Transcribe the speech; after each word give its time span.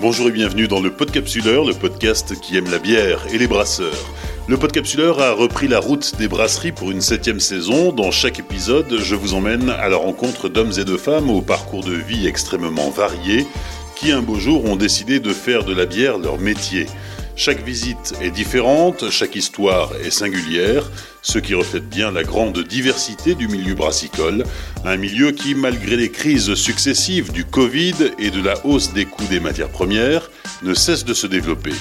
Bonjour 0.00 0.28
et 0.28 0.30
bienvenue 0.30 0.68
dans 0.68 0.80
le 0.80 0.92
Podcapsuleur, 0.92 1.64
le 1.64 1.74
podcast 1.74 2.38
qui 2.40 2.56
aime 2.56 2.70
la 2.70 2.78
bière 2.78 3.26
et 3.32 3.38
les 3.38 3.48
brasseurs. 3.48 4.12
Le 4.46 4.56
Podcapsuleur 4.56 5.20
a 5.20 5.32
repris 5.32 5.66
la 5.66 5.80
route 5.80 6.14
des 6.18 6.28
brasseries 6.28 6.70
pour 6.70 6.92
une 6.92 7.00
septième 7.00 7.40
saison. 7.40 7.90
Dans 7.90 8.12
chaque 8.12 8.38
épisode, 8.38 8.96
je 8.96 9.16
vous 9.16 9.34
emmène 9.34 9.70
à 9.70 9.88
la 9.88 9.96
rencontre 9.96 10.48
d'hommes 10.48 10.70
et 10.78 10.84
de 10.84 10.96
femmes 10.96 11.30
au 11.30 11.42
parcours 11.42 11.82
de 11.82 11.94
vie 11.94 12.28
extrêmement 12.28 12.90
varié 12.90 13.44
qui 13.96 14.12
un 14.12 14.22
beau 14.22 14.36
jour 14.36 14.66
ont 14.66 14.76
décidé 14.76 15.18
de 15.18 15.32
faire 15.32 15.64
de 15.64 15.74
la 15.74 15.84
bière 15.84 16.18
leur 16.18 16.38
métier. 16.38 16.86
Chaque 17.34 17.64
visite 17.64 18.14
est 18.20 18.30
différente, 18.30 19.10
chaque 19.10 19.34
histoire 19.34 19.90
est 20.04 20.10
singulière, 20.10 20.92
ce 21.22 21.38
qui 21.38 21.54
reflète 21.54 21.88
bien 21.88 22.10
la 22.10 22.22
grande 22.22 22.58
diversité 22.58 23.34
du 23.34 23.48
milieu 23.48 23.74
brassicole, 23.74 24.44
un 24.84 24.96
milieu 24.96 25.32
qui, 25.32 25.54
malgré 25.54 25.96
les 25.96 26.10
crises 26.10 26.54
successives 26.54 27.32
du 27.32 27.44
Covid 27.44 27.94
et 28.18 28.30
de 28.30 28.42
la 28.42 28.54
hausse 28.64 28.92
des 28.92 29.04
coûts 29.04 29.26
des 29.30 29.40
matières 29.40 29.70
premières, 29.70 30.30
ne 30.62 30.74
cesse 30.74 31.04
de 31.04 31.14
se 31.14 31.26
développer. 31.26 31.72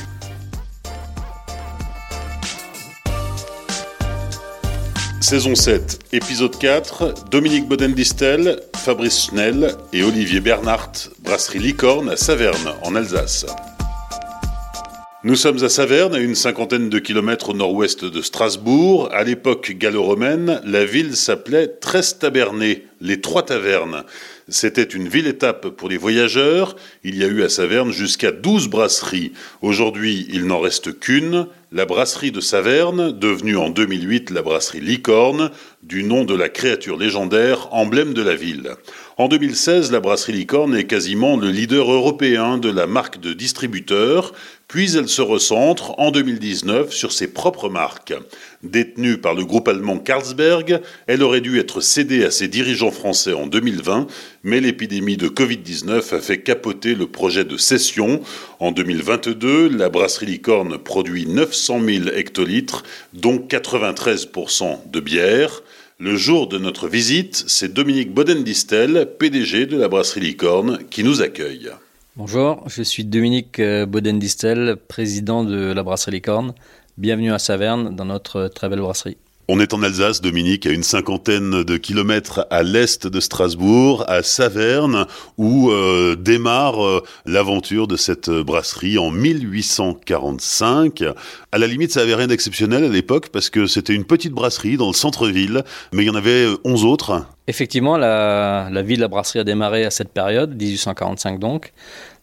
Saison 5.20 5.56
7, 5.56 6.00
épisode 6.14 6.58
4, 6.58 7.26
Dominique 7.30 7.68
Bodendistel, 7.68 8.62
Fabrice 8.78 9.26
Schnell 9.26 9.76
et 9.92 10.04
Olivier 10.04 10.40
Bernhardt, 10.40 11.10
brasserie 11.22 11.60
Licorne 11.60 12.12
à 12.12 12.16
Saverne, 12.16 12.76
en 12.84 12.96
Alsace. 12.96 13.46
Nous 15.28 15.36
sommes 15.36 15.62
à 15.62 15.68
Saverne, 15.68 16.16
à 16.16 16.20
une 16.20 16.36
cinquantaine 16.36 16.88
de 16.88 17.00
kilomètres 17.00 17.50
au 17.50 17.54
nord-ouest 17.54 18.06
de 18.06 18.22
Strasbourg. 18.22 19.10
À 19.12 19.26
l'époque 19.26 19.74
gallo-romaine, 19.78 20.62
la 20.64 20.86
ville 20.86 21.18
s'appelait 21.18 21.68
Trestaberné, 21.68 22.86
les 23.02 23.20
Trois 23.20 23.44
Tavernes. 23.44 24.06
C'était 24.48 24.84
une 24.84 25.10
ville-étape 25.10 25.68
pour 25.68 25.90
les 25.90 25.98
voyageurs. 25.98 26.78
Il 27.04 27.18
y 27.18 27.26
a 27.26 27.28
eu 27.28 27.44
à 27.44 27.50
Saverne 27.50 27.92
jusqu'à 27.92 28.32
12 28.32 28.70
brasseries. 28.70 29.34
Aujourd'hui, 29.62 30.28
il 30.32 30.46
n'en 30.46 30.62
reste 30.62 30.98
qu'une, 30.98 31.48
la 31.74 31.86
brasserie 31.86 32.32
de 32.32 32.40
Saverne, 32.40 33.12
devenue 33.12 33.58
en 33.58 33.70
2008 33.70 34.30
la 34.30 34.42
brasserie 34.42 34.80
Licorne, 34.80 35.52
du 35.84 36.06
nom 36.06 36.24
de 36.24 36.36
la 36.36 36.48
créature 36.48 36.98
légendaire, 36.98 37.68
emblème 37.74 38.14
de 38.14 38.22
la 38.22 38.36
ville. 38.36 38.78
En 39.20 39.28
2016, 39.28 39.92
la 39.92 40.00
brasserie 40.00 40.34
Licorne 40.34 40.76
est 40.76 40.84
quasiment 40.84 41.38
le 41.38 41.50
leader 41.50 41.92
européen 41.92 42.60
de 42.60 42.70
la 42.70 42.86
marque 42.86 43.20
de 43.20 43.34
distributeur, 43.34 44.32
puis 44.68 44.96
elle 44.96 45.10
se 45.10 45.24
recentre 45.24 46.00
en 46.00 46.12
2019 46.12 46.94
sur 46.94 47.12
ses 47.12 47.28
propres 47.28 47.68
marques. 47.68 48.14
Détenue 48.62 49.18
par 49.18 49.34
le 49.34 49.44
groupe 49.44 49.70
allemand 49.70 49.98
Carlsberg, 49.98 50.82
elle 51.08 51.24
aurait 51.24 51.42
dû 51.42 51.58
être 51.58 51.82
cédée 51.82 52.24
à 52.26 52.30
ses 52.30 52.48
dirigeants 52.48 52.92
français 52.92 53.34
en 53.34 53.48
2020, 53.48 54.06
mais 54.44 54.60
l'épidémie 54.60 55.18
de 55.18 55.30
Covid-19 55.30 56.16
a 56.16 56.20
fait 56.20 56.42
capoter 56.44 56.94
le 56.94 57.08
projet 57.08 57.44
de 57.44 57.58
cession. 57.58 58.22
En 58.60 58.72
2022, 58.72 59.68
la 59.70 59.90
brasserie 59.90 60.28
Licorne 60.28 60.78
produit 60.78 61.26
900 61.26 61.82
000 61.84 62.10
hectolitres, 62.14 62.84
dont 63.14 63.38
93% 63.38 64.92
de 64.92 65.00
bière. 65.00 65.64
Le 66.00 66.16
jour 66.16 66.48
de 66.48 66.60
notre 66.60 66.88
visite, 66.88 67.44
c'est 67.48 67.74
Dominique 67.74 68.14
Bodendistel, 68.14 69.08
PDG 69.18 69.66
de 69.66 69.78
la 69.78 69.88
brasserie 69.88 70.20
Licorne, 70.20 70.78
qui 70.92 71.04
nous 71.04 71.24
accueille. 71.24 71.72
Bonjour, 72.16 72.64
je 72.70 72.84
suis 72.84 73.04
Dominique 73.04 73.58
euh, 73.58 73.88
Bodendistel, 73.88 74.76
président 74.76 75.44
de 75.44 75.74
la 75.74 75.82
brasserie 75.82 76.12
Licorne. 76.12 76.54
Bienvenue 77.00 77.34
à 77.34 77.40
Saverne 77.40 77.96
dans 77.96 78.06
notre 78.06 78.48
très 78.48 78.70
belle 78.70 78.82
brasserie. 78.82 79.18
On 79.50 79.62
est 79.62 79.74
en 79.74 79.82
Alsace, 79.82 80.20
Dominique, 80.20 80.66
à 80.66 80.72
une 80.72 80.84
cinquantaine 80.84 81.64
de 81.64 81.78
kilomètres 81.78 82.46
à 82.50 82.64
l'est 82.64 83.08
de 83.08 83.20
Strasbourg, 83.22 84.04
à 84.10 84.22
Saverne, 84.22 85.06
où 85.38 85.72
euh, 85.72 86.18
démarre 86.18 86.86
euh, 86.86 87.02
l'aventure 87.26 87.88
de 87.88 87.96
cette 87.96 88.30
brasserie 88.30 88.98
en 88.98 89.10
1845. 89.10 91.02
À 91.54 91.58
la 91.58 91.66
limite, 91.66 91.94
ça 91.94 92.02
avait 92.02 92.16
rien 92.16 92.28
d'exceptionnel 92.28 92.84
à 92.84 92.90
l'époque 92.90 93.30
parce 93.30 93.50
que 93.50 93.68
c'était 93.68 93.94
une 93.94 94.04
petite 94.04 94.34
brasserie 94.34 94.76
dans 94.76 94.88
le 94.88 94.94
centre-ville, 94.94 95.64
mais 95.94 96.04
il 96.04 96.08
y 96.08 96.10
en 96.10 96.16
avait 96.16 96.48
11 96.66 96.84
autres. 96.84 97.26
Effectivement, 97.48 97.96
la, 97.96 98.68
la 98.70 98.82
vie 98.82 98.98
de 98.98 99.02
la 99.02 99.08
brasserie 99.08 99.40
a 99.40 99.46
démarré 99.46 99.86
à 99.86 99.92
cette 99.92 100.12
période, 100.12 100.62
1845 100.62 101.40
donc. 101.40 101.72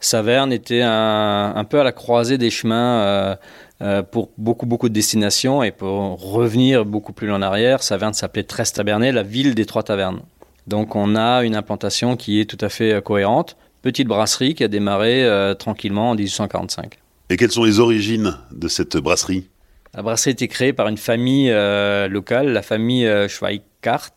Saverne 0.04 0.52
était 0.52 0.82
un, 0.82 1.64
peu 1.68 1.80
à 1.80 1.84
la 1.84 1.92
croisée 1.92 2.36
des 2.36 2.50
chemins. 2.50 3.00
Euh, 3.00 3.36
euh, 3.82 4.02
pour 4.02 4.30
beaucoup, 4.38 4.66
beaucoup 4.66 4.88
de 4.88 4.94
destinations. 4.94 5.62
Et 5.62 5.72
pour 5.72 6.20
revenir 6.20 6.84
beaucoup 6.84 7.12
plus 7.12 7.30
en 7.32 7.42
arrière, 7.42 7.82
Saverne 7.82 8.14
s'appelait 8.14 8.44
Trestabernet, 8.44 9.12
la 9.12 9.22
ville 9.22 9.54
des 9.54 9.66
trois 9.66 9.82
tavernes. 9.82 10.20
Donc 10.66 10.96
on 10.96 11.16
a 11.16 11.44
une 11.44 11.56
implantation 11.56 12.16
qui 12.16 12.40
est 12.40 12.44
tout 12.44 12.62
à 12.64 12.68
fait 12.68 12.94
euh, 12.94 13.00
cohérente. 13.00 13.56
Petite 13.82 14.08
brasserie 14.08 14.54
qui 14.54 14.64
a 14.64 14.68
démarré 14.68 15.24
euh, 15.24 15.54
tranquillement 15.54 16.10
en 16.10 16.14
1845. 16.14 16.98
Et 17.30 17.36
quelles 17.36 17.50
sont 17.50 17.64
les 17.64 17.80
origines 17.80 18.36
de 18.52 18.68
cette 18.68 18.96
brasserie? 18.96 19.48
La 19.94 20.02
brasserie 20.02 20.30
a 20.30 20.32
été 20.32 20.48
créée 20.48 20.72
par 20.72 20.88
une 20.88 20.96
famille 20.96 21.50
locale, 22.08 22.48
la 22.48 22.62
famille 22.62 23.08
Schweikart, 23.28 24.10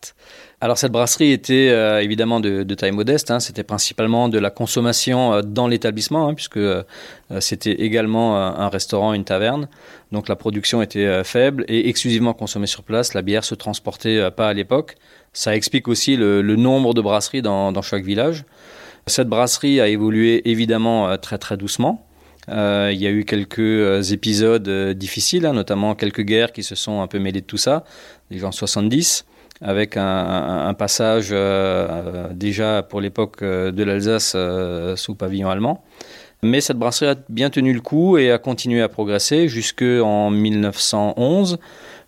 alors 0.60 0.76
cette 0.76 0.90
brasserie 0.90 1.30
était 1.30 1.68
euh, 1.70 2.02
évidemment 2.02 2.40
de, 2.40 2.74
taille 2.74 2.90
modeste, 2.90 3.30
hein. 3.30 3.38
c'était 3.38 3.62
principalement 3.62 4.28
de 4.28 4.40
la 4.40 4.50
consommation 4.50 5.34
euh, 5.34 5.42
dans 5.42 5.68
l'établissement, 5.68 6.28
hein, 6.28 6.34
puisque 6.34 6.56
euh, 6.56 6.82
c'était 7.38 7.74
également 7.74 8.36
un 8.36 8.68
restaurant, 8.68 9.12
une 9.12 9.24
taverne. 9.24 9.68
Donc 10.10 10.28
la 10.28 10.34
production 10.34 10.82
était 10.82 11.22
faible 11.22 11.64
et 11.68 11.88
exclusivement 11.88 12.32
consommée 12.32 12.66
sur 12.66 12.82
place. 12.82 13.14
La 13.14 13.22
bière 13.22 13.44
se 13.44 13.54
transportait 13.54 14.30
pas 14.30 14.48
à 14.48 14.54
l'époque. 14.54 14.96
Ça 15.32 15.54
explique 15.54 15.86
aussi 15.86 16.16
le, 16.16 16.42
nombre 16.56 16.94
de 16.94 17.02
brasseries 17.02 17.42
dans, 17.42 17.82
chaque 17.82 18.04
village. 18.04 18.44
Cette 19.06 19.28
brasserie 19.28 19.80
a 19.80 19.88
évolué 19.88 20.48
évidemment 20.50 21.18
très 21.18 21.36
très 21.36 21.58
doucement. 21.58 22.06
il 22.48 22.96
y 22.96 23.06
a 23.06 23.10
eu 23.10 23.24
quelques 23.26 24.12
épisodes 24.12 24.68
difficiles, 24.94 25.44
hein, 25.44 25.52
notamment 25.52 25.94
quelques 25.94 26.22
guerres 26.22 26.52
qui 26.52 26.62
se 26.62 26.74
sont 26.74 27.02
un 27.02 27.06
peu 27.06 27.18
mêlées 27.18 27.42
de 27.42 27.46
tout 27.46 27.58
ça, 27.58 27.84
les 28.30 28.46
en 28.46 28.52
70 28.52 29.26
avec 29.60 29.96
un, 29.96 30.74
passage 30.74 31.30
euh, 31.32 32.28
déjà 32.32 32.82
pour 32.82 33.00
l'époque 33.00 33.42
euh, 33.42 33.72
de 33.72 33.82
l'Alsace 33.82 34.36
sous 34.96 35.14
pavillon 35.14 35.50
allemand. 35.50 35.82
Mais 36.42 36.60
cette 36.60 36.78
brasserie 36.78 37.10
a 37.10 37.16
bien 37.28 37.50
tenu 37.50 37.72
le 37.72 37.80
coup 37.80 38.16
et 38.16 38.30
a 38.30 38.38
continué 38.38 38.80
à 38.80 38.88
progresser 38.88 39.48
jusqu'en 39.48 40.30
1911 40.30 41.58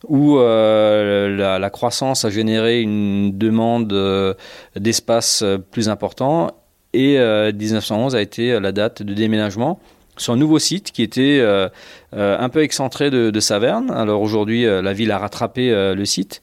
où 0.07 0.39
euh, 0.39 1.59
la, 1.59 1.71
croissance 1.71 2.25
a 2.25 2.31
généré 2.31 2.81
une 2.81 3.37
demande 3.37 4.37
d'espace 4.77 5.45
plus 5.73 5.89
important 5.89 6.53
et 6.93 7.19
1911 7.19 8.15
a 8.15 8.23
été 8.23 8.59
la 8.61 8.71
date 8.71 9.03
de 9.03 9.15
déménagement 9.15 9.81
sur 10.21 10.33
un 10.33 10.37
nouveau 10.37 10.59
site 10.59 10.93
qui 10.93 11.03
était 11.03 11.41
un 12.13 12.49
peu 12.49 12.63
excentré 12.63 13.11
de, 13.11 13.41
Saverne. 13.41 13.91
Alors 13.91 14.23
aujourd'hui, 14.23 14.65
la 14.65 14.93
ville 14.93 15.11
a 15.11 15.19
rattrapé 15.19 15.71
le 15.71 16.05
site 16.05 16.43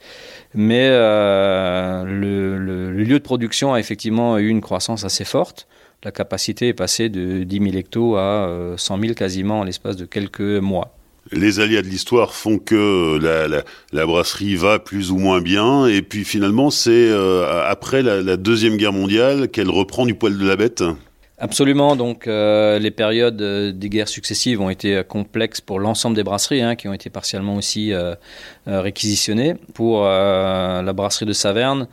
mais 0.53 0.87
euh, 0.89 2.03
le, 2.03 2.91
lieu 2.91 3.19
de 3.19 3.23
production 3.23 3.73
a 3.73 3.79
effectivement 3.79 4.37
eu 4.37 4.47
une 4.47 4.61
croissance 4.61 5.03
assez 5.03 5.23
forte. 5.23 5.67
La 6.03 6.11
capacité 6.11 6.69
est 6.69 6.73
passée 6.73 7.09
de 7.09 7.43
10 7.43 7.59
000 7.59 7.75
hectos 7.75 8.15
à 8.17 8.75
100 8.77 8.97
euh, 8.97 9.01
000 9.01 9.13
quasiment 9.13 9.59
en 9.59 9.63
l'espace 9.63 9.95
de 9.95 10.05
quelques 10.05 10.41
mois. 10.41 10.93
Les 11.31 11.59
aléas 11.59 11.81
de 11.81 11.87
l'histoire 11.87 12.33
font 12.33 12.57
que 12.57 13.19
la, 13.91 14.05
brasserie 14.05 14.55
va 14.55 14.79
plus 14.79 15.11
ou 15.11 15.17
moins 15.17 15.41
bien, 15.41 15.85
et 15.85 16.01
puis 16.01 16.23
finalement 16.23 16.69
c'est 16.69 16.91
euh, 16.91 17.69
après 17.69 18.01
la, 18.01 18.37
Deuxième 18.37 18.77
Guerre 18.77 18.93
mondiale 18.93 19.49
qu'elle 19.49 19.69
reprend 19.69 20.05
du 20.05 20.15
poil 20.15 20.37
de 20.37 20.47
la 20.47 20.55
bête. 20.55 20.83
Absolument. 21.39 21.95
Donc, 21.95 22.25
euh, 22.25 22.79
les 22.79 22.89
périodes 22.89 23.39
euh, 23.43 23.71
des 23.71 23.89
guerres 23.89 24.07
successives 24.07 24.59
ont 24.59 24.71
été 24.71 24.95
euh, 24.95 25.03
complexes 25.03 25.61
pour 25.61 25.79
l'ensemble 25.79 26.15
des 26.15 26.23
brasseries, 26.23 26.63
hein, 26.63 26.75
qui 26.75 26.87
ont 26.87 26.93
été 26.93 27.11
partiellement 27.11 27.55
aussi 27.55 27.93
réquisitionnées. 28.65 29.55
Pour 29.73 30.03
la 30.03 30.93
brasserie 30.93 31.25
de 31.25 31.33
Saverne, 31.33 31.87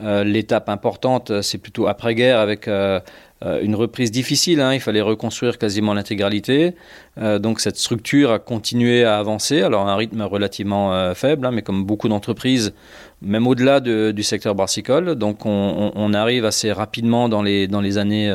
l'étape 0.00 0.68
importante, 0.68 1.42
c'est 1.42 1.58
plutôt 1.58 1.86
après-guerre 1.86 2.38
avec 2.38 2.68
une 2.68 3.74
reprise 3.74 4.10
difficile. 4.10 4.60
Hein. 4.60 4.74
il 4.74 4.80
fallait 4.80 5.00
reconstruire 5.00 5.58
quasiment 5.58 5.94
l'intégralité. 5.94 6.74
donc, 7.16 7.60
cette 7.60 7.76
structure 7.76 8.32
a 8.32 8.38
continué 8.38 9.04
à 9.04 9.18
avancer, 9.18 9.62
alors 9.62 9.86
à 9.86 9.92
un 9.92 9.96
rythme 9.96 10.22
relativement 10.22 11.14
faible, 11.14 11.46
hein, 11.46 11.50
mais 11.52 11.62
comme 11.62 11.84
beaucoup 11.84 12.08
d'entreprises, 12.08 12.74
même 13.22 13.46
au-delà 13.46 13.80
du 13.80 14.22
secteur 14.22 14.54
brassicole. 14.54 15.14
Donc, 15.14 15.46
on, 15.46 15.92
on, 15.94 16.14
arrive 16.14 16.44
assez 16.44 16.72
rapidement 16.72 17.28
dans 17.28 17.42
les, 17.42 17.66
dans 17.68 17.80
les 17.80 17.98
années 17.98 18.32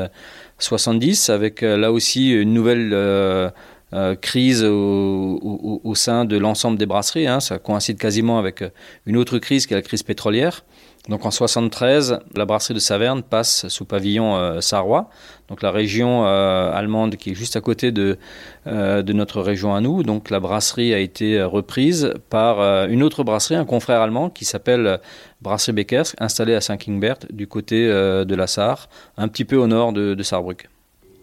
70, 0.60 1.30
avec 1.30 1.64
euh, 1.64 1.78
là 1.78 1.92
aussi 1.92 2.32
une 2.32 2.54
nouvelle 2.54 2.92
euh, 2.94 3.50
euh, 3.94 4.16
crise 4.16 4.64
au, 4.64 5.94
sein 5.96 6.26
de 6.26 6.38
l'ensemble 6.38 6.78
des 6.78 6.86
brasseries. 6.86 7.28
Hein. 7.28 7.40
Ça 7.40 7.58
coïncide 7.58 7.98
quasiment 7.98 8.38
avec 8.38 8.64
une 9.06 9.18
autre 9.18 9.40
crise 9.40 9.66
qui 9.66 9.74
est 9.74 9.78
la 9.78 9.82
crise 9.82 10.04
pétrolière. 10.04 10.64
Donc 11.10 11.26
en 11.26 11.32
73, 11.32 12.20
la 12.36 12.46
brasserie 12.46 12.76
de 12.76 12.80
Saverne 12.80 13.24
passe 13.24 13.68
sous 13.68 13.84
pavillon 13.84 14.38
euh, 14.38 14.62
sarrois, 14.62 15.10
donc 15.48 15.64
la 15.64 15.72
région 15.72 16.28
euh, 16.28 16.72
allemande 16.72 17.16
qui 17.16 17.32
est 17.32 17.34
juste 17.34 17.56
à 17.56 17.62
côté 17.62 17.92
de, 17.92 18.20
euh, 18.68 19.02
de 19.02 19.12
notre 19.12 19.42
région 19.42 19.74
à 19.74 19.82
nous. 19.82 20.04
Donc 20.04 20.30
la 20.30 20.40
brasserie 20.40 20.94
a 20.94 21.00
été 21.00 21.42
reprise 21.42 22.14
par 22.30 22.88
une 22.88 23.02
autre 23.02 23.24
brasserie, 23.24 23.56
un 23.56 23.66
confrère 23.66 24.02
allemand 24.02 24.30
qui 24.30 24.46
s'appelle 24.46 25.00
Brasserie 25.42 25.74
Beckers, 25.74 26.16
installée 26.20 26.54
à 26.54 26.62
Saint-Kingbert 26.62 27.18
du 27.32 27.48
côté 27.48 27.88
de 27.88 28.36
la 28.36 28.46
Sarre, 28.46 28.88
un 29.18 29.28
petit 29.28 29.46
peu 29.46 29.56
au 29.56 29.66
nord 29.66 29.94
de, 29.94 30.14
de 30.14 30.24
Saarbrück. 30.24 30.70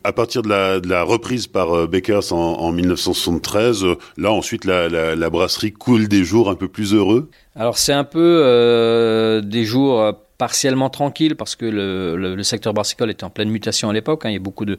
À 0.07 0.13
partir 0.13 0.43
de 0.43 0.89
la, 0.89 1.03
reprise 1.03 1.49
par 1.49 1.89
Bakers 1.89 2.33
en, 2.33 2.71
1973, 2.71 3.85
là 4.17 4.31
ensuite 4.31 4.65
la, 4.65 5.31
brasserie 5.31 5.73
coule 5.73 6.07
des 6.07 6.23
jours 6.23 6.49
un 6.49 6.55
peu 6.55 6.69
plus 6.69 6.95
heureux. 6.95 7.29
Alors 7.57 7.77
c'est 7.77 7.93
un 7.93 8.05
peu 8.05 9.43
des 9.45 9.65
jours 9.65 10.15
partiellement 10.39 10.91
tranquilles 10.91 11.35
parce 11.35 11.57
que 11.57 11.67
le, 11.67 12.43
secteur 12.45 12.73
brassicole 12.73 13.11
était 13.11 13.25
en 13.25 13.31
pleine 13.31 13.51
mutation 13.51 13.91
à 13.91 13.93
l'époque. 13.93 14.25
Hein. 14.25 14.31
Il 14.31 14.35
y 14.35 14.37
a 14.37 14.41
beaucoup 14.41 14.65
de, 14.65 14.79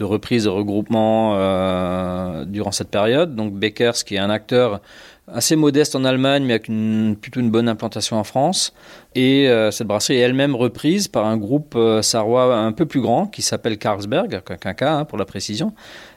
reprises, 0.00 0.44
de 0.44 0.48
regroupements 0.48 1.34
durant 2.44 2.70
cette 2.70 2.90
période. 2.90 3.34
Donc 3.34 3.54
Bakers, 3.54 4.04
qui 4.04 4.14
est 4.14 4.18
un 4.18 4.30
acteur 4.30 4.80
assez 5.32 5.56
modeste 5.56 5.94
en 5.94 6.04
Allemagne, 6.04 6.44
mais 6.44 6.54
avec 6.54 6.68
une, 6.68 7.16
plutôt 7.20 7.40
une 7.40 7.50
bonne 7.50 7.68
implantation 7.68 8.16
en 8.16 8.24
France. 8.24 8.72
Et 9.14 9.48
euh, 9.48 9.70
cette 9.70 9.86
brasserie 9.86 10.16
est 10.16 10.20
elle-même 10.20 10.54
reprise 10.54 11.08
par 11.08 11.26
un 11.26 11.36
groupe 11.36 11.74
euh, 11.76 12.02
sarrois 12.02 12.56
un 12.56 12.72
peu 12.72 12.86
plus 12.86 13.00
grand 13.00 13.26
qui 13.26 13.42
s'appelle 13.42 13.78
Carlsberg, 13.78 14.40
un 14.64 14.74
cas 14.74 14.92
hein, 14.92 15.04
pour 15.04 15.18
la 15.18 15.24
précision, 15.24 15.72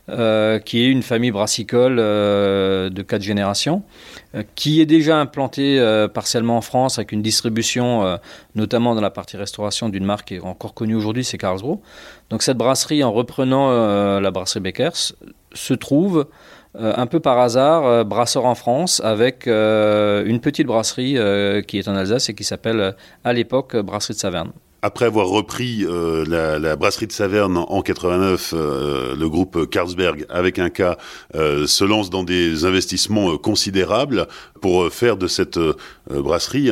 euh, 0.10 0.60
qui 0.60 0.84
est 0.84 0.88
une 0.88 1.04
famille 1.04 1.32
brassicole 1.32 1.98
de 1.98 3.02
quatre 3.02 3.22
générations, 3.22 3.84
qui 4.56 4.82
est 4.82 4.86
déjà 4.86 5.18
implantée 5.18 5.80
partiellement 6.14 6.58
en 6.58 6.62
France 6.62 6.98
avec 7.00 7.12
une 7.12 7.22
distribution, 7.22 8.20
notamment 8.56 8.96
dans 8.96 9.02
la 9.02 9.10
partie 9.10 9.38
restauration 9.38 9.90
d'une 9.90 10.06
marque 10.06 10.30
qui 10.30 10.36
est 10.36 10.42
encore 10.42 10.74
connue 10.74 10.96
aujourd'hui, 10.96 11.24
c'est 11.24 11.38
Carlsberg. 11.38 11.80
Donc 12.30 12.44
cette 12.44 12.58
brasserie, 12.58 13.04
en 13.04 13.12
reprenant 13.12 14.20
la 14.20 14.32
brasserie 14.32 14.62
Beckers, 14.62 15.14
se 15.54 15.74
trouve 15.74 16.28
euh, 16.78 16.94
un 16.96 17.06
peu 17.06 17.20
par 17.20 17.38
hasard, 17.38 17.86
euh, 17.86 18.04
brasseur 18.06 18.46
en 18.46 18.56
France 18.56 19.02
avec 19.04 19.46
euh, 19.46 20.24
une 20.26 20.40
petite 20.40 20.68
brasserie 20.68 21.18
qui 21.68 21.78
est 21.78 21.88
en 21.88 21.96
Alsace 21.96 22.30
et 22.30 22.34
qui 22.34 22.44
s'appelle 22.44 22.96
à 23.24 23.34
l'époque 23.34 23.76
Brasserie 23.76 24.14
de 24.14 24.20
Saverne. 24.20 24.52
Après 24.84 25.06
avoir 25.06 25.28
repris 25.28 25.86
la, 25.86 26.76
brasserie 26.76 27.06
de 27.06 27.12
Saverne 27.12 27.58
en 27.58 27.82
89, 27.84 28.54
le 28.54 29.28
groupe 29.28 29.70
Carlsberg, 29.70 30.26
avec 30.28 30.58
un 30.58 30.72
cas, 30.72 30.98
se 31.36 31.84
lance 31.84 32.10
dans 32.10 32.24
des 32.24 32.66
investissements 32.66 33.38
considérables 33.38 34.28
pour 34.60 34.92
faire 34.92 35.18
de 35.18 35.28
cette 35.28 35.60
brasserie 36.10 36.72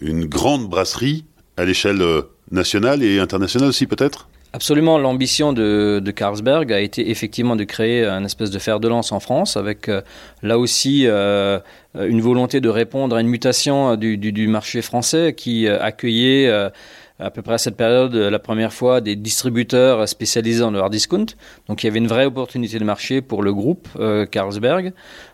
une 0.00 0.24
grande 0.26 0.68
brasserie 0.68 1.24
à 1.56 1.64
l'échelle 1.64 2.02
nationale 2.50 3.04
et 3.04 3.20
internationale 3.20 3.68
aussi 3.68 3.86
peut-être? 3.86 4.28
Absolument, 4.52 4.98
l'ambition 4.98 5.52
de, 5.52 6.02
Carlsberg 6.14 6.72
a 6.72 6.80
été 6.80 7.08
effectivement 7.10 7.54
de 7.54 7.62
créer 7.62 8.04
un 8.04 8.24
espèce 8.24 8.50
de 8.50 8.58
fer 8.58 8.80
de 8.80 8.88
lance 8.88 9.12
en 9.12 9.20
France, 9.20 9.56
avec 9.56 9.88
euh, 9.88 10.00
là 10.42 10.58
aussi 10.58 11.04
euh, 11.06 11.60
une 11.94 12.20
volonté 12.20 12.60
de 12.60 12.68
répondre 12.68 13.14
à 13.14 13.20
une 13.20 13.28
mutation 13.28 13.94
du, 13.94 14.48
marché 14.48 14.82
français 14.82 15.34
qui 15.36 15.68
euh, 15.68 15.80
accueillait 15.80 16.50
à 17.20 17.30
peu 17.30 17.42
près 17.42 17.54
à 17.54 17.58
cette 17.58 17.76
période, 17.76 18.14
la 18.14 18.38
première 18.38 18.72
fois, 18.72 19.00
des 19.00 19.16
distributeurs 19.16 20.08
spécialisés 20.08 20.62
en 20.62 20.74
hard 20.74 20.90
discount. 20.92 21.26
Donc 21.68 21.82
il 21.82 21.86
y 21.86 21.90
avait 21.90 21.98
une 21.98 22.06
vraie 22.06 22.24
opportunité 22.24 22.78
de 22.78 22.84
marché 22.84 23.20
pour 23.20 23.42
le 23.42 23.52
groupe 23.52 23.88
euh, 23.98 24.26
Carlsberg 24.26 24.92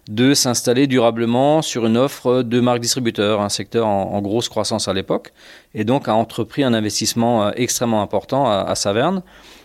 de 0.08 0.34
s'installer 0.34 0.86
durablement 0.86 1.62
sur 1.62 1.86
une 1.86 1.96
offre 1.96 2.42
de 2.42 2.60
marques 2.60 2.80
distributeurs, 2.80 3.40
un 3.40 3.48
secteur 3.48 3.86
en, 3.86 4.20
grosse 4.20 4.48
croissance 4.48 4.88
à 4.88 4.92
l'époque, 4.92 5.32
et 5.74 5.84
donc 5.84 6.08
a 6.08 6.14
entrepris 6.14 6.62
un 6.62 6.74
investissement 6.74 7.46
euh, 7.46 7.50
extrêmement 7.56 8.02
important 8.02 8.48
à, 8.48 8.74
Saverne 8.74 9.22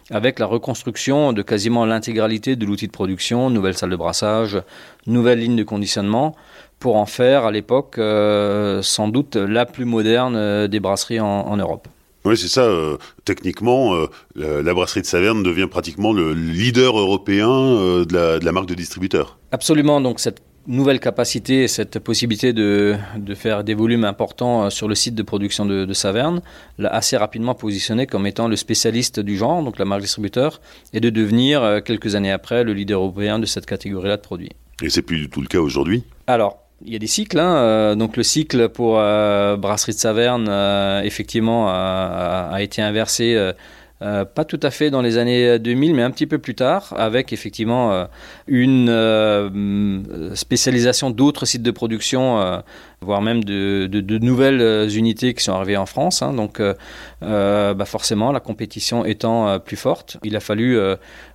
avec 0.09 0.39
la 0.39 0.45
reconstruction 0.45 1.31
de 1.31 1.41
quasiment 1.41 1.85
l'intégralité 1.85 2.55
de 2.55 2.65
l'outil 2.65 2.87
de 2.87 2.91
production, 2.91 3.49
nouvelle 3.49 3.77
salle 3.77 3.91
de 3.91 3.95
brassage, 3.95 4.61
nouvelle 5.07 5.39
ligne 5.39 5.55
de 5.55 5.63
conditionnement, 5.63 6.35
pour 6.79 6.95
en 6.97 7.05
faire 7.05 7.45
à 7.45 7.51
l'époque 7.51 7.97
euh, 7.97 8.81
sans 8.81 9.07
doute 9.07 9.35
la 9.35 9.65
plus 9.65 9.85
moderne 9.85 10.67
des 10.67 10.79
brasseries 10.79 11.19
en 11.19 11.55
Europe. 11.55 11.87
Oui, 12.23 12.37
c'est 12.37 12.47
ça. 12.47 12.61
Euh, 12.61 12.97
techniquement, 13.25 13.95
euh, 13.95 14.61
la, 14.61 14.73
brasserie 14.73 15.01
de 15.01 15.05
Saverne 15.05 15.41
devient 15.41 15.67
pratiquement 15.69 16.13
le 16.13 16.33
leader 16.33 16.97
européen 16.97 17.49
euh, 17.49 18.05
de, 18.05 18.43
la, 18.43 18.51
marque 18.51 18.67
de 18.67 18.75
distributeur. 18.75 19.39
Absolument. 19.51 20.01
Donc 20.01 20.19
cette 20.19 20.41
nouvelle 20.67 20.99
capacité, 20.99 21.67
cette 21.67 21.97
possibilité 21.97 22.53
de, 22.53 22.95
faire 23.33 23.63
des 23.63 23.73
volumes 23.73 24.05
importants 24.05 24.69
sur 24.69 24.87
le 24.87 24.93
site 24.93 25.15
de 25.15 25.23
production 25.23 25.65
de, 25.65 25.93
Saverne, 25.93 26.41
l'a 26.77 26.89
assez 26.89 27.17
rapidement 27.17 27.55
positionné 27.55 28.05
comme 28.05 28.27
étant 28.27 28.47
le 28.47 28.55
spécialiste 28.55 29.19
du 29.19 29.37
genre, 29.37 29.63
donc 29.63 29.79
la 29.79 29.85
marque 29.85 30.01
distributeur, 30.01 30.61
et 30.93 30.99
de 30.99 31.09
devenir 31.09 31.81
quelques 31.83 32.13
années 32.13 32.31
après 32.31 32.63
le 32.63 32.73
leader 32.73 32.99
européen 32.99 33.39
de 33.39 33.47
cette 33.47 33.65
catégorie-là 33.65 34.17
de 34.17 34.21
produits. 34.21 34.51
Et 34.83 34.91
c'est 34.91 35.01
plus 35.01 35.17
du 35.17 35.29
tout 35.29 35.41
le 35.41 35.47
cas 35.47 35.59
aujourd'hui? 35.59 36.03
Alors, 36.27 36.60
il 36.85 36.93
y 36.93 36.95
a 36.95 36.99
des 36.99 37.07
cycles. 37.07 37.39
Hein. 37.39 37.55
Euh, 37.55 37.95
donc 37.95 38.17
le 38.17 38.23
cycle 38.23 38.69
pour 38.69 38.99
euh, 38.99 39.55
Brasserie 39.57 39.93
de 39.93 39.97
Saverne, 39.97 40.47
euh, 40.49 41.01
effectivement, 41.01 41.67
a, 41.69 42.57
été 42.59 42.81
inversé. 42.81 43.51
pas 43.99 44.45
tout 44.45 44.59
à 44.63 44.71
fait 44.71 44.89
dans 44.89 45.01
les 45.01 45.17
années 45.17 45.59
2000, 45.59 45.93
mais 45.95 46.03
un 46.03 46.11
petit 46.11 46.27
peu 46.27 46.39
plus 46.39 46.55
tard, 46.55 46.93
avec 46.97 47.33
effectivement 47.33 48.07
une 48.47 50.31
spécialisation 50.35 51.09
d'autres 51.09 51.45
sites 51.45 51.63
de 51.63 51.71
production 51.71 52.61
voire 53.03 53.23
même 53.23 53.43
de, 53.43 54.19
nouvelles 54.19 54.61
euh, 54.61 54.87
unités 54.87 55.33
qui 55.33 55.43
sont 55.43 55.53
arrivées 55.53 55.77
en 55.77 55.87
France. 55.87 56.21
Hein. 56.21 56.33
donc, 56.33 56.59
euh, 56.59 56.75
euh, 57.23 57.73
bah 57.73 57.85
forcément, 57.85 58.31
la 58.31 58.39
compétition 58.39 59.05
étant 59.05 59.59
plus 59.59 59.75
forte, 59.75 60.17
il 60.23 60.35
a 60.35 60.39
fallu 60.39 60.77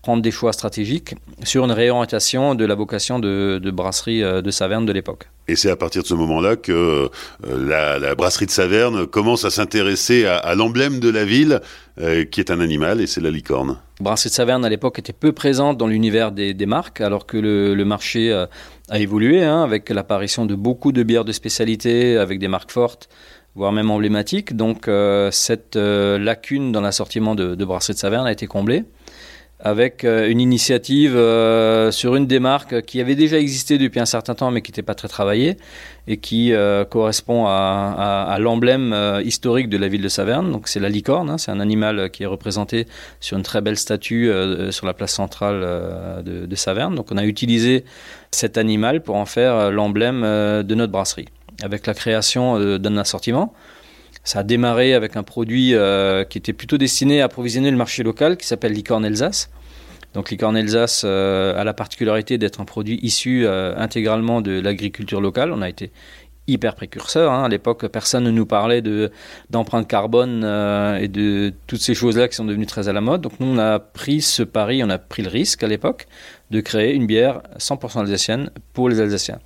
prendre 0.03 0.23
des 0.23 0.31
choix 0.31 0.53
stratégiques 0.53 1.15
sur 1.43 1.65
une 1.65 1.73
réorientation 1.73 2.55
de 2.55 2.65
la 2.65 2.75
vocation 2.75 3.19
de, 3.19 3.71
brasserie 3.71 4.21
de 4.21 4.51
Saverne 4.51 4.87
de 4.87 4.93
l'époque. 4.93 5.29
Et 5.49 5.57
c'est 5.57 5.71
à 5.71 5.77
partir 5.77 6.03
de 6.03 6.07
ce 6.07 6.15
moment-là 6.15 6.57
que 6.57 7.11
la, 7.45 8.15
brasserie 8.15 8.47
de 8.47 8.51
Saverne 8.51 9.07
commence 9.07 9.45
à 9.45 9.51
s'intéresser 9.51 10.27
à 10.27 10.55
l'emblème 10.55 11.01
de 11.01 11.11
la 11.11 11.25
ville, 11.25 11.61
qui 12.31 12.41
est 12.41 12.51
un 12.51 12.61
animal, 12.61 13.01
et 13.01 13.07
c'est 13.07 13.21
la 13.21 13.31
licorne. 13.31 13.79
Brasserie 14.01 14.29
de 14.29 14.35
Saverne, 14.35 14.65
à 14.65 14.69
l'époque, 14.69 14.99
était 14.99 15.13
peu 15.13 15.33
présente 15.33 15.79
dans 15.79 15.87
l'univers 15.87 16.33
des, 16.33 16.55
marques, 16.67 17.01
alors 17.01 17.27
que 17.27 17.37
le, 17.39 17.85
marché 17.85 18.33
a 18.91 18.99
évolué 18.99 19.43
hein, 19.43 19.63
avec 19.63 19.89
l'apparition 19.91 20.45
de 20.47 20.55
beaucoup 20.55 20.93
de 20.93 21.03
bières 21.03 21.25
de 21.25 21.33
spécialité, 21.33 22.19
avec 22.19 22.39
des 22.39 22.49
marques 22.49 22.71
fortes, 22.71 23.09
voire 23.55 23.73
même 23.73 23.91
emblématiques. 23.91 24.55
Donc 24.55 24.87
euh, 24.87 25.31
cette 25.31 25.77
euh, 25.77 26.19
lacune 26.19 26.73
dans 26.73 26.83
l'assortiment 26.83 27.35
de, 27.35 27.55
de 27.55 27.65
Brasserie 27.65 27.95
de 27.95 27.99
Saverne 27.99 28.27
a 28.27 28.33
été 28.33 28.47
comblée 28.47 28.85
avec 29.69 30.05
euh, 30.05 30.29
une 30.29 30.41
initiative 30.41 31.13
sur 31.91 32.17
une 32.17 32.27
des 32.27 32.41
marques 32.41 32.83
qui 32.83 33.01
avait 33.01 33.15
déjà 33.15 33.39
existé 33.39 33.79
depuis 33.79 34.01
un 34.01 34.07
certain 34.07 34.35
temps 34.35 34.51
mais 34.51 34.63
qui 34.63 34.71
n'était 34.71 34.83
pas 34.83 34.95
très 34.95 35.09
travaillée 35.09 35.57
et 36.09 36.19
qui 36.19 36.53
correspond 36.89 37.47
à, 37.49 38.37
l'emblème 38.39 38.95
historique 39.25 39.69
de 39.69 39.77
la 39.77 39.89
ville 39.89 40.03
de 40.03 40.09
Saverne. 40.09 40.53
Donc 40.53 40.69
c'est 40.69 40.79
la 40.79 40.89
licorne, 40.89 41.31
hein. 41.31 41.39
c'est 41.39 41.51
un 41.51 41.59
animal 41.59 42.11
qui 42.11 42.23
est 42.23 42.27
représenté 42.27 42.87
sur 43.19 43.37
une 43.37 43.43
très 43.43 43.61
belle 43.61 43.77
statue 43.77 44.31
sur 44.71 44.87
la 44.87 44.95
place 44.95 45.13
centrale 45.13 46.23
de, 46.25 46.55
Saverne. 46.55 46.95
Donc 46.95 47.11
on 47.11 47.17
a 47.17 47.25
utilisé 47.25 47.85
cet 48.37 48.59
animal 48.59 49.03
pour 49.03 49.17
en 49.17 49.27
faire 49.27 49.55
euh, 49.55 49.71
l'emblème 49.71 50.23
euh, 50.25 50.63
de 50.63 50.75
notre 50.75 50.93
brasserie. 50.93 51.27
Avec 51.63 51.87
la 51.87 51.95
création 51.95 52.59
euh, 52.59 52.79
d'un 52.79 52.97
assortiment, 52.97 53.55
ça 54.25 54.41
a 54.41 54.43
démarré 54.43 54.95
avec 54.95 55.17
un 55.17 55.23
produit 55.23 55.73
qui 56.29 56.39
était 56.39 56.53
plutôt 56.53 56.79
destiné 56.79 57.23
à 57.23 57.27
approvisionner 57.27 57.71
le 57.71 57.77
marché 57.77 58.03
local 58.03 58.37
qui 58.37 58.45
s'appelle 58.45 58.73
Licorne 58.73 59.05
Alsace. 59.05 59.51
Donc 60.17 60.31
Licorne 60.31 60.57
Alsace 60.57 61.05
a 61.05 61.63
la 61.63 61.75
particularité 61.75 62.39
d'être 62.39 62.63
un 62.63 62.65
produit 62.65 62.99
issu 63.03 63.47
intégralement 63.47 64.41
de 64.41 64.59
l'agriculture 64.59 65.21
locale. 65.21 65.53
On 65.53 65.61
a 65.61 65.69
été 65.69 65.93
hyper 66.47 66.75
précurseur. 66.75 67.33
Hein. 67.33 67.45
À 67.45 67.49
l'époque, 67.49 67.87
personne 67.89 68.25
ne 68.25 68.31
nous 68.31 68.47
parlait 68.47 68.81
de, 68.81 69.11
carbone 69.87 70.43
et 70.99 71.09
de 71.09 71.53
toutes 71.67 71.83
ces 71.83 71.93
choses-là 71.95 72.29
qui 72.29 72.37
sont 72.37 72.47
devenues 72.47 72.65
très 72.65 72.89
à 72.89 72.95
la 72.95 73.03
mode. 73.03 73.21
Donc 73.21 73.39
nous, 73.41 73.47
on 73.47 73.59
a 73.59 73.79
pris 73.79 74.23
ce 74.23 74.43
pari, 74.43 74.83
on 74.83 74.89
a 74.89 74.97
pris 74.97 75.23
le 75.23 75.29
risque 75.29 75.63
à 75.63 75.69
l'époque 75.69 76.07
de 76.51 76.61
créer 76.61 76.95
une 76.95 77.07
bière 77.07 77.43
100% 77.59 78.01
alsacienne 78.01 78.51
pour 78.73 78.89
les 78.89 79.01
Alsaciens. 79.01 79.41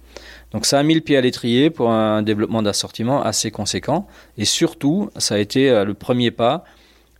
Donc 0.53 0.67
ça 0.67 0.79
a 0.79 0.83
mis 0.83 0.95
le 0.95 1.01
pied 1.01 1.17
à 1.17 1.21
l'étrier 1.21 1.71
pour 1.71 1.91
un 1.91 2.23
développement 2.23 2.63
d'assortiment 2.63 3.23
assez 3.23 3.51
conséquent. 3.51 4.07
Et 4.37 4.45
surtout, 4.45 5.11
ça 5.17 5.37
a 5.37 5.39
été 5.39 5.71
euh, 5.71 5.85
le 5.85 5.95
premier 5.95 6.31
pas 6.31 6.65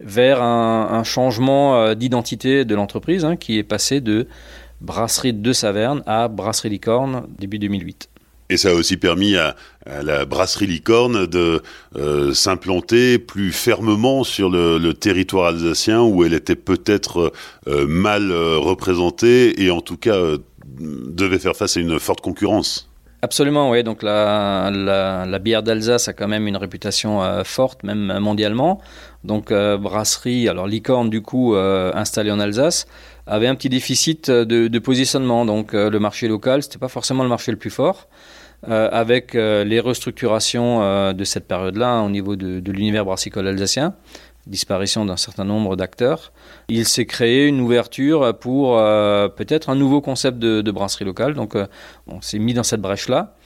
vers 0.01 0.43
un, 0.43 1.05
changement 1.05 1.77
euh, 1.77 1.95
d'identité 1.95 2.65
de 2.65 2.75
l'entreprise 2.75 3.25
hein, 3.25 3.37
qui 3.37 3.59
est 3.59 3.63
passé 3.63 4.01
de 4.01 4.27
brasserie 4.81 5.33
de 5.33 5.53
Saverne 5.53 6.03
à 6.07 6.29
brasserie 6.29 6.71
Licorne 6.71 7.27
début 7.39 7.59
2008. 7.59 8.09
Et 8.49 8.57
ça 8.57 8.71
a 8.71 8.73
aussi 8.75 8.97
permis 8.97 9.37
à, 9.37 9.55
la 10.03 10.25
brasserie 10.25 10.67
Licorne 10.67 11.27
de 11.27 11.63
euh, 11.97 12.35
s'implanter 12.35 13.19
plus 13.19 13.53
fermement 13.53 14.25
sur 14.25 14.51
le, 14.51 14.93
territoire 14.93 15.49
alsacien 15.49 16.03
où 16.03 16.25
elle 16.25 16.35
était 16.35 16.57
peut-être 16.57 17.33
euh, 17.69 17.87
mal 17.87 18.33
représentée 18.33 19.63
et 19.63 19.71
en 19.71 19.81
tout 19.81 19.97
cas 19.97 20.19
devait 20.79 21.39
faire 21.39 21.55
face 21.55 21.77
à 21.77 21.81
une 21.81 22.01
forte 22.01 22.21
concurrence. 22.21 22.89
Absolument, 23.23 23.71
oui. 23.71 23.85
Donc 23.85 24.03
la, 24.03 24.71
la, 24.71 25.39
bière 25.39 25.63
d'Alsace 25.63 26.09
a 26.09 26.13
quand 26.13 26.27
même 26.27 26.49
une 26.49 26.57
réputation 26.57 27.21
forte, 27.45 27.85
même 27.85 28.19
mondialement. 28.19 28.81
Donc 29.25 29.53
brasserie, 29.53 30.49
alors 30.49 30.67
Licorne 30.67 31.11
du 31.11 31.21
coup 31.21 31.55
installée 31.55 32.31
en 32.31 32.41
Alsace, 32.41 32.87
avait 33.27 33.49
un 33.49 33.55
petit 33.55 33.69
déficit 33.69 34.31
de, 34.31 34.69
de 34.69 34.79
positionnement. 34.79 35.45
Donc 35.45 35.75
le 35.75 35.99
marché 35.99 36.27
local, 36.27 36.63
c'était 36.63 36.79
pas 36.79 36.89
forcément 36.89 37.23
le 37.23 37.29
marché 37.29 37.53
le 37.53 37.59
plus 37.59 37.71
fort. 37.71 38.09
Euh, 38.69 38.91
avec 38.93 39.35
euh, 39.35 39.65
les 39.65 39.81
restructurations 39.81 40.83
euh, 40.83 41.15
de 41.15 41.25
cette 41.25 41.49
période-là 41.49 41.93
hein, 41.93 42.05
au 42.05 42.11
niveau 42.11 42.37
de, 42.37 42.61
l'univers 42.71 43.07
brassicole 43.07 43.49
alsacien, 43.49 43.95
disparition 44.47 45.07
d'un 45.07 45.17
certain 45.17 45.45
nombre 45.45 45.77
d'acteurs, 45.77 46.31
il 46.69 46.85
s'est 46.85 47.07
créé 47.07 47.47
une 47.47 47.61
ouverture 47.61 48.37
pour 48.39 48.77
peut-être 48.77 49.71
un 49.71 49.77
nouveau 49.77 50.01
concept 50.01 50.39
de 50.39 50.71
brasserie 50.71 51.05
locale. 51.05 51.35
Donc 51.35 51.57
on 52.07 52.21
s'est 52.21 52.39
mis 52.39 52.55
dans 52.55 52.63
cette 52.63 52.81
brèche-là 52.81 53.37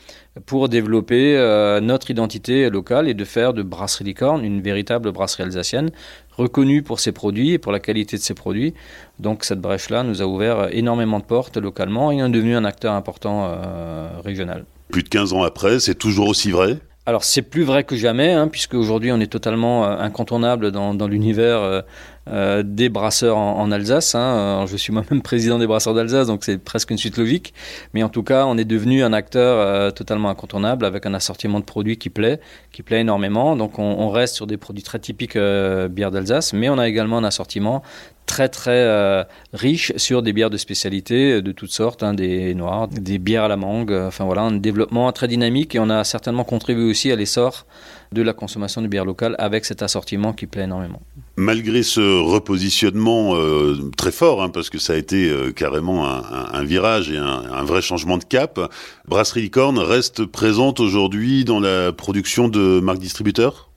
pour 0.47 0.69
développer 0.69 1.37
euh, 1.37 1.81
notre 1.81 2.11
identité 2.11 2.69
locale 2.71 3.09
et 3.09 3.15
de 3.15 3.25
faire 3.25 3.55
de 3.55 3.63
Brasserie 3.63 4.05
Licorne 4.05 4.45
une 4.45 4.61
véritable 4.61 5.13
brasserie 5.13 5.45
alsacienne, 5.45 5.91
reconnue 6.37 6.83
pour 6.83 7.01
ses 7.01 7.13
produits 7.13 7.53
et 7.53 7.59
pour 7.59 7.73
la 7.73 7.81
qualité 7.81 8.17
de 8.17 8.23
ses 8.23 8.35
produits. 8.35 8.75
Donc 9.21 9.45
cette 9.45 9.61
brèche-là 9.61 10.03
nous 10.03 10.23
a 10.23 10.27
ouvert 10.27 10.69
énormément 10.73 11.21
de 11.21 11.25
portes 11.25 11.57
localement 11.57 12.11
et 12.11 12.19
est 12.19 12.29
devenu 12.29 12.57
un 12.57 12.65
acteur 12.65 12.95
important 12.95 13.47
euh, 13.47 14.09
régional. 14.25 14.65
Plus 14.91 15.03
de 15.03 15.09
15 15.09 15.33
ans 15.33 15.43
après, 15.43 15.81
c'est 15.81 15.95
toujours 15.95 16.29
aussi 16.29 16.51
vrai? 16.51 16.79
Alors 17.07 17.25
c'est 17.25 17.43
plus 17.43 17.65
vrai 17.65 17.85
que 17.85 17.97
jamais, 17.97 18.33
hein, 18.33 18.49
puisque 18.49 18.75
aujourd'hui 18.75 19.13
on 19.13 19.21
est 19.21 19.31
totalement 19.31 19.85
euh, 19.85 19.97
incontournable 19.99 20.71
dans, 20.73 21.07
l'univers 21.07 21.83
euh, 22.27 22.63
des 22.63 22.89
brasseurs 22.89 23.37
en, 23.37 23.71
Alsace. 23.71 24.15
Hein. 24.15 24.65
je 24.67 24.77
suis 24.77 24.93
moi-même 24.93 25.21
président 25.23 25.59
des 25.59 25.67
brasseurs 25.67 25.93
d'Alsace, 25.93 26.27
donc 26.27 26.45
c'est 26.45 26.57
presque 26.57 26.91
une 26.91 26.97
suite 26.97 27.19
logique. 27.19 27.53
Mais 27.93 28.03
en 28.03 28.09
tout 28.09 28.23
cas, 28.23 28.47
on 28.47 28.57
est 28.57 28.65
devenu 28.65 29.03
un 29.03 29.13
acteur 29.13 29.59
euh, 29.59 29.91
totalement 29.91 30.31
incontournable 30.31 30.87
avec 30.87 31.05
un 31.05 31.13
assortiment 31.13 31.61
de 31.61 31.65
produits 31.65 31.99
qui 31.99 32.09
plaît, 32.09 32.41
qui 32.73 32.83
plaît 32.83 33.01
énormément. 33.01 33.57
Donc 33.57 33.79
on, 33.79 34.09
reste 34.09 34.37
sur 34.37 34.47
des 34.47 34.57
produits 34.57 34.85
très 34.85 34.99
typiques 34.99 35.37
euh, 35.37 35.89
bière 35.89 36.11
d'Alsace, 36.11 36.53
mais 36.53 36.69
on 36.69 36.79
a 36.79 36.89
également 36.89 37.19
un 37.19 37.25
assortiment 37.25 37.83
très 38.27 38.49
très 38.49 38.71
euh, 38.73 39.25
riche 39.53 39.93
sur 39.97 40.23
des 40.23 40.33
bières 40.33 40.51
de 40.51 40.57
spécialité 40.57 41.43
de 41.43 41.53
toutes 41.53 41.71
sortes, 41.71 42.03
hein, 42.03 42.15
des 42.15 42.55
noirs, 42.55 42.89
des 42.89 43.19
bières 43.19 43.45
à 43.45 43.49
la 43.49 43.57
mangue. 43.57 43.93
Enfin 43.93 44.25
voilà, 44.25 44.43
un 44.43 44.53
développement 44.53 45.11
très 45.13 45.29
dynamique 45.29 45.75
et 45.75 45.79
on 45.79 45.91
a 45.91 46.05
certainement 46.05 46.45
contribué 46.45 46.85
aussi 46.85 47.13
à 47.13 47.17
l'essor 47.17 47.67
de 48.13 48.23
la 48.23 48.33
consommation 48.33 48.81
de 48.81 48.87
bières 48.87 49.05
locales 49.05 49.35
avec 49.39 49.65
cet 49.65 49.83
assortiment 49.83 50.33
qui 50.33 50.47
plaît 50.47 50.65
énormément. 50.65 51.03
Malgré 51.37 51.83
ce 51.83 52.01
repositionnement 52.21 53.35
euh, 53.35 53.91
très 53.97 54.13
fort, 54.13 54.43
hein, 54.43 54.49
parce 54.49 54.71
que 54.71 54.79
ça 54.79 54.95
a 54.95 54.97
été 54.97 55.29
euh, 55.29 55.53
carrément 55.53 56.07
un, 56.07 56.65
virage 56.65 57.11
et 57.11 57.19
un, 57.19 57.65
vrai 57.65 57.83
changement 57.83 58.19
de 58.19 58.25
cap, 58.25 58.61
Brasserie 59.09 59.43
Licorne 59.43 59.79
reste 59.79 60.25
présente 60.25 60.81
aujourd'hui 60.81 61.45
dans 61.45 61.61
la 61.61 61.93
production 61.93 62.49
de 62.49 62.81
marques 62.81 63.01
distributeurs? 63.01 63.69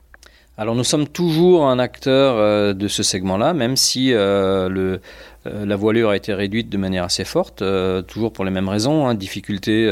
Alors 0.58 0.74
nous 0.74 0.84
sommes 0.84 1.08
toujours 1.08 1.66
un 1.66 1.78
acteur 1.78 2.34
euh, 2.36 2.74
de 2.74 2.88
ce 2.88 3.02
segment-là, 3.02 3.54
même 3.54 3.76
si 3.76 4.10
le, 4.10 5.00
la 5.44 5.76
voilure 5.76 6.10
a 6.10 6.16
été 6.16 6.34
réduite 6.34 6.68
de 6.68 6.76
manière 6.76 7.04
assez 7.04 7.24
forte, 7.24 7.62
toujours 8.06 8.32
pour 8.32 8.44
les 8.44 8.50
mêmes 8.50 8.68
raisons, 8.68 9.06
hein, 9.06 9.14
difficulté 9.14 9.90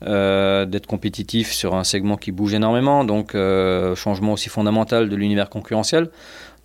d'être 0.00 0.86
compétitif 0.86 1.52
sur 1.52 1.74
un 1.74 1.84
segment 1.84 2.16
qui 2.16 2.32
bouge 2.32 2.54
énormément, 2.54 3.04
donc 3.04 3.36
changement 3.96 4.32
aussi 4.32 4.48
fondamental 4.48 5.10
de 5.10 5.16
l'univers 5.16 5.50
concurrentiel. 5.50 6.08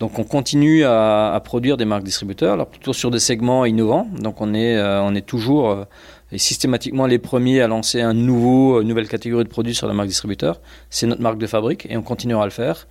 Donc 0.01 0.17
on 0.17 0.23
continue 0.23 0.83
à, 0.83 1.39
produire 1.45 1.77
des 1.77 1.85
marques 1.85 2.03
distributeurs, 2.03 2.53
alors 2.53 2.65
plutôt 2.65 2.91
sur 2.91 3.11
des 3.11 3.19
segments 3.19 3.65
innovants. 3.65 4.07
Donc 4.19 4.41
on 4.41 4.55
est, 4.55 4.75
euh, 4.75 4.99
on 5.03 5.13
est 5.13 5.21
toujours 5.21 5.85
euh, 6.31 6.35
et 6.35 6.37
systématiquement 6.37 7.05
les 7.05 7.19
premiers 7.19 7.61
à 7.61 7.67
lancer 7.67 8.01
un 8.01 8.13
nouveau, 8.13 8.81
une 8.81 8.87
nouvelle 8.87 9.07
catégorie 9.07 9.43
de 9.43 9.49
produits 9.49 9.75
sur 9.75 9.87
la 9.87 9.93
marque 9.93 10.07
distributeur. 10.07 10.61
C'est 10.89 11.07
notre 11.07 11.21
marque 11.21 11.37
de 11.37 11.47
fabrique 11.47 11.87
et 11.89 11.97
on 11.97 12.01
continuera 12.01 12.43
à 12.43 12.45
le 12.45 12.51
faire 12.51 12.87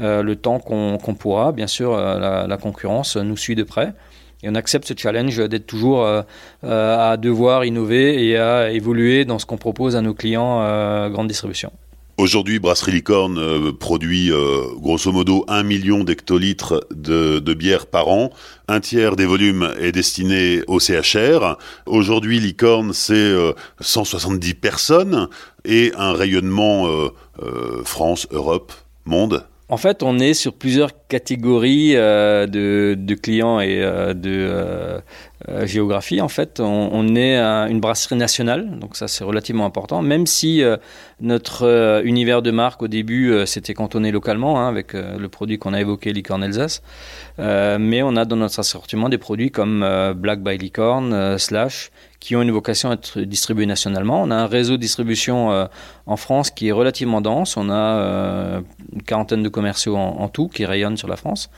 euh, 0.00 0.22
le 0.22 0.36
temps 0.36 0.58
qu'on 0.58 1.14
pourra. 1.14 1.52
Bien 1.52 1.66
sûr, 1.66 1.96
la, 1.96 2.56
concurrence 2.56 3.16
nous 3.16 3.36
suit 3.36 3.54
de 3.54 3.62
près. 3.62 3.92
Et 4.42 4.48
on 4.48 4.54
accepte 4.54 4.88
ce 4.88 4.94
challenge 4.96 5.36
d'être 5.48 5.66
toujours 5.66 6.04
à 6.62 7.16
devoir 7.16 7.64
innover 7.64 8.26
et 8.26 8.36
à 8.36 8.72
évoluer 8.72 9.24
dans 9.24 9.38
ce 9.38 9.46
qu'on 9.46 9.56
propose 9.56 9.94
à 9.94 10.00
nos 10.00 10.14
clients 10.14 10.58
grande 11.10 11.28
distribution. 11.28 11.70
Aujourd'hui, 12.18 12.58
Brasserie 12.58 12.92
Licorne 12.92 13.38
euh, 13.38 13.72
produit 13.72 14.30
euh, 14.30 14.64
grosso 14.76 15.10
modo 15.10 15.46
1 15.48 15.62
million 15.62 16.04
d'hectolitres 16.04 16.86
de, 16.94 17.40
bière 17.54 17.86
par 17.86 18.08
an. 18.08 18.30
Un 18.68 18.80
tiers 18.80 19.16
des 19.16 19.24
volumes 19.24 19.72
est 19.80 19.92
destiné 19.92 20.60
au 20.66 20.78
CHR. 20.78 21.56
Aujourd'hui, 21.86 22.38
Licorne, 22.38 22.92
c'est 22.92 23.32
170 23.80 24.50
euh, 24.50 24.54
personnes 24.60 25.28
et 25.64 25.92
un 25.96 26.12
rayonnement 26.12 26.86
France, 27.84 28.26
Europe, 28.30 28.72
monde. 29.04 29.46
En 29.68 29.76
fait, 29.78 30.02
on 30.02 30.18
est 30.18 30.34
sur 30.34 30.52
plusieurs 30.52 30.90
catégories 31.08 31.94
de, 31.94 33.14
clients 33.14 33.60
et 33.60 33.78
de 34.14 35.00
géographie, 35.64 36.20
en 36.20 36.28
fait, 36.28 36.60
on, 36.60 37.16
est 37.16 37.36
une 37.36 37.80
brasserie 37.80 38.16
nationale, 38.16 38.78
donc 38.78 38.96
ça 38.96 39.08
c'est 39.08 39.24
relativement 39.24 39.66
important, 39.66 40.02
même 40.02 40.26
si 40.26 40.62
euh, 40.62 40.76
notre 41.20 41.66
euh, 41.66 42.02
univers 42.04 42.42
de 42.42 42.50
marque 42.50 42.82
au 42.82 42.88
début 42.88 43.46
s'était 43.46 43.74
cantonné 43.74 44.12
localement 44.12 44.60
hein, 44.60 44.68
avec 44.68 44.92
le 44.92 45.28
produit 45.28 45.58
qu'on 45.58 45.72
a 45.72 45.80
évoqué, 45.80 46.12
Licorne 46.12 46.44
Alsace, 46.44 46.82
mais 47.38 48.02
on 48.02 48.16
a 48.16 48.24
dans 48.24 48.36
notre 48.36 48.60
assortiment 48.60 49.08
des 49.08 49.18
produits 49.18 49.50
comme 49.50 49.86
Black 50.16 50.40
by 50.40 50.58
Licorne, 50.58 51.38
Slash, 51.38 51.90
qui 52.20 52.36
ont 52.36 52.42
une 52.42 52.52
vocation 52.52 52.90
à 52.90 52.94
être 52.94 53.20
distribués 53.20 53.66
nationalement. 53.66 54.22
On 54.22 54.30
a 54.30 54.36
un 54.36 54.46
réseau 54.46 54.72
de 54.72 54.80
distribution 54.80 55.68
en 56.06 56.16
France 56.16 56.50
qui 56.50 56.68
est 56.68 56.72
relativement 56.72 57.20
dense, 57.20 57.56
on 57.56 57.70
a 57.70 58.62
une 58.92 59.02
quarantaine 59.02 59.42
de 59.42 59.48
commerciaux 59.48 59.96
en 59.96 60.28
tout 60.28 60.48
qui 60.48 60.66
rayonnent 60.66 60.96
sur 60.96 61.08
la 61.08 61.16
France, 61.16 61.50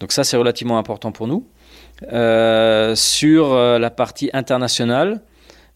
donc 0.00 0.12
ça 0.12 0.24
c'est 0.24 0.36
relativement 0.36 0.78
important 0.78 1.12
pour 1.12 1.28
nous. 1.28 1.46
Euh, 2.12 2.94
sur 2.94 3.52
euh, 3.52 3.78
la 3.78 3.90
partie 3.90 4.30
internationale, 4.32 5.20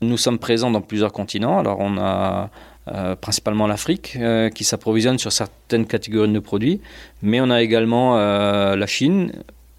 nous 0.01 0.17
sommes 0.17 0.39
présents 0.39 0.71
dans 0.71 0.81
plusieurs 0.81 1.13
continents. 1.13 1.59
Alors 1.59 1.79
on 1.81 1.99
a 1.99 2.51
euh, 2.89 3.15
principalement 3.17 3.67
l'Afrique 3.67 4.19
qui 4.55 4.65
s'approvisionne 4.65 5.19
sur 5.19 5.33
certaines 5.33 5.87
catégories 5.87 6.33
de 6.33 6.39
produits, 6.39 6.81
mais 7.23 7.41
on 7.41 7.51
a 7.51 7.63
également 7.63 8.17
la 8.17 8.87
Chine 8.87 9.33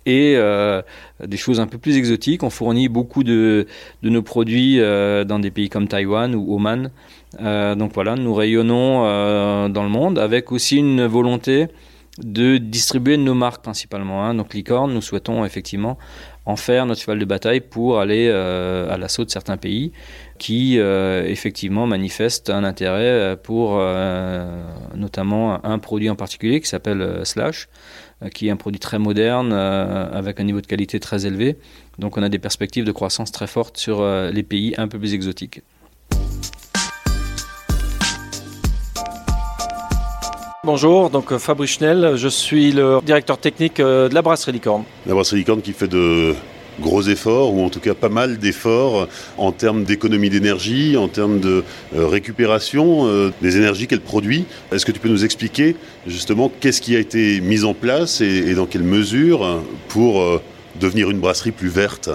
et 0.06 0.38
des 1.26 1.38
choses 1.38 1.60
un 1.60 1.68
peu 1.68 1.78
plus 1.78 1.98
exotiques. 1.98 2.44
On 2.44 2.50
fournit 2.50 2.88
beaucoup 2.88 3.24
de, 3.24 3.68
de 4.02 4.10
nos 4.10 4.22
produits 4.22 4.78
dans 4.80 5.40
des 5.40 5.52
pays 5.52 5.68
comme 5.68 5.90
Taïwan 5.90 6.34
ou 6.36 6.56
Oman. 6.56 6.90
donc 7.76 7.92
voilà, 7.94 8.16
nous 8.16 8.34
rayonnons 8.34 9.02
dans 9.68 9.84
le 9.84 9.90
monde 9.90 10.20
avec 10.20 10.54
aussi 10.54 10.78
une 10.78 11.06
volonté 11.06 11.68
de 12.20 12.58
distribuer 12.58 13.18
nos 13.18 13.34
marques 13.34 13.64
principalement. 13.64 14.24
Hein. 14.24 14.36
Donc 14.36 14.54
Licorne, 14.54 14.94
nous 14.94 15.02
souhaitons 15.02 15.46
effectivement 15.46 15.98
en 16.46 16.56
faire 16.56 16.86
notre 16.86 17.02
cheval 17.02 17.20
de 17.20 17.26
bataille 17.26 17.62
pour 17.62 18.00
aller 18.00 18.28
euh, 18.30 18.94
à 18.94 18.98
l'assaut 18.98 19.24
de 19.24 19.30
certains 19.30 19.58
pays 19.58 19.92
qui 20.40 20.78
euh, 20.78 21.24
effectivement 21.26 21.88
manifestent 21.88 22.50
un 22.50 22.64
intérêt 22.64 23.04
euh, 23.04 23.36
pour 23.36 23.80
notamment 24.96 25.64
un 25.66 25.80
produit 25.80 26.10
en 26.10 26.16
particulier 26.16 26.60
qui 26.60 26.68
s'appelle 26.68 27.22
Slash, 27.24 27.70
qui 28.34 28.48
est 28.48 28.52
un 28.52 28.58
produit 28.58 28.80
très 28.80 29.00
moderne 29.00 29.54
avec 29.54 30.40
un 30.40 30.44
niveau 30.44 30.62
de 30.62 30.68
qualité 30.68 31.00
très 31.00 31.26
élevé. 31.26 31.58
Donc 32.00 32.18
on 32.18 32.24
a 32.24 32.30
des 32.30 32.40
perspectives 32.40 32.86
de 32.86 32.92
croissance 32.92 33.32
très 33.32 33.48
fortes 33.48 33.78
sur 33.78 34.06
les 34.06 34.44
pays 34.44 34.74
un 34.78 34.88
peu 34.88 35.00
plus 35.00 35.14
exotiques. 35.14 35.62
Bonjour, 40.66 41.10
donc 41.10 41.34
euh, 41.34 41.40
Fabrice 41.40 41.72
Schnell, 41.72 42.14
je 42.16 42.30
suis 42.30 42.72
le 42.72 43.00
directeur 43.06 43.38
technique 43.38 43.82
euh, 43.82 44.08
de 44.08 44.16
la 44.16 44.22
brasserie 44.22 44.54
Licorne. 44.54 44.86
La 45.06 45.14
brasserie 45.14 45.40
Licorne 45.40 45.62
qui 45.62 45.74
fait 45.74 45.90
de 45.90 46.36
gros 46.80 47.02
efforts, 47.02 47.54
ou 47.54 47.66
en 47.66 47.70
tout 47.70 47.82
cas 47.82 47.94
pas 47.94 48.08
mal 48.08 48.38
d'efforts 48.38 49.10
en 49.38 49.52
termes 49.52 49.84
d'économie 49.84 50.30
d'énergie, 50.30 50.96
en 50.96 51.10
termes 51.10 51.42
de 51.42 51.66
euh, 51.94 52.08
récupération 52.08 53.30
des 53.42 53.58
énergies 53.58 53.88
qu'elle 53.88 54.00
produit. 54.00 54.46
Est-ce 54.72 54.86
que 54.86 54.94
tu 54.94 55.02
peux 55.02 55.10
nous 55.10 55.26
expliquer 55.26 55.76
justement 56.08 56.50
qu'est-ce 56.62 56.80
qui 56.80 56.96
a 56.96 57.00
été 57.00 57.42
mis 57.42 57.66
en 57.66 57.74
place 57.74 58.22
et 58.22 58.54
dans 58.54 58.66
quelle 58.66 58.84
mesure 58.84 59.62
pour 59.90 60.24
devenir 60.80 61.10
une 61.10 61.20
brasserie 61.20 61.52
plus 61.52 61.68
verte? 61.68 62.10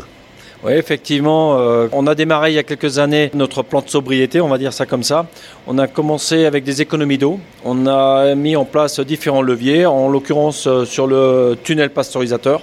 Oui, 0.65 0.73
effectivement, 0.73 1.57
euh, 1.57 1.87
on 1.93 2.09
a 2.09 2.17
démarré 2.17 2.51
il 2.51 2.55
y 2.55 2.59
a 2.59 2.65
quelques 2.65 2.99
années 2.99 3.31
notre 3.33 3.63
plan 3.63 3.81
de 3.81 3.89
sobriété, 3.89 4.41
on 4.41 4.49
va 4.49 4.59
dire 4.59 4.73
ça 4.73 4.87
comme 4.87 5.05
ça. 5.05 5.27
On 5.69 5.79
a 5.79 5.87
commencé 5.87 6.47
avec 6.47 6.65
des 6.65 6.83
économies 6.83 7.17
d'eau. 7.17 7.39
On 7.65 7.87
a 7.87 8.35
mis 8.35 8.57
en 8.57 8.65
place 8.65 8.99
différents 8.99 9.43
leviers, 9.43 9.87
en 9.87 10.09
l'occurrence 10.09 10.67
euh, 10.67 10.85
sur 10.85 11.07
le 11.07 11.57
tunnel 11.63 11.91
pasteurisateur, 11.91 12.63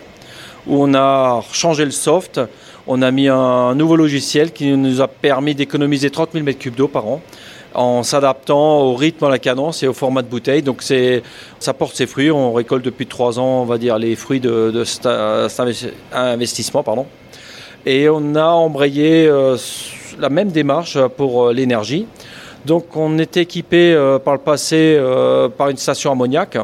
où 0.68 0.84
on 0.84 0.94
a 0.94 1.42
changé 1.54 1.86
le 1.86 1.92
soft. 1.92 2.42
On 2.86 3.02
a 3.02 3.12
mis 3.12 3.30
un 3.30 3.74
nouveau 3.76 3.96
logiciel 3.96 4.52
qui 4.52 4.72
nous 4.72 5.00
a 5.00 5.08
permis 5.08 5.56
d'économiser 5.56 6.10
30 6.10 6.34
000 6.34 6.46
m3 6.46 6.76
d'eau 6.76 6.90
par 6.90 7.08
an 7.08 7.22
en 7.74 8.04
s'adaptant 8.04 8.80
au 8.80 8.94
rythme, 8.96 9.26
à 9.26 9.30
la 9.30 9.40
cadence 9.40 9.84
et 9.84 9.88
au 9.88 9.94
format 9.94 10.22
de 10.22 10.28
bouteille. 10.28 10.62
Donc 10.62 10.82
ça 10.82 11.74
porte 11.74 11.96
ses 11.96 12.08
fruits. 12.08 12.32
On 12.32 12.54
récolte 12.54 12.86
depuis 12.86 13.06
trois 13.06 13.40
ans, 13.40 13.62
on 13.62 13.66
va 13.66 13.78
dire, 13.78 13.98
les 13.98 14.16
fruits 14.16 14.40
de, 14.40 14.72
de 14.72 14.84
cet 14.84 15.08
investissement. 16.14 16.84
Pardon. 16.84 17.06
Et 17.88 18.10
on 18.10 18.34
a 18.34 18.48
embrayé 18.48 19.28
euh, 19.28 19.58
la 20.20 20.30
même 20.30 20.50
démarche 20.50 20.98
pour 21.18 21.46
euh, 21.46 21.54
l'énergie. 21.54 22.08
Donc 22.66 22.96
on 22.96 23.20
était 23.20 23.44
équipé 23.44 23.94
euh, 23.94 24.18
par 24.18 24.34
le 24.34 24.40
passé 24.40 25.00
par 25.56 25.70
une 25.70 25.78
station 25.78 26.12
ammoniac. 26.12 26.58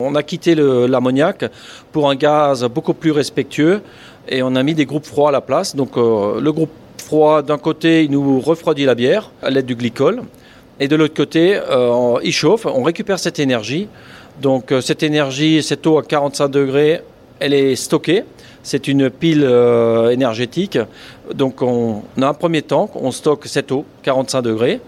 On 0.00 0.14
a 0.14 0.22
quitté 0.22 0.54
l'ammoniac 0.54 1.44
pour 1.92 2.08
un 2.08 2.14
gaz 2.14 2.64
beaucoup 2.64 2.94
plus 2.94 3.10
respectueux 3.10 3.82
et 4.28 4.42
on 4.42 4.54
a 4.54 4.62
mis 4.62 4.74
des 4.74 4.86
groupes 4.86 5.04
froids 5.04 5.28
à 5.28 5.32
la 5.32 5.40
place. 5.40 5.74
Donc 5.74 5.96
le 5.96 6.50
groupe 6.50 6.70
froid, 6.98 7.42
d'un 7.42 7.58
côté, 7.58 8.04
il 8.04 8.12
nous 8.12 8.38
refroidit 8.38 8.84
la 8.84 8.94
bière 8.94 9.32
à 9.42 9.50
l'aide 9.50 9.66
du 9.66 9.74
glycol. 9.74 10.22
Et 10.78 10.86
de 10.86 10.94
l'autre 10.94 11.14
côté, 11.14 11.60
il 12.22 12.32
chauffe, 12.32 12.64
on 12.64 12.84
récupère 12.84 13.18
cette 13.18 13.40
énergie 13.40 13.88
Donc 14.40 14.72
cette 14.80 15.02
énergie, 15.02 15.64
cette 15.64 15.84
eau 15.84 15.98
à 15.98 16.04
45 16.04 16.46
degrés, 16.46 17.02
elle 17.40 17.52
est 17.52 17.74
stockée. 17.74 18.22
C'est 18.68 18.86
une 18.86 19.08
pile 19.08 19.44
énergétique. 20.10 20.78
Donc 21.32 21.62
on, 21.62 22.02
a 22.20 22.26
un 22.26 22.34
premier 22.34 22.60
tank, 22.60 22.90
on 22.96 23.10
stocke 23.12 23.46
cette 23.46 23.72
eau, 23.72 23.86
45 24.02 24.42
degrés. 24.42 24.82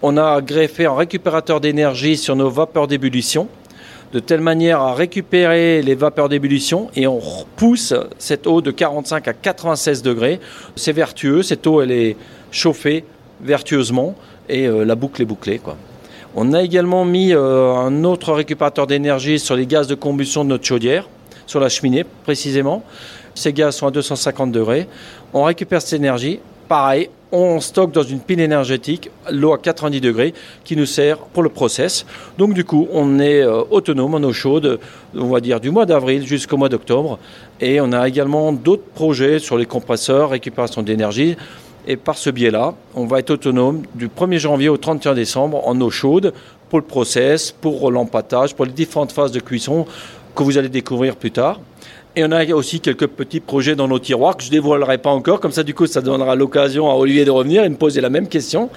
On 0.00 0.16
a 0.16 0.40
greffé 0.40 0.86
un 0.86 0.94
récupérateur 0.94 1.60
d'énergie 1.60 2.16
sur 2.16 2.34
nos 2.34 2.48
vapeurs 2.48 2.86
d'ébullition 2.86 3.48
de 4.14 4.20
telle 4.20 4.40
manière 4.40 4.80
à 4.80 4.94
récupérer 4.94 5.82
les 5.82 5.94
vapeurs 5.94 6.30
d'ébullition 6.30 6.88
et 6.96 7.06
on 7.06 7.20
pousse 7.56 7.92
cette 8.18 8.46
eau 8.46 8.62
de 8.62 8.70
45 8.70 9.28
à 9.28 9.34
96 9.34 10.02
degrés. 10.02 10.40
C'est 10.74 10.92
vertueux, 10.92 11.42
cette 11.42 11.66
eau 11.66 11.82
elle 11.82 11.92
est 11.92 12.16
chauffée 12.50 13.04
vertueusement 13.42 14.14
et 14.48 14.66
euh, 14.66 14.84
la 14.84 14.94
boucle 14.94 15.20
est 15.20 15.26
bouclée. 15.26 15.60
On 16.34 16.54
a 16.54 16.62
également 16.62 17.04
mis 17.04 17.34
euh, 17.34 17.74
un 17.74 18.04
autre 18.04 18.32
récupérateur 18.32 18.86
d'énergie 18.86 19.38
sur 19.38 19.56
les 19.56 19.66
gaz 19.66 19.88
de 19.88 19.94
combustion 19.94 20.42
de 20.42 20.48
notre 20.48 20.64
chaudière, 20.64 21.06
sur 21.50 21.58
la 21.58 21.68
cheminée 21.68 22.04
précisément. 22.22 22.84
Ces 23.34 23.52
gaz 23.52 23.76
sont 23.76 23.88
à 23.88 23.90
250 23.90 24.52
degrés. 24.52 24.86
On 25.34 25.42
récupère 25.42 25.82
cette 25.82 25.98
énergie. 25.98 26.38
Pareil, 26.68 27.10
on 27.32 27.58
stocke 27.58 27.90
dans 27.90 28.04
une 28.04 28.20
pile 28.20 28.38
énergétique 28.38 29.10
l'eau 29.30 29.52
à 29.52 29.58
90 29.58 30.00
degrés 30.00 30.32
qui 30.62 30.76
nous 30.76 30.86
sert 30.86 31.18
pour 31.18 31.42
le 31.42 31.48
process. 31.48 32.06
Donc 32.38 32.54
du 32.54 32.64
coup, 32.64 32.86
on 32.92 33.18
est 33.18 33.42
euh, 33.42 33.62
autonome 33.70 34.14
en 34.14 34.22
eau 34.22 34.32
chaude, 34.32 34.78
on 35.16 35.26
va 35.26 35.40
dire 35.40 35.58
du 35.58 35.70
mois 35.70 35.86
d'avril 35.86 36.24
jusqu'au 36.24 36.56
mois 36.56 36.68
d'octobre. 36.68 37.18
Et 37.60 37.80
on 37.80 37.92
a 37.92 38.06
également 38.06 38.52
d'autres 38.52 38.86
projets 38.94 39.40
sur 39.40 39.58
les 39.58 39.66
compresseurs, 39.66 40.30
récupération 40.30 40.82
d'énergie. 40.82 41.36
Et 41.88 41.96
par 41.96 42.16
ce 42.16 42.30
biais-là, 42.30 42.74
on 42.94 43.06
va 43.06 43.18
être 43.18 43.30
autonome 43.30 43.82
du 43.96 44.06
1er 44.06 44.38
janvier 44.38 44.68
au 44.68 44.76
31 44.76 45.14
décembre 45.14 45.66
en 45.66 45.80
eau 45.80 45.90
chaude 45.90 46.32
pour 46.68 46.78
le 46.78 46.84
process, 46.84 47.50
pour 47.50 47.90
l'empattage, 47.90 48.54
pour 48.54 48.64
les 48.64 48.72
différentes 48.72 49.10
phases 49.10 49.32
de 49.32 49.40
cuisson 49.40 49.86
que 50.34 50.42
vous 50.42 50.58
allez 50.58 50.68
découvrir 50.68 51.16
plus 51.16 51.30
tard. 51.30 51.60
Et 52.16 52.24
on 52.24 52.32
a 52.32 52.44
aussi 52.46 52.80
quelques 52.80 53.06
petits 53.06 53.38
projets 53.38 53.76
dans 53.76 53.86
nos 53.86 54.00
tiroirs 54.00 54.36
que 54.36 54.42
je 54.42 54.48
ne 54.48 54.52
dévoilerai 54.52 54.98
pas 54.98 55.10
encore. 55.10 55.38
Comme 55.38 55.52
ça, 55.52 55.62
du 55.62 55.74
coup, 55.74 55.86
ça 55.86 56.00
donnera 56.00 56.34
l'occasion 56.34 56.90
à 56.90 56.94
Olivier 56.94 57.24
de 57.24 57.30
revenir 57.30 57.62
et 57.62 57.68
me 57.68 57.76
poser 57.76 58.00
la 58.00 58.10
même 58.10 58.26
question. 58.26 58.68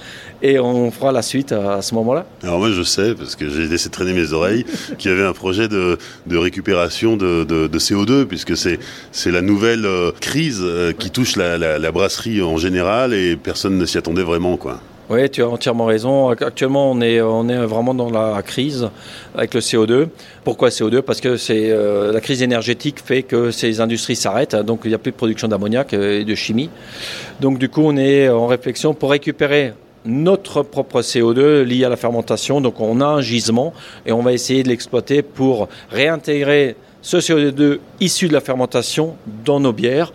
Et 0.43 0.59
on 0.59 0.91
fera 0.91 1.11
la 1.11 1.23
suite 1.23 1.51
à, 1.51 1.81
ce 1.81 1.95
moment-là. 1.95 2.27
Alors 2.43 2.59
moi, 2.59 2.69
je 2.69 2.83
sais, 2.83 3.15
parce 3.15 3.35
que 3.35 3.49
j'ai 3.49 3.67
laissé 3.67 3.89
traîner 3.89 4.13
mes 4.13 4.33
oreilles, 4.33 4.65
qu'il 4.99 5.09
y 5.09 5.13
avait 5.13 5.25
un 5.25 5.33
projet 5.33 5.67
de, 5.67 5.97
récupération 6.29 7.17
de, 7.17 7.67
CO2, 7.73 8.25
puisque 8.25 8.55
c'est 8.55 9.31
la 9.31 9.41
nouvelle 9.41 9.87
euh, 9.87 10.11
crise 10.21 10.59
euh, 10.61 10.93
qui 10.93 11.09
touche 11.09 11.35
la, 11.35 11.57
la 11.57 11.91
brasserie 11.91 12.43
en 12.43 12.57
général 12.57 13.15
et 13.15 13.35
personne 13.35 13.79
ne 13.79 13.85
s'y 13.85 13.97
attendait 13.97 14.21
vraiment. 14.21 14.57
quoi. 14.57 14.79
Oui, 15.09 15.29
tu 15.29 15.43
as 15.43 15.49
entièrement 15.49 15.85
raison. 15.85 16.29
Actuellement, 16.29 16.89
on 16.89 17.01
est, 17.01 17.19
on 17.19 17.49
est 17.49 17.57
vraiment 17.65 17.93
dans 17.93 18.09
la 18.09 18.41
crise 18.41 18.89
avec 19.35 19.53
le 19.53 19.59
CO2. 19.59 20.07
Pourquoi 20.45 20.69
CO2 20.69 21.01
Parce 21.01 21.19
que 21.19 21.35
euh, 21.49 22.13
la 22.13 22.21
crise 22.21 22.41
énergétique 22.41 23.01
fait 23.03 23.23
que 23.23 23.51
ces 23.51 23.81
industries 23.81 24.15
s'arrêtent, 24.15 24.55
donc 24.55 24.81
il 24.85 24.89
n'y 24.89 24.93
a 24.93 24.97
plus 24.97 25.11
de 25.11 25.17
production 25.17 25.49
d'ammoniac 25.49 25.91
et 25.91 26.23
de 26.23 26.35
chimie. 26.35 26.69
Donc 27.41 27.59
du 27.59 27.67
coup, 27.67 27.81
on 27.83 27.97
est 27.97 28.29
en 28.29 28.47
réflexion 28.47 28.93
pour 28.93 29.11
récupérer 29.11 29.73
notre 30.05 30.63
propre 30.63 31.01
CO2 31.01 31.63
lié 31.63 31.83
à 31.83 31.89
la 31.89 31.97
fermentation. 31.97 32.61
Donc 32.61 32.79
on 32.79 33.01
a 33.01 33.05
un 33.05 33.21
gisement 33.21 33.73
et 34.05 34.13
on 34.13 34.21
va 34.21 34.31
essayer 34.31 34.63
de 34.63 34.69
l'exploiter 34.69 35.21
pour 35.21 35.67
réintégrer 35.91 36.77
ce 37.01 37.17
CO2 37.17 37.79
issu 37.99 38.29
de 38.29 38.33
la 38.33 38.39
fermentation 38.39 39.17
dans 39.43 39.59
nos 39.59 39.73
bières 39.73 40.13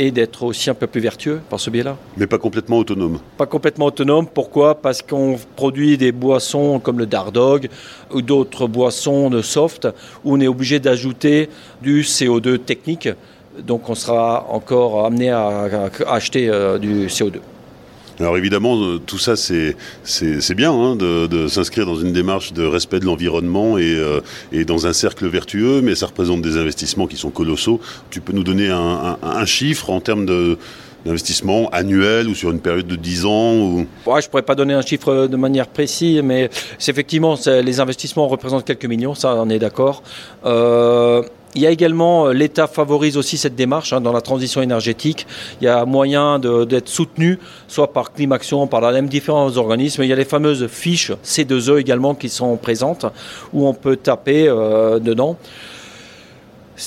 et 0.00 0.10
d'être 0.10 0.44
aussi 0.44 0.70
un 0.70 0.74
peu 0.74 0.86
plus 0.86 1.02
vertueux 1.02 1.42
par 1.50 1.60
ce 1.60 1.68
biais-là. 1.68 1.94
Mais 2.16 2.26
pas 2.26 2.38
complètement 2.38 2.78
autonome. 2.78 3.18
Pas 3.36 3.44
complètement 3.44 3.84
autonome. 3.84 4.26
Pourquoi? 4.26 4.80
Parce 4.80 5.02
qu'on 5.02 5.38
produit 5.56 5.98
des 5.98 6.10
boissons 6.10 6.80
comme 6.80 6.98
le 6.98 7.04
Dardog 7.04 7.68
ou 8.10 8.22
d'autres 8.22 8.66
boissons 8.66 9.28
de 9.28 9.42
soft 9.42 9.86
où 10.24 10.32
on 10.34 10.40
est 10.40 10.48
obligé 10.48 10.80
d'ajouter 10.80 11.50
du 11.82 12.00
CO2 12.00 12.58
technique. 12.60 13.10
Donc 13.58 13.90
on 13.90 13.94
sera 13.94 14.46
encore 14.48 15.04
amené 15.04 15.28
à, 15.28 15.68
acheter 16.06 16.48
euh, 16.48 16.78
du 16.78 17.08
CO2. 17.08 17.40
Alors 18.20 18.36
évidemment, 18.36 18.76
euh, 18.76 18.98
tout 18.98 19.18
ça, 19.18 19.34
c'est 19.34 19.74
bien 20.54 20.72
hein, 20.72 20.94
de, 20.94 21.48
s'inscrire 21.48 21.86
dans 21.86 21.96
une 21.96 22.12
démarche 22.12 22.52
de 22.52 22.64
respect 22.64 23.00
de 23.00 23.06
l'environnement 23.06 23.76
euh, 23.78 24.20
et, 24.52 24.66
dans 24.66 24.86
un 24.86 24.92
cercle 24.92 25.26
vertueux, 25.26 25.80
mais 25.80 25.94
ça 25.94 26.06
représente 26.06 26.42
des 26.42 26.58
investissements 26.58 27.06
qui 27.06 27.16
sont 27.16 27.30
colossaux. 27.30 27.80
Tu 28.10 28.20
peux 28.20 28.34
nous 28.34 28.44
donner 28.44 28.68
un, 28.68 29.16
chiffre 29.46 29.88
en 29.88 30.00
termes 30.00 30.26
de 30.26 30.58
d'investissement 31.04 31.68
annuel 31.70 32.28
ou 32.28 32.34
sur 32.34 32.50
une 32.50 32.60
période 32.60 32.86
de 32.86 32.96
10 32.96 33.26
ans 33.26 33.54
ou... 33.54 33.86
Je 34.06 34.10
ne 34.10 34.30
pourrais 34.30 34.42
pas 34.42 34.54
donner 34.54 34.74
un 34.74 34.82
chiffre 34.82 35.26
de 35.26 35.36
manière 35.36 35.66
précise, 35.66 36.22
mais 36.22 36.50
effectivement, 36.86 37.36
les 37.46 37.80
investissements 37.80 38.28
représentent 38.28 38.64
quelques 38.64 38.86
millions, 38.86 39.14
ça 39.14 39.34
on 39.36 39.48
est 39.48 39.58
d'accord. 39.58 40.02
Euh, 40.44 41.22
il 41.56 41.62
y 41.62 41.66
a 41.66 41.70
également, 41.70 42.28
euh, 42.28 42.32
l'État 42.32 42.68
favorise 42.68 43.16
aussi 43.16 43.36
cette 43.36 43.56
démarche 43.56 43.92
hein, 43.92 44.00
dans 44.00 44.12
la 44.12 44.20
transition 44.20 44.62
énergétique. 44.62 45.26
Il 45.60 45.64
y 45.64 45.68
a 45.68 45.84
moyen 45.84 46.38
d'être 46.38 46.88
soutenu, 46.88 47.40
soit 47.66 47.92
par 47.92 48.12
Climaction, 48.12 48.66
par 48.68 48.80
la 48.80 48.92
même 48.92 49.08
différents 49.08 49.56
organismes. 49.56 50.04
Il 50.04 50.08
y 50.08 50.12
a 50.12 50.16
les 50.16 50.24
fameuses 50.24 50.68
fiches 50.68 51.12
C2E 51.24 51.80
également 51.80 52.14
qui 52.14 52.28
sont 52.28 52.56
présentes, 52.56 53.06
où 53.52 53.66
on 53.66 53.74
peut 53.74 53.96
taper 53.96 54.46
euh, 54.46 55.00
dedans. 55.00 55.36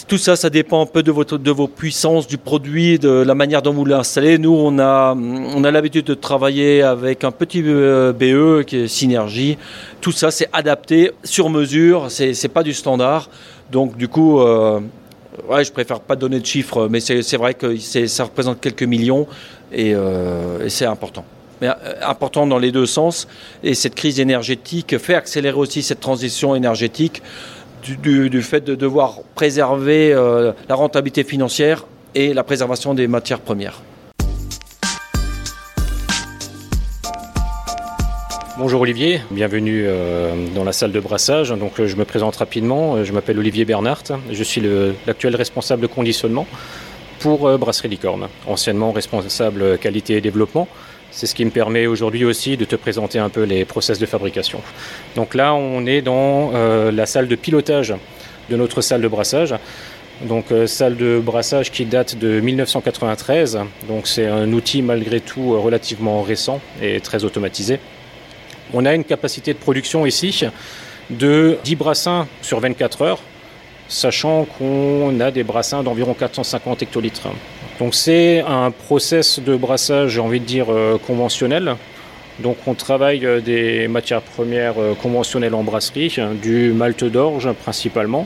Tout 0.07 0.17
ça, 0.17 0.35
ça 0.35 0.49
dépend 0.49 0.81
un 0.81 0.85
peu 0.87 1.03
de, 1.03 1.11
vos 1.11 1.67
puissances, 1.67 2.25
du 2.25 2.39
produit, 2.39 2.97
de 2.97 3.09
la 3.09 3.35
manière 3.35 3.61
dont 3.61 3.73
vous 3.73 3.85
l'installez. 3.85 4.39
Nous, 4.39 4.51
on 4.51 4.79
a, 4.79 5.15
l'habitude 5.71 6.05
de 6.05 6.15
travailler 6.15 6.81
avec 6.81 7.23
un 7.23 7.31
petit 7.31 7.61
BE 7.61 7.67
e 7.69 8.63
qui 8.65 8.77
est 8.77 8.87
Synergie. 8.87 9.57
Tout 10.01 10.11
ça, 10.11 10.31
c'est 10.31 10.49
adapté 10.51 11.11
sur 11.23 11.49
mesure, 11.49 12.07
c'est 12.09 12.31
n'est 12.31 12.49
pas 12.49 12.63
du 12.63 12.73
standard. 12.73 13.29
Donc 13.71 13.95
du 13.95 14.07
coup, 14.07 14.39
euh, 14.39 14.79
ouais, 15.47 15.63
je 15.63 15.71
préfère 15.71 15.99
pas 15.99 16.15
donner 16.15 16.39
de 16.39 16.45
chiffres, 16.45 16.87
mais 16.89 16.99
c'est 16.99 17.37
vrai 17.37 17.53
que 17.53 17.77
ça 17.77 18.23
représente 18.23 18.59
quelques 18.61 18.83
millions 18.83 19.27
euh, 19.73 20.65
et, 20.65 20.69
c'est 20.69 20.85
important. 20.85 21.23
Mais 21.61 21.67
euh, 21.67 21.73
important 22.01 22.47
dans 22.47 22.59
les 22.59 22.71
deux 22.71 22.87
sens. 22.87 23.27
Et 23.63 23.75
cette 23.75 23.95
crise 23.95 24.19
énergétique 24.19 24.97
fait 24.97 25.15
accélérer 25.15 25.57
aussi 25.57 25.83
cette 25.83 25.99
transition 25.99 26.55
énergétique 26.55 27.21
du, 27.83 28.41
fait 28.41 28.61
de 28.61 28.75
devoir 28.75 29.19
préserver 29.35 30.13
la 30.69 30.75
rentabilité 30.75 31.23
financière 31.23 31.85
et 32.15 32.33
la 32.33 32.43
préservation 32.43 32.93
des 32.93 33.07
matières 33.07 33.41
premières. 33.41 33.81
Bonjour 38.55 38.81
Olivier, 38.81 39.19
bienvenue 39.31 39.83
euh, 39.87 40.47
dans 40.53 40.63
la 40.63 40.73
salle 40.73 40.91
de 40.91 40.99
brassage. 40.99 41.51
Euh, 41.51 41.87
je 41.87 41.95
me 41.95 42.05
présente 42.05 42.35
rapidement, 42.35 42.95
euh, 42.95 43.03
je 43.03 43.11
m'appelle 43.11 43.39
Olivier 43.39 43.65
Bernhardt, 43.65 44.13
je 44.31 44.43
suis 44.43 44.61
l'actuel 45.07 45.35
responsable 45.35 45.87
conditionnement 45.87 46.45
pour 47.19 47.57
Brasserie 47.57 47.87
Licorne, 47.87 48.27
anciennement 48.45 48.91
responsable 48.91 49.79
qualité 49.79 50.17
et 50.17 50.21
développement. 50.21 50.67
C'est 51.15 51.27
ce 51.27 51.35
qui 51.35 51.45
me 51.45 51.51
permet 51.51 51.85
aujourd'hui 51.85 52.25
aussi 52.25 52.57
de 52.57 52.65
te 52.65 52.75
présenter 52.75 53.19
un 53.19 53.29
peu 53.29 53.43
les 53.43 53.65
process 53.65 53.99
de 53.99 54.05
fabrication. 54.07 54.61
Donc 55.15 55.35
là, 55.35 55.53
on 55.53 55.85
est 55.85 56.01
dans 56.01 56.51
la 56.91 57.05
salle 57.05 57.27
de 57.27 57.35
pilotage 57.35 57.93
de 58.49 58.57
notre 58.57 58.81
salle 58.81 59.01
de 59.01 59.07
brassage. 59.07 59.53
Donc 60.23 60.45
salle 60.65 60.97
de 60.97 61.21
brassage 61.23 61.71
qui 61.71 61.85
date 61.85 62.17
de 62.17 62.39
1993. 62.39 63.59
Donc 63.87 64.07
c'est 64.07 64.25
un 64.25 64.51
outil 64.53 64.81
malgré 64.81 65.19
tout 65.19 65.61
relativement 65.61 66.23
récent 66.23 66.59
et 66.81 66.99
très 66.99 67.23
automatisé. 67.23 67.79
On 68.73 68.83
a 68.83 68.95
une 68.95 69.03
capacité 69.03 69.53
de 69.53 69.59
production 69.59 70.07
ici 70.07 70.45
de 71.11 71.59
10 71.63 71.75
brassins 71.75 72.27
sur 72.41 72.59
24 72.59 73.01
heures, 73.03 73.19
sachant 73.87 74.45
qu'on 74.45 75.19
a 75.19 75.29
des 75.29 75.43
brassins 75.43 75.83
d'environ 75.83 76.15
450 76.15 76.81
hectolitres. 76.81 77.27
Donc 77.83 77.95
c'est 77.95 78.39
un 78.47 78.71
process 78.71 79.41
de 79.41 79.57
brassage, 79.57 80.11
j'ai 80.11 80.21
envie 80.21 80.39
de 80.39 80.45
dire, 80.45 80.67
euh, 80.69 80.97
conventionnel. 80.97 81.75
Donc 82.39 82.55
on 82.65 82.75
travaille 82.75 83.25
euh, 83.25 83.41
des 83.41 83.89
matières 83.89 84.21
premières 84.21 84.75
euh, 84.79 84.93
conventionnelles 84.93 85.53
en 85.53 85.63
brasserie, 85.63 86.15
du 86.41 86.71
malt 86.71 87.03
d'orge 87.03 87.51
principalement, 87.51 88.25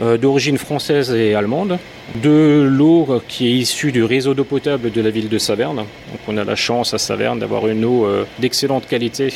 d'origine 0.00 0.56
française 0.56 1.10
et 1.12 1.34
allemande, 1.34 1.76
de 2.22 2.66
l'eau 2.66 3.20
qui 3.28 3.48
est 3.48 3.52
issue 3.52 3.92
du 3.92 4.04
réseau 4.04 4.32
d'eau 4.32 4.44
potable 4.44 4.90
de 4.90 5.02
la 5.02 5.10
ville 5.10 5.28
de 5.28 5.36
Saverne. 5.36 5.76
Donc 5.76 6.20
on 6.26 6.38
a 6.38 6.44
la 6.44 6.56
chance 6.56 6.94
à 6.94 6.98
Saverne 6.98 7.40
d'avoir 7.40 7.68
une 7.68 7.84
eau 7.84 8.08
d'excellente 8.38 8.86
qualité 8.86 9.28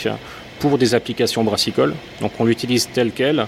pour 0.61 0.79
des 0.79 0.95
applications 0.95 1.45
brassicoles. 1.45 1.95
Donc 2.23 2.33
on 2.39 2.47
l'utilise 2.47 2.89
telle 2.91 3.11
qu'elle. 3.11 3.47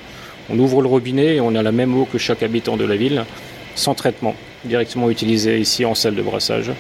On 0.51 0.59
ouvre 0.59 0.83
le 0.83 0.89
robinet 0.89 1.37
et 1.37 1.41
on 1.41 1.55
a 1.55 1.63
la 1.63 1.73
même 1.73 1.97
eau 1.97 2.05
que 2.05 2.19
chaque 2.19 2.43
habitant 2.43 2.77
de 2.77 2.85
la 2.85 2.97
ville, 2.97 3.25
sans 3.75 3.95
traitement, 3.95 4.35
directement 4.65 5.11
utilisée 5.11 5.59
ici 5.59 5.85
en 5.85 5.95
salle 5.95 6.15
de 6.15 6.23
brassage. 6.23 6.71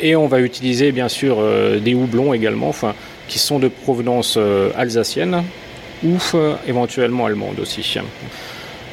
Et 0.00 0.16
on 0.16 0.26
va 0.26 0.40
utiliser 0.40 0.92
bien 0.92 1.08
sûr 1.08 1.36
euh, 1.38 1.78
des 1.78 1.94
houblons 1.94 2.32
également, 2.32 2.68
enfin, 2.68 2.94
qui 3.28 3.38
sont 3.38 3.58
de 3.58 3.68
provenance 3.68 4.36
euh, 4.38 4.70
alsacienne 4.76 5.44
ou 6.02 6.16
euh, 6.34 6.54
éventuellement 6.66 7.26
allemande 7.26 7.60
aussi. 7.60 7.98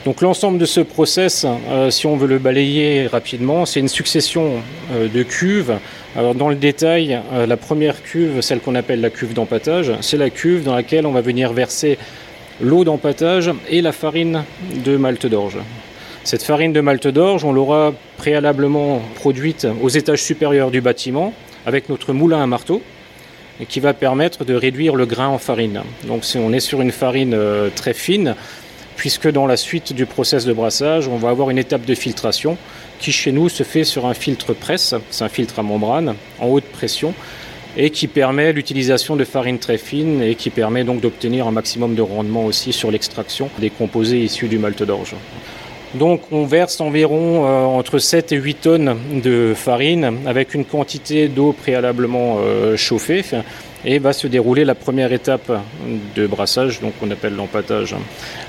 Donc 0.05 0.21
l'ensemble 0.21 0.57
de 0.57 0.65
ce 0.65 0.79
process, 0.79 1.45
si 1.89 2.07
on 2.07 2.15
veut 2.15 2.27
le 2.27 2.37
balayer 2.37 3.07
rapidement, 3.07 3.65
c'est 3.65 3.81
une 3.81 3.89
succession 3.89 4.61
de 4.93 5.23
cuves 5.23 5.77
alors 6.15 6.35
dans 6.35 6.47
le 6.47 6.55
détail, 6.55 7.19
la 7.47 7.57
première 7.57 8.01
cuve, 8.01 8.39
celle 8.39 8.61
qu'on 8.61 8.75
appelle 8.75 9.01
la 9.01 9.09
cuve 9.09 9.33
d'empattage, 9.33 9.91
c'est 9.99 10.17
la 10.17 10.29
cuve 10.29 10.63
dans 10.63 10.73
laquelle 10.73 11.05
on 11.05 11.11
va 11.11 11.21
venir 11.21 11.51
verser 11.51 11.97
l'eau 12.61 12.83
d'empattage 12.83 13.51
et 13.69 13.81
la 13.81 13.91
farine 13.91 14.43
de 14.73 14.97
malte 14.97 15.27
d'orge. 15.27 15.57
Cette 16.23 16.43
farine 16.43 16.73
de 16.73 16.81
malte 16.81 17.07
d'orge, 17.07 17.43
on 17.45 17.51
l'aura 17.51 17.93
préalablement 18.17 19.01
produite 19.15 19.67
aux 19.81 19.89
étages 19.89 20.21
supérieurs 20.21 20.69
du 20.69 20.81
bâtiment 20.81 21.33
avec 21.65 21.89
notre 21.89 22.13
moulin 22.13 22.43
à 22.43 22.47
marteau 22.47 22.81
qui 23.67 23.79
va 23.79 23.93
permettre 23.93 24.45
de 24.45 24.53
réduire 24.53 24.95
le 24.95 25.05
grain 25.05 25.27
en 25.27 25.37
farine. 25.37 25.81
Donc 26.05 26.23
on 26.35 26.53
est 26.53 26.59
sur 26.59 26.81
une 26.81 26.91
farine 26.91 27.33
euh, 27.33 27.69
très 27.73 27.93
fine, 27.93 28.35
puisque 28.95 29.29
dans 29.29 29.47
la 29.47 29.57
suite 29.57 29.93
du 29.93 30.05
process 30.05 30.45
de 30.45 30.53
brassage, 30.53 31.07
on 31.07 31.17
va 31.17 31.29
avoir 31.29 31.49
une 31.49 31.57
étape 31.57 31.85
de 31.85 31.95
filtration 31.95 32.57
qui 32.99 33.11
chez 33.11 33.31
nous 33.31 33.49
se 33.49 33.63
fait 33.63 33.83
sur 33.83 34.05
un 34.05 34.13
filtre 34.13 34.53
presse, 34.53 34.93
c'est 35.09 35.23
un 35.23 35.29
filtre 35.29 35.59
à 35.59 35.63
membrane 35.63 36.15
en 36.39 36.47
haute 36.47 36.65
pression 36.65 37.13
et 37.77 37.91
qui 37.91 38.07
permet 38.07 38.51
l'utilisation 38.51 39.15
de 39.15 39.23
farine 39.23 39.59
très 39.59 39.77
fine 39.77 40.21
et 40.21 40.35
qui 40.35 40.49
permet 40.49 40.83
donc 40.83 41.01
d'obtenir 41.01 41.47
un 41.47 41.51
maximum 41.51 41.95
de 41.95 42.01
rendement 42.01 42.45
aussi 42.45 42.73
sur 42.73 42.91
l'extraction 42.91 43.49
des 43.59 43.69
composés 43.69 44.19
issus 44.19 44.47
du 44.47 44.57
malt 44.57 44.83
d'orge. 44.83 45.15
Donc 45.95 46.21
on 46.31 46.45
verse 46.45 46.81
environ 46.81 47.45
euh, 47.45 47.63
entre 47.63 47.97
7 47.97 48.31
et 48.31 48.35
8 48.35 48.53
tonnes 48.61 48.97
de 49.23 49.53
farine 49.55 50.19
avec 50.27 50.53
une 50.53 50.63
quantité 50.63 51.27
d'eau 51.27 51.51
préalablement 51.51 52.37
euh, 52.39 52.77
chauffée 52.77 53.25
et 53.85 53.97
va 53.97 54.13
se 54.13 54.27
dérouler 54.27 54.65
la 54.65 54.75
première 54.75 55.11
étape 55.13 55.51
de 56.15 56.27
brassage, 56.27 56.81
donc 56.81 56.93
on 57.01 57.09
appelle 57.11 57.33
l'empattage, 57.35 57.95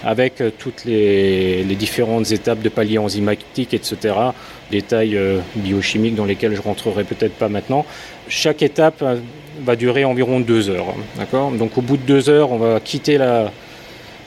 avec 0.05 0.43
toutes 0.59 0.85
les, 0.85 1.63
différentes 1.79 2.33
étapes 2.33 2.61
de 2.61 2.69
palier 2.69 2.99
enzymatique, 2.99 3.73
etc. 3.73 4.15
Détails 4.73 5.17
euh, 5.17 5.39
biochimiques 5.55 6.17
dans 6.17 6.25
lesquels 6.25 6.57
je 6.57 6.61
rentrerai 6.61 7.05
peut-être 7.05 7.35
pas 7.35 7.49
maintenant. 7.49 7.87
Chaque 8.29 8.61
étape 8.63 9.05
va 9.65 9.77
durer 9.77 10.05
environ 10.05 10.41
deux 10.41 10.69
heures. 10.69 10.95
Donc 11.33 11.79
au 11.79 11.81
bout 11.81 11.97
de 11.97 12.03
deux 12.03 12.29
heures, 12.29 12.51
on 12.51 12.59
va 12.59 12.81
quitter 12.81 13.17
la, 13.17 13.53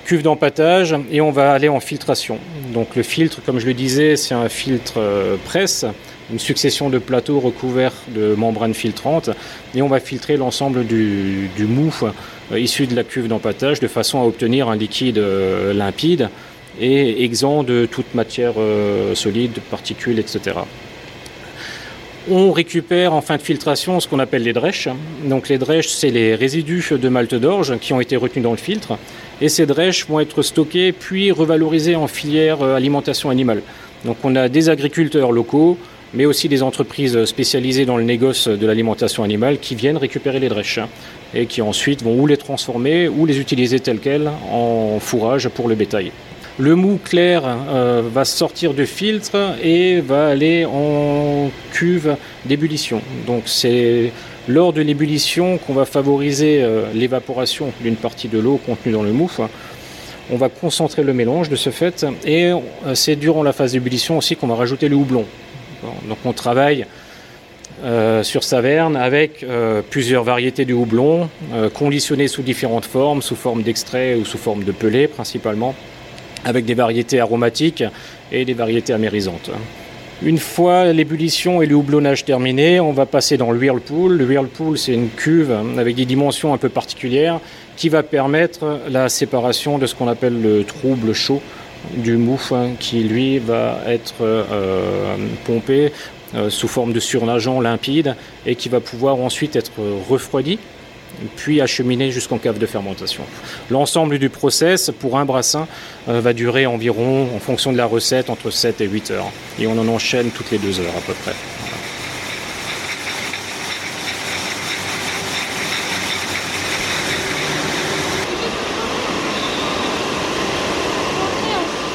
cuve 0.06 0.24
d'empattage 0.24 0.96
et 1.12 1.22
on 1.22 1.32
va 1.32 1.54
aller 1.54 1.70
en 1.70 1.80
filtration. 1.80 2.39
Donc 2.74 2.96
le 2.96 3.04
filtre, 3.04 3.42
comme 3.46 3.60
je 3.60 3.66
le 3.66 3.74
disais, 3.74 4.16
c'est 4.16 4.34
un 4.34 4.50
filtre 4.50 4.96
euh, 4.98 5.38
presse, 5.46 5.86
une 6.32 6.39
succession 6.39 6.89
de 6.89 6.98
plateaux 6.98 7.39
recouverts 7.39 7.94
de 8.10 8.36
membranes 8.36 8.74
filtrantes 8.74 9.30
et 9.76 9.82
on 9.82 9.88
va 9.88 10.00
filtrer 10.00 10.38
l'ensemble 10.38 10.86
du, 10.86 11.50
mou 11.60 11.94
euh, 12.52 12.60
issu 12.60 12.88
de 12.88 12.96
la 12.96 13.04
cuve 13.04 13.28
d'empattage 13.28 13.80
de 13.80 13.88
façon 13.88 14.22
à 14.22 14.26
obtenir 14.26 14.70
un 14.70 14.76
liquide 14.76 15.18
euh, 15.18 15.74
limpide 15.74 16.30
et 16.80 17.24
exempt 17.24 17.63
de 17.63 17.86
toute 17.86 18.16
matière 18.16 18.54
solide, 19.13 19.60
particules, 19.70 20.18
etc. 20.18 20.56
On 22.31 22.53
récupère 22.53 23.12
en 23.12 23.19
fin 23.19 23.36
de 23.36 23.41
filtration 23.41 23.99
ce 23.99 24.07
qu'on 24.07 24.19
appelle 24.19 24.43
les 24.43 24.53
drèches. 24.53 24.88
Donc 25.25 25.49
les 25.49 25.57
drèches, 25.57 25.89
c'est 25.89 26.09
les 26.09 26.36
résidus 26.36 26.93
de 26.93 27.09
malt 27.09 27.36
d'orge 27.36 27.77
qui 27.79 27.91
ont 27.91 27.99
été 27.99 28.15
retenus 28.15 28.43
dans 28.43 28.51
le 28.51 28.57
filtre 28.57 28.97
et 29.41 29.49
ces 29.49 29.65
drèches 29.65 30.07
vont 30.07 30.21
être 30.21 30.41
stockées 30.41 30.93
puis 30.93 31.33
revalorisées 31.33 31.97
en 31.97 32.07
filière 32.07 32.62
euh, 32.62 32.77
alimentation 32.77 33.29
animale. 33.29 33.62
Donc 34.05 34.15
on 34.23 34.38
a 34.38 34.47
des 34.47 34.69
agriculteurs 34.69 35.33
locaux, 35.33 35.77
mais 36.13 36.25
aussi 36.25 36.47
des 36.47 36.63
entreprises 36.63 37.25
spécialisées 37.25 37.86
dans 37.86 37.97
le 37.97 38.03
négoce 38.03 38.47
de 38.47 38.65
l'alimentation 38.65 39.23
animale 39.23 39.59
qui 39.59 39.75
viennent 39.75 39.97
récupérer 39.97 40.39
les 40.39 40.47
drèches 40.47 40.79
et 41.33 41.45
qui 41.45 41.62
ensuite 41.62 42.03
vont 42.03 42.17
ou 42.17 42.25
les 42.25 42.38
transformer 42.38 43.09
ou 43.09 43.25
les 43.25 43.38
utiliser 43.38 43.81
telles 43.81 43.99
quelles 43.99 44.31
en 44.49 44.97
fourrage 45.01 45.49
pour 45.49 45.67
le 45.67 45.75
bétail. 45.75 46.13
Le 46.60 46.76
mou 46.76 47.00
clair 47.04 47.42
euh, 47.46 48.04
va 48.06 48.26
sortir 48.26 48.76
du 48.76 48.86
filtre 48.86 49.56
et 49.63 50.02
va 50.02 50.28
aller 50.28 50.66
en 50.66 51.50
cuve 51.72 52.16
d'ébullition. 52.46 53.02
Donc 53.26 53.44
c'est 53.48 54.12
lors 54.48 54.72
de 54.72 54.82
l'ébullition 54.82 55.58
qu'on 55.58 55.74
va 55.74 55.86
favoriser 55.86 56.62
euh, 56.62 56.84
l'évaporation 56.94 57.72
d'une 57.82 57.96
partie 57.96 58.28
de 58.28 58.38
l'eau 58.38 58.60
contenue 58.63 58.94
dans 58.94 59.02
le 59.02 59.12
mouf. 59.12 59.42
On 60.32 60.38
va 60.38 60.50
concentrer 60.50 61.02
le 61.02 61.12
mélange 61.12 61.50
de 61.50 61.56
ce 61.56 61.72
fait 61.72 62.06
et 62.24 62.52
euh, 62.52 62.60
c'est 62.94 63.16
durant 63.16 63.42
la 63.42 63.52
phase 63.52 63.72
d'ébullition 63.72 64.20
aussi 64.20 64.36
qu'on 64.36 64.48
va 64.48 64.56
rajouter 64.56 64.89
le 64.89 64.96
houblon. 64.96 65.26
Donc 66.08 66.20
on 66.24 66.34
travaille 66.34 66.86
sur 68.22 68.44
Saverne 68.46 68.96
avec 68.96 69.46
plusieurs 69.89 70.24
variétés 70.24 70.63
de 70.63 70.74
houblon, 70.74 71.28
conditionnées 71.74 72.30
sous 72.30 72.42
différentes 72.42 72.86
formes, 72.86 73.22
sous 73.22 73.36
forme 73.36 73.63
d'extrait 73.63 74.16
ou 74.16 74.24
sous 74.24 74.38
forme 74.38 74.63
de 74.63 74.72
pelé 74.72 75.10
principalement, 75.10 75.76
avec 76.45 76.65
des 76.65 76.73
variétés 76.73 77.19
aromatiques 77.19 77.84
et 78.32 78.45
des 78.45 78.53
variétés 78.53 78.93
amérisantes. 78.93 79.51
Une 80.21 80.38
fois 80.38 80.93
l'ébullition 80.93 81.62
et 81.62 81.65
le 81.65 81.75
houblonnage 81.75 82.23
terminé, 82.23 82.79
on 82.79 82.93
va 82.93 83.06
passer 83.06 83.36
dans 83.36 83.51
le 83.51 83.60
whirlpool. 83.60 84.17
Le 84.17 84.25
whirlpool, 84.25 84.77
c'est 84.77 84.93
une 84.93 85.10
cuve 85.10 85.53
avec 85.77 85.95
des 85.95 86.06
dimensions 86.06 86.53
un 86.53 86.58
peu 86.58 86.69
particulières 86.69 87.41
qui 87.75 87.89
va 87.89 88.03
permettre 88.03 88.79
la 88.89 89.10
séparation 89.10 89.77
de 89.77 89.86
ce 89.86 89.95
qu'on 89.95 90.08
appelle 90.08 90.41
le 90.41 90.63
trouble 90.63 91.13
chaud 91.13 91.41
du 91.97 92.15
mouf 92.15 92.53
hein, 92.53 92.71
qui 92.79 93.03
lui 93.03 93.39
va 93.39 93.79
être 93.86 94.21
euh, 94.21 95.17
pompé 95.43 95.91
euh, 96.36 96.49
sous 96.49 96.69
forme 96.69 96.93
de 96.93 96.99
surnageant 96.99 97.60
limpide 97.60 98.15
et 98.45 98.56
qui 98.56 98.69
va 98.69 98.79
pouvoir 98.79 99.15
ensuite 99.17 99.56
être 99.56 99.73
refroidi 100.10 100.60
puis 101.36 101.62
acheminé 101.62 102.12
jusqu'en 102.12 102.38
cave 102.38 102.58
de 102.58 102.65
fermentation. 102.65 103.23
L'ensemble 103.69 104.19
du 104.19 104.30
process 104.30 104.91
pour 104.99 105.17
un 105.17 105.26
brassin 105.26 105.67
euh, 106.10 106.21
va 106.21 106.34
durer 106.34 106.65
environ, 106.65 107.28
en 107.36 107.39
fonction 107.39 107.71
de 107.71 107.78
la 107.78 107.86
recette, 107.86 108.30
entre 108.30 108.49
7 108.52 108.82
et 108.82 108.88
8 108.88 109.12
heures. 109.12 109.32
Et 109.60 109.67
on 109.67 109.78
en 109.80 109.88
enchaîne 109.88 110.32
toutes 110.32 110.52
les 110.52 110.58
deux 110.58 110.80
heures 110.80 110.95
à 110.97 111.02
peu 111.02 111.13
près. 111.13 111.34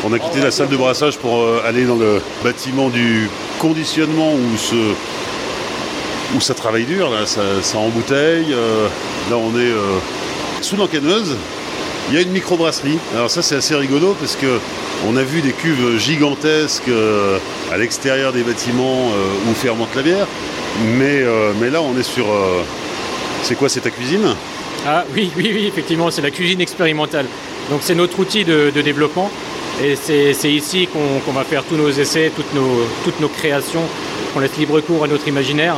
On 0.05 0.13
a 0.15 0.19
quitté 0.19 0.41
la 0.41 0.51
salle 0.51 0.69
de 0.69 0.77
brassage 0.77 1.19
pour 1.19 1.43
euh, 1.43 1.61
aller 1.67 1.85
dans 1.85 1.97
le 1.97 2.23
bâtiment 2.43 2.89
du 2.89 3.29
conditionnement 3.59 4.33
où 4.33 4.57
se 4.57 4.95
où 6.37 6.41
ça 6.41 6.55
travaille 6.55 6.85
dur, 6.85 7.11
là, 7.11 7.27
ça, 7.27 7.79
embouteille. 7.79 8.53
Euh, 8.53 8.89
là, 9.31 9.37
on 9.37 9.51
est 9.59 9.63
euh, 9.63 9.99
sous 10.61 10.77
l'encaneuse. 10.77 11.37
Il 12.09 12.15
y 12.15 12.19
a 12.19 12.23
une 12.23 12.31
microbrasserie. 12.31 12.99
Alors 13.15 13.31
ça, 13.31 13.43
c'est 13.43 13.57
assez 13.57 13.75
rigolo 13.75 14.17
parce 14.19 14.37
que 14.37 14.59
on 15.07 15.17
a 15.17 15.23
vu 15.23 15.43
des 15.43 15.53
cuves 15.53 15.99
gigantesques 15.99 16.89
euh, 16.89 17.39
à 17.73 17.77
l'extérieur 17.77 18.33
des 18.33 18.43
bâtiments 18.43 19.09
où 19.49 19.55
fermente 19.55 19.95
la 19.95 20.03
bière. 20.03 20.27
Mais, 20.97 21.23
mais 21.61 21.71
là, 21.71 21.83
on 21.83 21.99
est 21.99 22.03
sur... 22.03 22.27
c'est 23.43 23.57
quoi, 23.57 23.69
c'est 23.69 23.81
ta 23.81 23.91
cuisine? 23.91 24.35
Ah 24.87 25.05
oui, 25.15 25.31
oui, 25.37 25.51
oui, 25.53 25.67
effectivement, 25.67 26.11
c'est 26.11 26.23
la 26.23 26.31
cuisine 26.31 26.61
expérimentale. 26.61 27.27
Donc 27.69 27.81
c'est 27.83 27.95
notre 27.95 28.19
outil 28.19 28.45
de, 28.45 28.71
développement. 28.71 29.31
Et 29.83 29.97
c'est 29.97 30.53
ici 30.53 30.89
qu'on 30.89 31.33
va 31.33 31.45
faire 31.45 31.63
tous 31.65 31.77
nos 31.77 31.91
essais, 31.91 32.33
toutes 32.35 32.53
nos, 32.55 32.87
toutes 33.05 33.21
nos 33.21 33.29
créations, 33.29 33.83
qu'on 34.33 34.41
laisse 34.41 34.57
libre 34.57 34.81
cours 34.81 35.05
à 35.05 35.09
notre 35.09 35.29
imaginaire. 35.29 35.77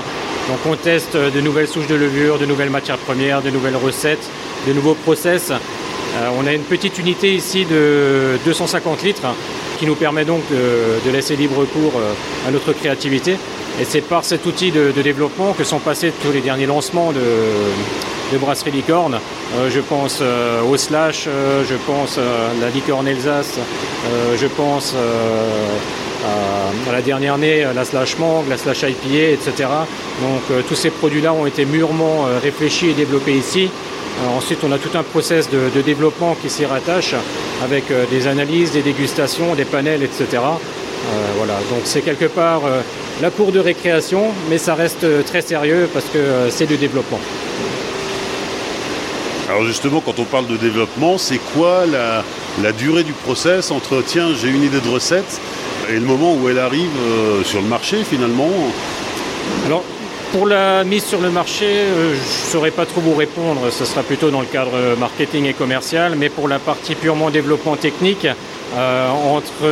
Donc 0.51 0.59
on 0.67 0.75
teste 0.75 1.17
de 1.17 1.41
nouvelles 1.41 1.69
souches 1.69 1.87
de 1.87 1.95
levure, 1.95 2.37
de 2.37 2.45
nouvelles 2.45 2.71
matières 2.71 2.99
premières, 2.99 3.41
de 3.41 3.51
nouvelles 3.51 3.77
recettes, 3.77 4.29
de 4.67 4.73
nouveaux 4.73 4.95
process. 4.95 5.53
Euh, 5.53 6.29
on 6.37 6.45
a 6.45 6.53
une 6.53 6.65
petite 6.65 6.99
unité 6.99 7.33
ici 7.33 7.65
de 7.65 8.37
250 8.45 9.05
litres 9.05 9.33
qui 9.79 9.87
nous 9.87 9.95
permet 9.95 10.25
donc 10.25 10.43
de, 10.51 11.11
laisser 11.13 11.37
libre 11.37 11.65
cours 11.67 11.93
euh, 11.97 12.49
à 12.49 12.51
notre 12.51 12.73
créativité. 12.73 13.37
Et 13.81 13.85
c'est 13.85 14.01
par 14.01 14.25
cet 14.25 14.45
outil 14.45 14.73
de, 14.73 14.91
développement 14.91 15.53
que 15.53 15.63
sont 15.63 15.79
passés 15.79 16.13
tous 16.21 16.33
les 16.33 16.41
derniers 16.41 16.67
lancements 16.67 17.13
de, 17.13 18.39
brasserie 18.39 18.73
licorne. 18.73 19.21
Euh, 19.57 19.71
je 19.71 19.79
pense 19.79 20.21
au 20.21 20.77
slash, 20.77 21.29
je 21.29 21.75
pense 21.87 22.19
à 22.19 22.61
la 22.61 22.71
licorne 22.71 23.07
Alsace, 23.07 23.61
je 24.37 24.47
pense 24.49 24.97
à 26.27 26.93
la 26.93 27.03
dernière 27.03 27.35
année, 27.35 27.67
la 27.75 27.85
slash 27.85 28.19
mangue, 28.19 28.49
la 28.49 28.57
slash 28.57 28.83
IPA, 28.83 29.33
etc. 29.33 29.69
Donc 30.21 30.43
euh, 30.51 30.63
tous 30.67 30.75
ces 30.75 30.91
produits-là 30.91 31.33
ont 31.33 31.47
été 31.47 31.65
mûrement 31.65 32.27
euh, 32.27 32.39
réfléchis 32.39 32.91
et 32.91 32.95
développés 32.95 33.35
ici. 33.35 33.69
Euh, 33.69 34.37
ensuite, 34.37 34.59
on 34.65 34.73
a 34.73 34.79
tout 34.79 34.97
un 34.97 35.03
process 35.03 35.49
de, 35.51 35.81
développement 35.81 36.37
qui 36.41 36.51
s'y 36.51 36.67
rattache 36.67 37.15
avec 37.65 37.85
des 38.11 38.27
analyses, 38.27 38.73
des 38.73 38.83
dégustations, 38.83 39.55
des 39.55 39.65
panels, 39.65 40.03
etc. 40.03 40.27
voilà, 41.37 41.55
donc 41.71 41.81
c'est 41.85 42.03
quelque 42.03 42.27
part 42.27 42.63
la 43.21 43.31
cour 43.31 43.53
de 43.53 43.59
récréation, 43.59 44.29
mais 44.49 44.59
ça 44.59 44.75
reste 44.75 45.07
très 45.25 45.43
sérieux 45.43 45.89
parce 45.93 46.07
que 46.07 46.49
c'est 46.51 46.67
du 46.67 46.77
développement. 46.77 47.21
Alors 49.49 49.65
justement, 49.65 50.01
quand 50.01 50.19
on 50.19 50.25
parle 50.25 50.47
de 50.47 50.57
développement, 50.57 51.19
c'est 51.19 51.41
quoi 51.55 51.85
la, 51.87 52.23
la, 52.63 52.73
durée 52.73 53.03
du 53.03 53.13
process 53.13 53.71
entre 53.71 54.03
tiens, 54.07 54.29
j'ai 54.35 54.49
une 54.49 54.63
idée 54.63 54.81
de 54.81 54.89
recette 54.89 55.41
et 55.91 55.95
le 55.95 56.07
moment 56.07 56.35
où 56.35 56.49
elle 56.49 56.59
arrive 56.59 56.91
sur 57.45 57.61
le 57.61 57.69
marché 57.69 58.05
finalement 58.05 58.49
Alors 59.67 59.85
pour 60.33 60.47
la 60.47 60.85
mise 60.85 61.05
sur 61.05 61.21
le 61.21 61.29
marché, 61.31 61.67
euh, 61.67 62.15
je 62.15 62.19
ne 62.21 62.51
saurais 62.53 62.71
pas 62.71 62.87
trop 62.87 63.01
vous 63.01 63.17
répondre, 63.17 63.63
ce 63.73 63.85
sera 63.85 64.05
plutôt 64.05 64.31
dans 64.31 64.41
le 64.41 64.47
cadre 64.47 64.97
marketing 64.97 65.47
et 65.47 65.55
commercial, 65.55 66.15
mais 66.17 66.29
pour 66.29 66.47
la 66.47 66.61
partie 66.61 66.95
purement 66.95 67.31
développement 67.31 67.75
technique, 67.75 68.29
entre 68.77 69.69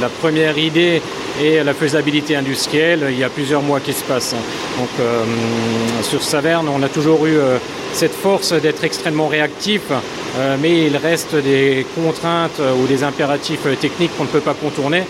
la 0.00 0.08
première 0.08 0.56
idée 0.58 1.02
et 1.42 1.62
la 1.62 1.74
faisabilité 1.74 2.36
industrielle, 2.36 3.06
il 3.10 3.18
y 3.18 3.24
a 3.24 3.28
plusieurs 3.28 3.62
mois 3.62 3.80
qui 3.80 3.92
se 3.92 4.04
passent. 4.04 4.34
Donc 4.78 4.88
sur 6.02 6.22
Saverne, 6.22 6.68
on 6.68 6.82
a 6.82 6.88
toujours 6.88 7.26
eu 7.26 7.36
cette 7.92 8.14
force 8.14 8.52
d'être 8.52 8.84
extrêmement 8.84 9.28
réactif, 9.28 9.82
mais 10.60 10.86
il 10.86 10.96
reste 10.96 11.34
des 11.34 11.86
contraintes 11.94 12.60
ou 12.80 12.86
des 12.86 13.04
impératifs 13.04 13.66
techniques 13.80 14.16
qu'on 14.16 14.24
ne 14.24 14.28
peut 14.28 14.40
pas 14.40 14.54
contourner. 14.54 15.02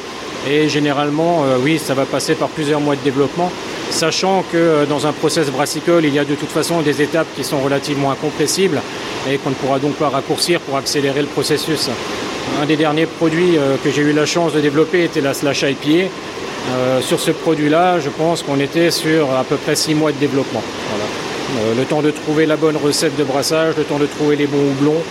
Et 0.51 0.69
généralement, 0.69 1.45
oui, 1.63 1.79
ça 1.79 1.95
va 1.95 2.07
passer 2.07 2.35
par 2.35 2.49
plusieurs 2.49 2.81
mois 2.81 2.97
de 2.97 3.03
développement 3.03 3.51
sachant 3.91 4.45
que 4.51 4.57
euh, 4.57 4.87
dans 4.87 5.07
un 5.07 5.13
process 5.13 5.51
brassicole, 5.51 6.05
il 6.05 6.15
y 6.15 6.19
a 6.19 6.25
de 6.25 6.35
toute 6.35 6.49
façon 6.49 6.81
des 6.81 7.03
étapes 7.03 7.27
qui 7.37 7.45
sont 7.45 7.61
relativement 7.61 8.11
incompressibles 8.11 8.81
et 9.29 9.37
qu'on 9.39 9.51
ne 9.51 9.55
pourra 9.55 9.79
donc 9.79 9.95
pas 9.95 10.09
raccourcir 10.09 10.61
pour 10.61 10.77
accélérer 10.77 11.21
le 11.21 11.29
processus. 11.29 11.91
Un 12.59 12.67
des 12.67 12.77
derniers 12.77 13.07
produits 13.07 13.57
euh, 13.57 13.77
que 13.83 13.91
j'ai 13.91 14.03
eu 14.03 14.13
la 14.13 14.27
chance 14.27 14.53
de 14.53 14.61
développer 14.61 15.05
était 15.05 15.21
la 15.21 15.35
slash 15.35 15.63
IPA. 15.63 16.09
Euh, 16.71 17.01
sur 17.01 17.21
ce 17.21 17.31
produit-là, 17.31 18.01
je 18.01 18.11
pense 18.11 18.43
qu'on 18.43 18.61
était 18.61 18.91
sur 18.91 19.35
à 19.35 19.45
peu 19.45 19.57
près 19.57 19.77
six 19.77 19.95
mois 19.95 20.13
de 20.13 20.19
développement. 20.19 20.63
le 21.77 21.85
temps 21.85 22.03
de 22.03 22.11
trouver 22.11 22.47
la 22.47 22.57
bonne 22.57 22.77
recette 22.77 23.17
de 23.17 23.25
brassage, 23.25 23.75
le 23.77 23.85
temps 23.85 23.99
de 23.99 24.07
trouver 24.07 24.37
les 24.37 24.47
bons 24.47 24.71
houblons, 24.71 25.03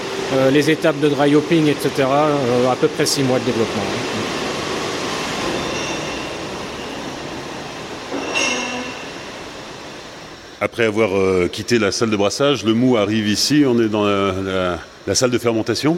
les 0.52 0.69
étapes 0.69 0.99
de 0.99 1.10
dry 1.10 1.36
hopping, 1.36 1.67
etc. 1.67 2.08
à 2.71 2.75
peu 2.75 2.88
près 2.88 3.06
six 3.06 3.23
mois 3.23 3.39
de 3.39 3.45
développement. 3.45 3.84
Après 10.62 10.84
avoir 10.84 11.17
euh, 11.17 11.47
quitté 11.47 11.80
la 11.80 11.93
salle 11.93 12.10
de 12.10 12.17
brassage, 12.17 12.65
le 12.65 12.73
mou 12.73 12.97
arrive 12.97 13.30
ici, 13.30 13.63
on 13.65 13.80
est 13.80 13.88
dans 13.88 14.04
la, 14.04 15.15
salle 15.15 15.32
de 15.32 15.38
fermentation? 15.38 15.97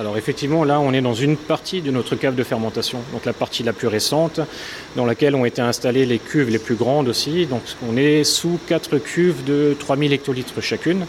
Alors 0.00 0.16
effectivement, 0.16 0.64
là, 0.64 0.80
on 0.80 0.94
est 0.94 1.02
dans 1.02 1.12
une 1.12 1.36
partie 1.36 1.82
de 1.82 1.90
notre 1.90 2.16
cave 2.16 2.34
de 2.34 2.42
fermentation, 2.42 3.00
donc 3.12 3.26
la 3.26 3.34
partie 3.34 3.62
la 3.62 3.74
plus 3.74 3.86
récente, 3.86 4.40
dans 4.96 5.04
laquelle 5.04 5.34
ont 5.34 5.44
été 5.44 5.60
installées 5.60 6.06
les 6.06 6.18
cuves 6.18 6.48
les 6.48 6.58
plus 6.58 6.74
grandes 6.74 7.06
aussi. 7.06 7.44
Donc 7.44 7.60
on 7.86 7.98
est 7.98 8.24
sous 8.24 8.58
quatre 8.66 8.96
cuves 8.96 9.44
de 9.44 9.76
3000 9.78 10.14
hectolitres 10.14 10.62
chacune. 10.62 11.04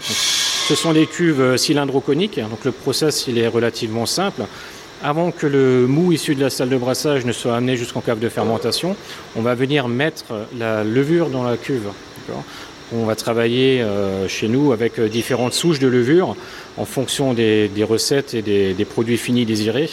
ce 0.00 0.74
sont 0.74 0.94
des 0.94 1.06
cuves 1.06 1.42
euh, 1.42 1.56
cylindro-coniques, 1.58 2.40
donc 2.40 2.64
le 2.64 2.72
process 2.72 3.26
il 3.28 3.36
est 3.36 3.48
relativement 3.48 4.06
simple. 4.06 4.44
Avant 5.02 5.30
que 5.30 5.46
le 5.46 5.86
mou 5.86 6.12
issu 6.12 6.34
de 6.34 6.40
la 6.40 6.48
salle 6.48 6.70
de 6.70 6.78
brassage 6.78 7.26
ne 7.26 7.32
soit 7.32 7.54
amené 7.54 7.76
jusqu'en 7.76 8.00
cave 8.00 8.18
de 8.18 8.30
fermentation, 8.30 8.96
on 9.36 9.42
va 9.42 9.54
venir 9.54 9.88
mettre 9.88 10.46
la 10.58 10.84
levure 10.84 11.28
dans 11.28 11.42
la 11.44 11.58
cuve. 11.58 11.90
On 12.94 13.04
va 13.04 13.16
travailler 13.16 13.82
euh, 13.82 14.28
chez 14.28 14.46
nous 14.46 14.72
avec 14.72 15.00
euh, 15.00 15.08
différentes 15.08 15.54
souches 15.54 15.80
de 15.80 15.88
levure 15.88 16.36
en 16.76 16.84
fonction 16.84 17.34
des, 17.34 17.68
recettes 17.80 18.34
et 18.34 18.42
des, 18.42 18.84
produits 18.84 19.16
finis 19.16 19.44
désirés. 19.44 19.90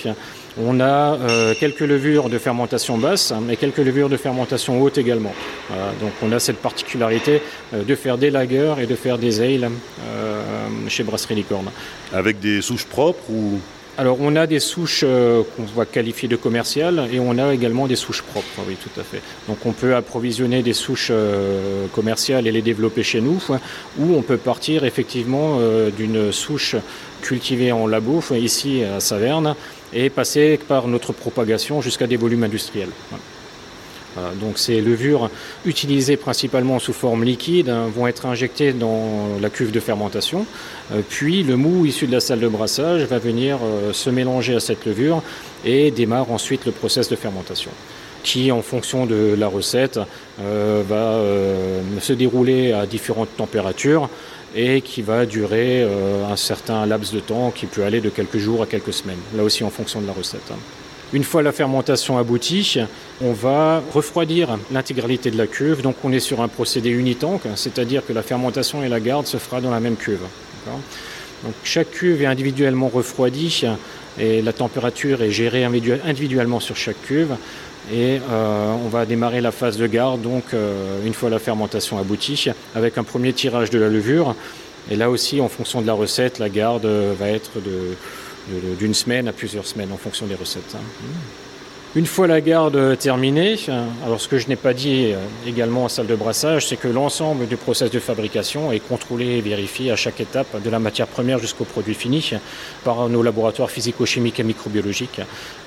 On 0.61 0.79
a 0.79 1.15
euh, 1.15 1.55
quelques 1.59 1.79
levures 1.79 2.29
de 2.29 2.37
fermentation 2.37 2.99
basse 2.99 3.33
et 3.49 3.55
quelques 3.55 3.79
levures 3.79 4.09
de 4.09 4.17
fermentation 4.17 4.79
haute 4.79 4.99
également. 4.99 5.33
donc 6.01 6.11
on 6.21 6.31
a 6.31 6.39
cette 6.39 6.57
particularité 6.57 7.41
de 7.73 7.95
faire 7.95 8.19
des 8.19 8.29
lagers 8.29 8.75
et 8.79 8.85
de 8.85 8.95
faire 8.95 9.17
des 9.17 9.41
ales 9.41 9.71
chez 10.87 11.03
Brasserie 11.03 11.35
Licorne. 11.35 11.71
Avec 12.11 12.39
des 12.39 12.61
souches 12.61 12.85
propres 12.85 13.23
ou 13.31 13.59
alors 13.97 14.17
on 14.19 14.35
a 14.35 14.47
des 14.47 14.59
souches 14.59 15.03
euh, 15.03 15.43
qu'on 15.55 15.63
va 15.63 15.85
qualifier 15.85 16.27
de 16.27 16.35
commerciales 16.35 17.07
et 17.11 17.19
on 17.19 17.37
a 17.37 17.53
également 17.53 17.87
des 17.87 17.95
souches 17.95 18.23
propres, 18.23 18.47
oui 18.67 18.75
tout 18.81 18.99
à 18.99 19.03
fait. 19.03 19.21
Donc 19.47 19.57
on 19.65 19.71
peut 19.71 19.95
approvisionner 19.95 20.63
des 20.63 20.73
souches 20.73 21.09
euh, 21.11 21.85
commerciales 21.93 22.47
et 22.47 22.51
les 22.51 22.61
développer 22.61 23.03
chez 23.03 23.21
nous, 23.21 23.39
ou 23.99 24.15
on 24.15 24.21
peut 24.21 24.37
partir 24.37 24.83
effectivement 24.83 25.57
euh, 25.59 25.91
d'une 25.91 26.31
souche 26.31 26.75
cultivée 27.21 27.71
en 27.71 27.87
labo, 27.87 28.23
ici 28.31 28.83
à 28.83 28.99
Saverne, 28.99 29.55
et 29.93 30.09
passer 30.09 30.59
par 30.67 30.87
notre 30.87 31.13
propagation 31.13 31.81
jusqu'à 31.81 32.07
des 32.07 32.17
volumes 32.17 32.43
industriels. 32.43 32.89
Donc 34.39 34.57
ces 34.57 34.81
levures 34.81 35.29
utilisées 35.65 36.17
principalement 36.17 36.79
sous 36.79 36.93
forme 36.93 37.23
liquide 37.23 37.69
hein, 37.69 37.87
vont 37.93 38.07
être 38.07 38.25
injectées 38.25 38.73
dans 38.73 39.39
la 39.41 39.49
cuve 39.49 39.71
de 39.71 39.79
fermentation, 39.79 40.45
euh, 40.91 41.01
puis 41.07 41.43
le 41.43 41.57
mou 41.57 41.85
issu 41.85 42.07
de 42.07 42.11
la 42.11 42.19
salle 42.19 42.39
de 42.39 42.47
brassage 42.47 43.03
va 43.03 43.19
venir 43.19 43.57
euh, 43.63 43.93
se 43.93 44.09
mélanger 44.09 44.55
à 44.55 44.59
cette 44.59 44.85
levure 44.85 45.21
et 45.65 45.91
démarre 45.91 46.31
ensuite 46.31 46.65
le 46.65 46.71
process 46.71 47.09
de 47.09 47.15
fermentation 47.15 47.71
qui, 48.23 48.51
en 48.51 48.61
fonction 48.61 49.05
de 49.05 49.35
la 49.37 49.47
recette, 49.47 49.99
va 50.39 51.21
se 51.99 52.13
dérouler 52.13 52.71
à 52.71 52.85
différentes 52.85 53.35
températures 53.35 54.09
et 54.55 54.79
qui 54.79 55.01
va 55.01 55.25
durer 55.25 55.85
un 56.31 56.37
certain 56.37 56.85
laps 56.85 57.13
de 57.13 57.19
temps 57.19 57.51
qui 57.51 57.65
peut 57.65 57.83
aller 57.83 57.99
de 57.99 58.09
quelques 58.09 58.37
jours 58.37 58.63
à 58.63 58.65
quelques 58.65 58.93
semaines, 58.93 59.19
là 59.35 59.43
aussi 59.43 59.65
en 59.65 59.69
fonction 59.69 59.99
de 59.99 60.07
la 60.07 60.13
recette. 60.13 60.53
Une 61.13 61.23
fois 61.23 61.43
la 61.43 61.51
fermentation 61.51 62.17
aboutie, 62.17 62.79
on 63.21 63.33
va 63.33 63.83
refroidir 63.93 64.57
l'intégralité 64.71 65.29
de 65.29 65.37
la 65.37 65.45
cuve. 65.45 65.83
Donc 65.83 65.95
on 66.03 66.11
est 66.11 66.19
sur 66.19 66.41
un 66.41 66.47
procédé 66.47 66.89
unitank, 66.89 67.41
c'est-à-dire 67.55 68.03
que 68.03 68.13
la 68.13 68.23
fermentation 68.23 68.83
et 68.83 68.89
la 68.89 68.99
garde 68.99 69.27
se 69.27 69.37
fera 69.37 69.61
dans 69.61 69.69
la 69.69 69.79
même 69.79 69.95
cuve. 69.95 70.23
Donc 71.43 71.53
chaque 71.63 71.91
cuve 71.91 72.23
est 72.23 72.25
individuellement 72.25 72.87
refroidie 72.87 73.63
et 74.19 74.41
la 74.41 74.53
température 74.53 75.21
est 75.21 75.29
gérée 75.29 75.63
individuellement 75.63 76.59
sur 76.59 76.75
chaque 76.75 76.99
cuve. 77.03 77.35
Et 77.93 78.19
euh, 78.31 78.73
on 78.83 78.87
va 78.87 79.05
démarrer 79.05 79.41
la 79.41 79.51
phase 79.51 79.77
de 79.77 79.85
garde, 79.85 80.21
donc 80.21 80.45
euh, 80.53 81.05
une 81.05 81.13
fois 81.13 81.29
la 81.29 81.37
fermentation 81.37 81.99
aboutie, 81.99 82.47
avec 82.75 82.97
un 82.97 83.03
premier 83.03 83.33
tirage 83.33 83.69
de 83.69 83.77
la 83.77 83.89
levure. 83.89 84.35
Et 84.89 84.95
là 84.95 85.09
aussi, 85.09 85.41
en 85.41 85.49
fonction 85.49 85.81
de 85.81 85.87
la 85.87 85.93
recette, 85.93 86.39
la 86.39 86.49
garde 86.49 86.85
va 86.85 87.27
être 87.27 87.59
de 87.61 87.95
d'une 88.49 88.93
semaine 88.93 89.27
à 89.27 89.33
plusieurs 89.33 89.65
semaines 89.65 89.91
en 89.91 89.97
fonction 89.97 90.25
des 90.25 90.35
recettes. 90.35 90.75
Hein. 90.75 91.07
Une 91.95 92.07
fois 92.07 92.25
la 92.25 92.41
garde 92.41 92.97
terminée, 92.97 93.55
alors 94.03 94.19
ce 94.19 94.27
que 94.27 94.39
je 94.39 94.47
n'ai 94.47 94.55
pas 94.55 94.73
dit 94.73 95.11
euh, 95.13 95.17
également 95.45 95.83
en 95.83 95.89
salle 95.89 96.07
de 96.07 96.15
brassage, 96.15 96.65
c'est 96.65 96.75
que 96.75 96.87
l'ensemble 96.87 97.45
du 97.45 97.55
process 97.55 97.91
de 97.91 97.99
fabrication 97.99 98.71
est 98.71 98.79
contrôlé 98.79 99.37
et 99.37 99.41
vérifié 99.41 99.91
à 99.91 99.95
chaque 99.95 100.19
étape, 100.19 100.59
de 100.59 100.69
la 100.71 100.79
matière 100.79 101.05
première 101.05 101.37
jusqu'au 101.37 101.65
produit 101.65 101.93
fini, 101.93 102.31
par 102.83 103.09
nos 103.09 103.21
laboratoires 103.21 103.69
physico-chimiques 103.69 104.39
et 104.39 104.43
microbiologiques. 104.43 105.21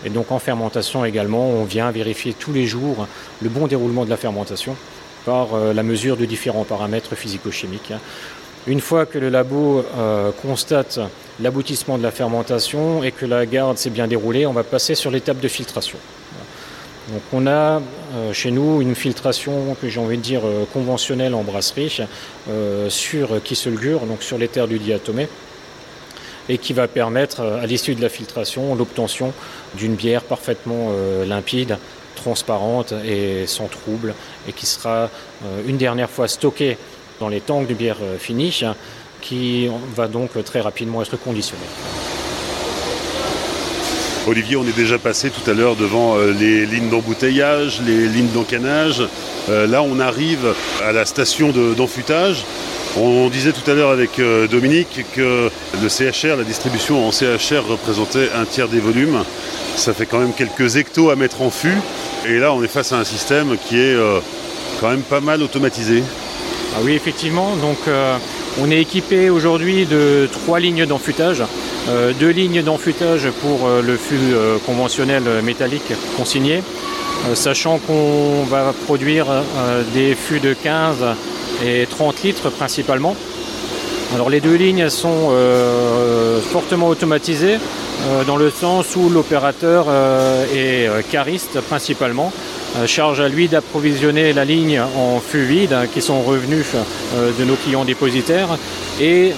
Et 0.05 0.11
donc 0.11 0.33
en 0.33 0.41
fermentation 0.41 1.05
également, 1.05 1.49
on 1.49 1.62
vient 1.62 1.93
vérifier 1.93 2.33
tous 2.33 2.53
les 2.53 2.67
jours 2.67 3.07
le 3.41 3.49
bon 3.49 3.69
déroulement 3.69 4.05
de 4.05 4.11
la 4.11 4.17
fermentation 4.17 4.75
par 5.25 5.55
euh, 5.55 5.73
la 5.73 5.85
mesure 5.85 6.17
de 6.17 6.25
différents 6.25 6.65
paramètres 6.65 7.15
physico-chimiques. 7.15 7.93
Une 8.67 8.81
fois 8.81 9.07
que 9.07 9.19
le 9.19 9.29
labo 9.29 9.85
euh, 9.97 10.33
constate 10.43 10.99
l'aboutissement 11.39 11.99
de 11.99 12.03
la 12.03 12.11
fermentation 12.11 13.05
et 13.05 13.13
que 13.13 13.25
la 13.25 13.47
garde 13.47 13.79
s'est 13.79 13.91
bien 13.91 14.09
déroulée, 14.09 14.45
on 14.45 14.53
va 14.53 14.65
passer 14.65 14.97
sur 14.97 15.13
l'étape 15.13 15.39
de 15.39 15.47
filtration. 15.47 15.99
Donc 17.13 17.23
on 17.33 17.47
a 17.47 17.81
euh, 17.81 18.33
chez 18.33 18.51
nous 18.51 18.81
une 18.81 18.97
filtration 18.97 19.77
que 19.81 19.89
j'ai 19.89 20.01
envie 20.01 20.17
de 20.17 20.23
dire 20.23 20.41
euh, 20.45 20.65
conventionnelle 20.73 21.35
en 21.35 21.45
brasserie 21.45 22.01
sur 22.89 23.41
Kisselgur, 23.45 24.01
donc 24.01 24.25
sur 24.25 24.37
les 24.37 24.49
terres 24.49 24.67
du 24.67 24.81
diatomée, 24.81 25.29
et 26.49 26.59
qui 26.59 26.73
va 26.73 26.89
permettre 26.89 27.43
à 27.43 27.67
l'issue 27.67 27.95
de 27.95 28.03
la 28.03 28.09
filtration 28.09 28.75
l'obtention 28.75 29.33
d'une 29.75 29.95
bière 29.95 30.23
parfaitement 30.23 30.91
limpide, 31.25 31.79
transparente 32.17 32.93
et 33.05 33.47
sans 33.47 33.67
trouble, 33.67 34.15
et 34.49 34.53
qui 34.53 34.67
sera 34.67 35.11
une 35.67 35.77
dernière 35.77 36.09
fois 36.09 36.29
stockée 36.29 36.79
dans 37.21 37.29
les 37.29 37.41
tanks 37.41 37.67
de 37.67 37.75
bière 37.75 37.97
euh, 38.03 38.19
finish 38.19 38.65
qui 39.21 39.69
va 39.95 40.07
donc 40.07 40.31
très 40.45 40.61
rapidement 40.61 41.03
être 41.03 41.17
conditionné. 41.17 41.63
Olivier, 44.29 44.57
on 44.57 44.65
est 44.65 44.77
déjà 44.77 44.99
passé 44.99 45.31
tout 45.31 45.49
à 45.51 45.55
l'heure 45.55 45.77
devant 45.77 46.17
euh, 46.17 46.33
les 46.33 46.67
lignes 46.67 46.91
d'embouteillage, 46.91 47.81
les 47.85 48.09
lignes 48.09 48.31
d'encanage. 48.33 49.03
Euh, 49.49 49.67
là, 49.67 49.83
on 49.83 49.99
arrive 50.01 50.55
à 50.85 50.93
la 50.93 51.07
station 51.07 51.53
d'enfutage. 51.77 52.45
On 52.99 53.29
disait 53.29 53.53
tout 53.53 53.69
à 53.71 53.75
l'heure 53.75 53.91
avec 53.91 54.19
Dominique 54.51 55.05
que 55.15 55.51
le 55.83 55.89
CHR, 55.89 56.37
la 56.39 56.45
distribution 56.45 57.07
en 57.07 57.13
CHR 57.13 57.69
représentait 57.69 58.31
un 58.35 58.47
tiers 58.47 58.69
des 58.69 58.81
volumes. 58.81 59.23
Ça 59.77 59.93
fait 59.93 60.07
quand 60.07 60.19
même 60.19 60.33
quelques 60.33 60.77
hectos 60.77 61.11
à 61.11 61.17
mettre 61.17 61.43
en 61.43 61.51
fût. 61.51 61.77
Et 62.27 62.39
là, 62.39 62.55
on 62.55 62.63
est 62.63 62.69
face 62.69 62.93
à 62.93 62.97
un 62.97 63.05
système 63.05 63.59
qui 63.69 63.79
est 63.79 63.95
quand 64.81 64.89
même 64.89 65.03
pas 65.03 65.21
mal 65.21 65.43
automatisé. 65.43 66.03
Ah 66.79 66.81
oui, 66.85 66.93
effectivement. 66.93 67.57
Donc, 67.57 67.79
euh, 67.89 68.19
on 68.61 68.71
est 68.71 68.79
équipé 68.79 69.31
aujourd'hui 69.31 69.87
de 69.87 70.29
trois 70.31 70.61
lignes 70.61 70.85
d'enfutage. 70.85 71.43
Euh, 71.89 72.12
deux 72.21 72.29
lignes 72.29 72.62
d'enfutage 72.62 73.31
pour 73.41 73.67
euh, 73.67 73.81
le 73.81 73.97
fût 73.97 74.35
conventionnel 74.67 75.23
métallique 75.43 75.95
consigné, 76.19 76.62
sachant 77.33 77.79
qu'on 77.79 78.45
va 78.45 78.75
produire 78.85 79.27
des 79.95 80.15
fûts 80.15 80.41
de 80.41 80.53
15 80.53 80.97
et 81.65 81.87
30 81.87 82.23
litres 82.23 82.51
principalement. 82.51 83.17
Alors 84.15 84.29
les 84.29 84.41
deux 84.41 84.57
lignes 84.57 84.91
sont 84.91 85.33
fortement 86.53 86.89
automatisées 86.89 87.59
dans 88.27 88.37
le 88.37 88.51
sens 88.51 88.95
où 88.97 89.09
l'opérateur 89.09 89.87
est 90.55 90.89
cariste 91.11 91.61
principalement 91.61 92.33
charge 92.87 93.21
à 93.21 93.29
lui 93.29 93.49
d'approvisionner 93.49 94.33
la 94.33 94.45
ligne 94.45 94.81
en 94.81 95.21
fûts 95.21 95.45
vides 95.45 95.77
qui 95.95 96.03
sont 96.03 96.23
revenus 96.23 96.67
de 97.17 97.45
nos 97.45 97.55
clients 97.55 97.85
dépositaires 97.85 98.59
et 99.01 99.33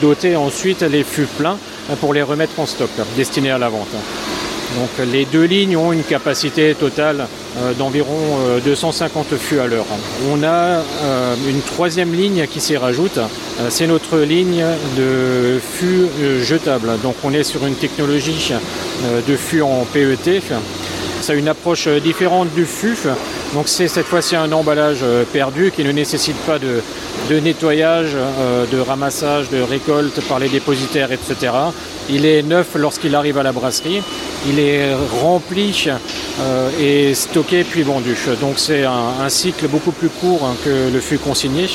doter 0.00 0.36
ensuite 0.36 0.82
les 0.82 1.04
fûts 1.04 1.28
pleins 1.38 1.58
pour 2.00 2.14
les 2.14 2.22
remettre 2.22 2.58
en 2.58 2.66
stock 2.66 2.90
destinés 3.16 3.50
à 3.50 3.58
la 3.58 3.68
vente. 3.68 3.94
Donc 4.76 5.06
les 5.12 5.24
deux 5.24 5.44
lignes 5.44 5.76
ont 5.76 5.92
une 5.92 6.02
capacité 6.02 6.74
totale 6.74 7.26
euh, 7.58 7.72
d'environ 7.74 8.38
250 8.64 9.32
euh, 9.32 9.36
fûts 9.36 9.58
à 9.58 9.66
l'heure. 9.66 9.84
On 10.30 10.42
a 10.42 10.46
euh, 10.46 11.34
une 11.48 11.60
troisième 11.60 12.14
ligne 12.14 12.46
qui 12.46 12.60
s'y 12.60 12.76
rajoute, 12.76 13.18
c'est 13.68 13.86
notre 13.86 14.18
ligne 14.18 14.64
de 14.96 15.58
fûts 15.60 16.08
jetables. 16.42 16.98
Donc 17.02 17.16
on 17.22 17.32
est 17.32 17.44
sur 17.44 17.66
une 17.66 17.74
technologie 17.74 18.52
de 19.28 19.36
fûts 19.36 19.62
en 19.62 19.84
PET. 19.92 20.42
Ça 21.22 21.32
a 21.32 21.36
une 21.36 21.48
approche 21.48 21.88
différente 21.88 22.52
du 22.54 22.66
fût. 22.66 22.98
Donc 23.54 23.68
c'est 23.68 23.88
cette 23.88 24.06
fois-ci 24.06 24.36
un 24.36 24.52
emballage 24.52 25.04
perdu 25.32 25.72
qui 25.74 25.84
ne 25.84 25.92
nécessite 25.92 26.36
pas 26.38 26.58
de, 26.58 26.82
de 27.30 27.40
nettoyage, 27.40 28.10
de 28.70 28.78
ramassage, 28.78 29.48
de 29.48 29.62
récolte 29.62 30.20
par 30.28 30.38
les 30.38 30.48
dépositaires, 30.48 31.12
etc. 31.12 31.52
Il 32.10 32.26
est 32.26 32.42
neuf 32.42 32.74
lorsqu'il 32.74 33.14
arrive 33.14 33.38
à 33.38 33.42
la 33.42 33.52
brasserie. 33.52 34.02
Il 34.48 34.58
est 34.58 34.94
rempli 35.20 35.88
euh, 36.40 36.70
et 36.80 37.14
stocké 37.14 37.64
puis 37.64 37.82
vendu. 37.82 38.16
Donc 38.40 38.54
c'est 38.56 38.84
un, 38.84 39.28
cycle 39.28 39.68
beaucoup 39.68 39.92
plus 39.92 40.08
court 40.08 40.44
hein, 40.44 40.54
que 40.64 40.92
le 40.92 41.00
fût 41.00 41.18
consigné. 41.18 41.66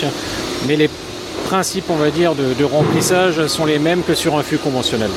Mais 0.68 0.76
les 0.76 0.90
principes, 1.46 1.90
on 1.90 1.96
va 1.96 2.12
dire, 2.12 2.34
de, 2.36 2.64
remplissage 2.64 3.48
sont 3.48 3.66
les 3.66 3.80
mêmes 3.80 4.04
que 4.04 4.14
sur 4.14 4.38
un 4.38 4.44
fût 4.44 4.58
conventionnel. 4.58 5.10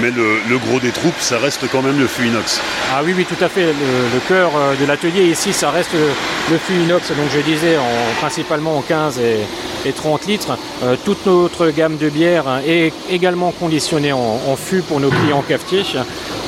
Mais 0.00 0.10
le, 0.10 0.58
gros 0.58 0.78
des 0.78 0.92
troupes, 0.92 1.18
ça 1.18 1.38
reste 1.38 1.64
quand 1.72 1.82
même 1.82 1.98
le 1.98 2.06
fût 2.06 2.26
inox. 2.26 2.60
Ah 2.94 3.00
oui, 3.04 3.14
oui, 3.16 3.24
tout 3.24 3.42
à 3.42 3.48
fait. 3.48 3.66
Le, 3.66 4.20
cœur 4.28 4.52
euh, 4.56 4.74
de 4.76 4.86
l'atelier 4.86 5.24
ici, 5.24 5.52
ça 5.52 5.70
reste 5.70 5.90
le, 5.92 6.58
fût 6.58 6.74
inox. 6.74 7.08
Donc 7.08 7.26
je 7.34 7.40
disais, 7.40 7.76
en, 7.76 8.20
principalement 8.20 8.78
en 8.78 8.82
15 8.82 9.18
et, 9.18 9.92
30 9.92 10.26
litres. 10.26 10.58
Euh, 10.82 10.96
toute 11.02 11.24
notre 11.24 11.70
gamme 11.70 11.96
de 11.96 12.10
bières 12.10 12.60
est 12.66 12.92
également 13.10 13.52
conditionnée 13.52 14.12
en, 14.12 14.56
fût 14.56 14.82
pour 14.82 15.00
nos 15.00 15.08
clients 15.08 15.42
cafetiers. 15.48 15.84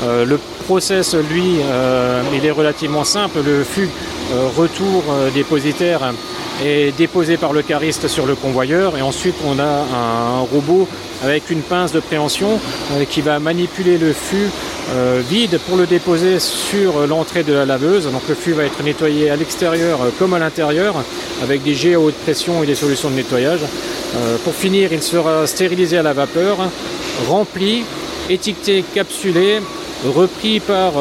Euh, 0.05 0.27
le 0.27 0.39
process, 0.67 1.15
lui, 1.15 1.57
il 2.35 2.47
est 2.47 2.51
relativement 2.51 3.05
simple. 3.05 3.39
Le 3.45 3.65
fût 3.65 3.89
retour 4.57 5.03
dépositaire 5.35 6.13
est 6.65 6.97
déposé 6.97 7.37
par 7.37 7.53
le 7.53 7.63
cariste 7.63 8.09
sur 8.09 8.27
le 8.27 8.35
convoyeur 8.35 8.97
et 8.97 9.03
ensuite 9.03 9.37
on 9.47 9.59
a 9.59 9.87
un 9.95 10.41
robot 10.41 10.87
avec 11.23 11.51
une 11.51 11.61
pince 11.61 11.93
de 11.93 12.01
préhension 12.01 12.59
qui 13.11 13.21
va 13.21 13.39
manipuler 13.39 13.99
le 13.99 14.13
fût 14.13 14.49
euh, 14.93 15.23
vide 15.29 15.61
pour 15.69 15.77
le 15.77 15.87
déposer 15.87 16.41
sur 16.41 17.07
l'entrée 17.07 17.45
de 17.45 17.53
la 17.53 17.65
laveuse. 17.65 18.05
Donc 18.11 18.23
le 18.29 18.35
fût 18.35 18.53
va 18.53 18.65
être 18.65 18.83
nettoyé 18.83 19.31
à 19.31 19.37
l'extérieur 19.37 20.01
euh, 20.03 20.11
comme 20.19 20.35
à 20.35 20.39
l'intérieur 20.39 20.97
avec 21.43 21.63
des 21.63 21.75
jets 21.75 21.95
à 21.95 22.01
haute 22.01 22.15
pression 22.15 22.63
et 22.63 22.67
des 22.67 22.75
solutions 22.75 23.11
de 23.11 23.15
nettoyage. 23.15 23.61
Euh, 23.61 24.37
pour 24.43 24.55
finir, 24.55 24.93
il 24.93 25.03
sera 25.03 25.47
stérilisé 25.47 25.99
à 25.99 26.03
la 26.03 26.13
vapeur, 26.13 26.59
rempli, 27.29 27.85
étiqueté, 28.29 28.85
capsulé, 28.95 29.61
repris 30.05 30.61
par 30.61 30.93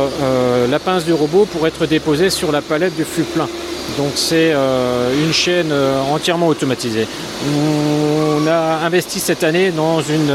la 0.70 0.80
pince 0.80 1.06
du 1.06 1.14
robot 1.14 1.46
pour 1.46 1.66
être 1.68 1.86
déposé 1.86 2.30
sur 2.30 2.52
la 2.52 2.62
palette 2.62 2.96
du 2.96 3.06
fût 3.06 3.24
plein. 3.24 3.48
Donc 3.98 4.12
c'est 4.16 4.54
une 4.54 5.34
chaîne 5.34 5.74
entièrement 6.12 6.48
automatisée. 6.48 7.08
On 7.46 8.48
a 8.48 8.86
investi 8.86 9.20
cette 9.20 9.44
année 9.44 9.72
dans 9.72 10.02
une 10.02 10.34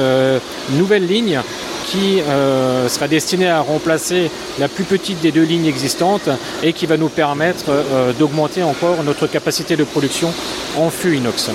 nouvelle 0.77 1.07
ligne 1.07 1.41
qui 1.87 2.21
euh, 2.21 2.89
sera 2.89 3.09
destiné 3.09 3.49
à 3.49 3.61
remplacer 3.61 4.31
la 4.59 4.69
plus 4.69 4.85
petite 4.85 5.21
des 5.21 5.33
deux 5.33 5.45
lignes 5.45 5.67
existantes 5.67 6.29
et 6.63 6.73
qui 6.73 6.87
va 6.87 6.97
nous 6.97 7.09
permettre 7.09 7.67
euh, 7.69 8.13
d'augmenter 8.13 8.63
encore 8.63 9.03
notre 9.05 9.27
capacité 9.27 9.77
de 9.77 9.85
production 9.85 10.33
en 10.77 10.91
fût 10.91 11.17
inox. 11.17 11.51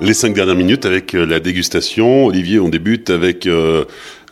Les 0.00 0.14
cinq 0.14 0.34
dernières 0.34 0.56
minutes 0.56 0.86
avec 0.86 1.14
euh, 1.14 1.26
la 1.26 1.40
dégustation. 1.40 2.26
Olivier, 2.26 2.58
on 2.58 2.70
débute 2.70 3.10
avec 3.10 3.46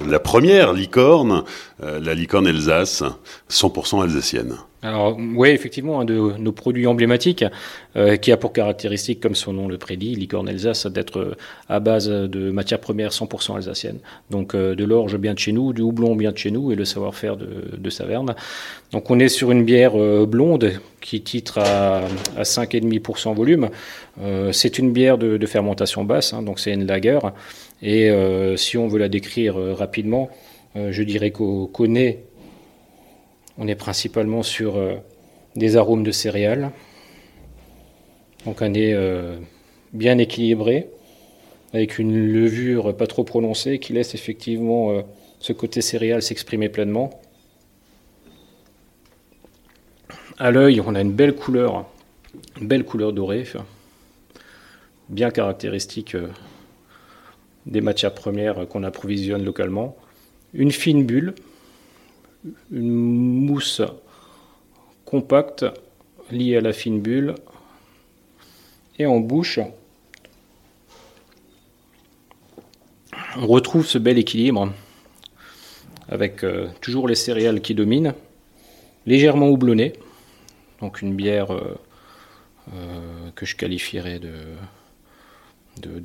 la 0.06 0.20
première 0.20 0.72
licorne, 0.72 1.44
la 1.80 2.14
licorne 2.14 2.46
Alsace, 2.46 3.02
100% 3.50 4.02
alsacienne. 4.02 4.56
Alors 4.80 5.16
oui, 5.18 5.48
effectivement, 5.48 6.00
un 6.00 6.04
de 6.04 6.14
nos 6.38 6.52
produits 6.52 6.86
emblématiques 6.86 7.44
euh, 7.96 8.16
qui 8.16 8.30
a 8.30 8.36
pour 8.36 8.52
caractéristique, 8.52 9.18
comme 9.18 9.34
son 9.34 9.52
nom 9.52 9.66
le 9.66 9.76
prédit, 9.76 10.14
licorne 10.14 10.48
Alsace, 10.48 10.86
d'être 10.86 11.18
euh, 11.18 11.36
à 11.68 11.80
base 11.80 12.08
de 12.08 12.52
matières 12.52 12.78
premières 12.78 13.10
100% 13.10 13.56
alsaciennes. 13.56 13.98
Donc 14.30 14.54
euh, 14.54 14.76
de 14.76 14.84
l'orge 14.84 15.16
bien 15.16 15.34
de 15.34 15.38
chez 15.40 15.50
nous, 15.50 15.72
du 15.72 15.82
houblon 15.82 16.14
bien 16.14 16.30
de 16.30 16.38
chez 16.38 16.52
nous 16.52 16.70
et 16.70 16.76
le 16.76 16.84
savoir-faire 16.84 17.36
de, 17.36 17.90
Saverne. 17.90 18.34
Donc 18.92 19.10
on 19.10 19.18
est 19.18 19.28
sur 19.28 19.50
une 19.50 19.64
bière 19.64 19.94
blonde 20.26 20.72
qui 21.00 21.22
titre 21.22 21.58
à, 21.58 22.02
à 22.36 22.42
5,5% 22.42 23.34
volume. 23.34 23.70
c'est 24.52 24.78
une 24.78 24.92
bière 24.92 25.16
de, 25.16 25.46
fermentation 25.46 26.04
basse, 26.04 26.34
hein, 26.34 26.42
donc 26.42 26.60
c'est 26.60 26.72
une 26.72 26.86
lager. 26.86 27.18
Et 27.82 28.10
si 28.56 28.76
on 28.76 28.88
veut 28.88 28.98
la 28.98 29.08
décrire 29.08 29.54
rapidement, 29.54 30.30
je 30.74 31.02
dirais 31.02 31.30
qu'au 31.30 31.68
connaît 31.68 32.24
on 33.58 33.66
est 33.66 33.74
principalement 33.74 34.42
sur 34.42 34.76
euh, 34.76 34.94
des 35.56 35.76
arômes 35.76 36.04
de 36.04 36.12
céréales. 36.12 36.70
Donc 38.46 38.62
un 38.62 38.70
nez 38.70 38.94
euh, 38.94 39.36
bien 39.92 40.16
équilibré, 40.18 40.88
avec 41.74 41.98
une 41.98 42.16
levure 42.16 42.96
pas 42.96 43.08
trop 43.08 43.24
prononcée 43.24 43.80
qui 43.80 43.92
laisse 43.92 44.14
effectivement 44.14 44.92
euh, 44.92 45.02
ce 45.40 45.52
côté 45.52 45.80
céréal 45.80 46.22
s'exprimer 46.22 46.68
pleinement. 46.68 47.10
À 50.38 50.52
l'œil, 50.52 50.80
on 50.80 50.94
a 50.94 51.00
une 51.00 51.12
belle 51.12 51.34
couleur, 51.34 51.84
une 52.60 52.68
belle 52.68 52.84
couleur 52.84 53.12
dorée, 53.12 53.42
bien 55.08 55.32
caractéristique 55.32 56.16
des 57.68 57.80
matières 57.80 58.14
premières 58.14 58.66
qu'on 58.66 58.82
approvisionne 58.82 59.44
localement. 59.44 59.96
Une 60.54 60.72
fine 60.72 61.04
bulle, 61.04 61.34
une 62.72 62.90
mousse 62.90 63.82
compacte 65.04 65.64
liée 66.30 66.56
à 66.56 66.60
la 66.60 66.72
fine 66.72 67.00
bulle. 67.00 67.34
Et 68.98 69.06
en 69.06 69.20
bouche, 69.20 69.60
on 73.36 73.46
retrouve 73.46 73.86
ce 73.86 73.98
bel 73.98 74.18
équilibre 74.18 74.72
avec 76.08 76.42
euh, 76.42 76.68
toujours 76.80 77.06
les 77.06 77.14
céréales 77.14 77.60
qui 77.60 77.74
dominent, 77.74 78.14
légèrement 79.06 79.48
houblonné, 79.48 79.92
donc 80.80 81.02
une 81.02 81.14
bière 81.14 81.52
euh, 81.52 81.78
euh, 82.74 83.30
que 83.34 83.46
je 83.46 83.56
qualifierais 83.56 84.18
de, 84.18 84.30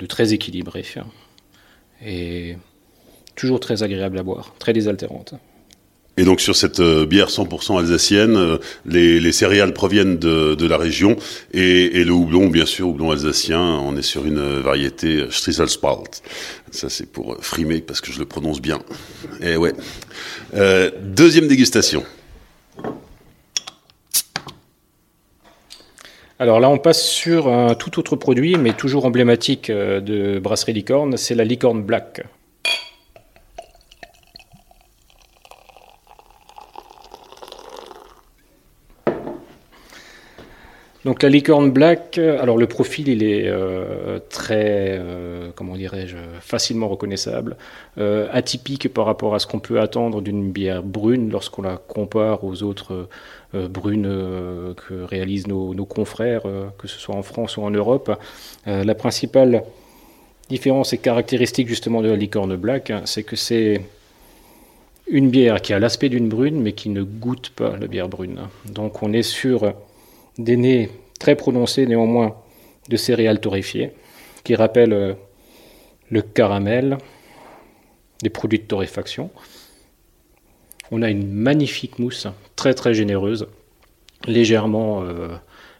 très 0.06 0.34
équilibrée 0.34 0.84
et 2.04 2.56
toujours 3.36 3.60
très 3.60 3.82
agréable 3.82 4.18
à 4.18 4.22
boire, 4.22 4.54
très 4.58 4.72
désaltérante. 4.72 5.34
Et 6.16 6.24
donc 6.24 6.40
sur 6.40 6.54
cette 6.54 6.78
euh, 6.78 7.06
bière 7.06 7.28
100% 7.28 7.80
alsacienne, 7.80 8.36
euh, 8.36 8.58
les, 8.86 9.32
céréales 9.32 9.72
proviennent 9.72 10.16
de, 10.16 10.66
la 10.66 10.76
région 10.76 11.16
et, 11.52 12.04
le 12.04 12.12
houblon, 12.12 12.48
bien 12.48 12.66
sûr, 12.66 12.88
houblon 12.88 13.10
alsacien, 13.10 13.60
on 13.60 13.96
est 13.96 14.02
sur 14.02 14.24
une 14.24 14.60
variété 14.60 15.24
Strisselspalt. 15.30 16.22
Ça 16.70 16.88
c'est 16.88 17.06
pour 17.10 17.36
frimer 17.40 17.80
parce 17.80 18.00
que 18.00 18.12
je 18.12 18.20
le 18.20 18.26
prononce 18.26 18.60
bien. 18.60 18.78
Et 19.40 19.52
eh 19.52 19.56
ouais. 19.56 19.72
Euh, 20.54 20.90
deuxième 21.02 21.48
dégustation. 21.48 22.04
Alors 26.44 26.60
là, 26.60 26.68
on 26.68 26.76
passe 26.76 27.02
sur 27.02 27.48
un 27.48 27.74
tout 27.74 27.98
autre 27.98 28.16
produit, 28.16 28.58
mais 28.58 28.74
toujours 28.74 29.06
emblématique 29.06 29.70
de 29.70 30.38
Brasserie 30.38 30.74
Licorne, 30.74 31.16
c'est 31.16 31.34
la 31.34 31.42
Licorne 31.42 31.82
Black. 31.82 32.20
Donc 41.04 41.22
la 41.22 41.28
licorne 41.28 41.70
black, 41.70 42.16
alors 42.16 42.56
le 42.56 42.66
profil 42.66 43.08
il 43.08 43.22
est 43.22 43.46
euh, 43.46 44.18
très, 44.30 44.96
euh, 44.98 45.50
comment 45.54 45.76
dirais-je, 45.76 46.16
facilement 46.40 46.88
reconnaissable, 46.88 47.56
euh, 47.98 48.26
atypique 48.32 48.92
par 48.92 49.04
rapport 49.04 49.34
à 49.34 49.38
ce 49.38 49.46
qu'on 49.46 49.58
peut 49.58 49.80
attendre 49.80 50.22
d'une 50.22 50.50
bière 50.50 50.82
brune 50.82 51.30
lorsqu'on 51.30 51.60
la 51.60 51.76
compare 51.76 52.44
aux 52.44 52.62
autres 52.62 53.08
brunes 53.52 54.74
que 54.74 55.04
réalisent 55.04 55.46
nos, 55.46 55.74
nos 55.74 55.84
confrères, 55.84 56.42
que 56.76 56.88
ce 56.88 56.98
soit 56.98 57.14
en 57.14 57.22
France 57.22 57.56
ou 57.56 57.62
en 57.62 57.70
Europe. 57.70 58.18
la 58.66 58.94
principale 58.96 59.62
différence 60.48 60.92
et 60.92 60.98
caractéristique 60.98 61.68
justement 61.68 62.02
de 62.02 62.08
la 62.08 62.16
licorne 62.16 62.56
black, 62.56 62.92
c'est 63.04 63.22
que 63.22 63.36
c'est 63.36 63.80
une 65.06 65.30
bière 65.30 65.62
qui 65.62 65.72
a 65.72 65.78
l'aspect 65.78 66.08
d'une 66.08 66.28
brune 66.28 66.60
mais 66.62 66.72
qui 66.72 66.88
ne 66.88 67.04
goûte 67.04 67.50
pas 67.50 67.76
la 67.76 67.86
bière 67.86 68.08
brune. 68.08 68.40
Donc 68.64 69.04
on 69.04 69.12
est 69.12 69.22
sur 69.22 69.72
des 70.38 70.56
nez 70.56 70.90
très 71.18 71.36
prononcés 71.36 71.86
néanmoins 71.86 72.36
de 72.88 72.96
céréales 72.96 73.40
torréfiées, 73.40 73.92
qui 74.42 74.54
rappellent 74.54 74.92
euh, 74.92 75.14
le 76.10 76.22
caramel, 76.22 76.98
des 78.22 78.30
produits 78.30 78.58
de 78.58 78.64
torréfaction, 78.64 79.30
On 80.90 81.02
a 81.02 81.10
une 81.10 81.32
magnifique 81.32 81.98
mousse, 81.98 82.26
très 82.56 82.74
très 82.74 82.94
généreuse, 82.94 83.48
légèrement, 84.26 85.02
euh, 85.02 85.28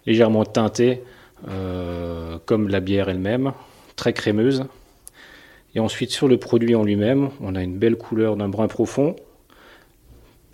légèrement 0.06 0.44
teintée, 0.44 1.02
euh, 1.48 2.38
comme 2.46 2.68
la 2.68 2.80
bière 2.80 3.08
elle-même, 3.08 3.52
très 3.96 4.12
crémeuse. 4.12 4.64
Et 5.74 5.80
ensuite 5.80 6.10
sur 6.10 6.26
le 6.26 6.38
produit 6.38 6.74
en 6.74 6.84
lui-même, 6.84 7.30
on 7.40 7.54
a 7.54 7.62
une 7.62 7.76
belle 7.76 7.96
couleur 7.96 8.36
d'un 8.36 8.48
brun 8.48 8.68
profond 8.68 9.16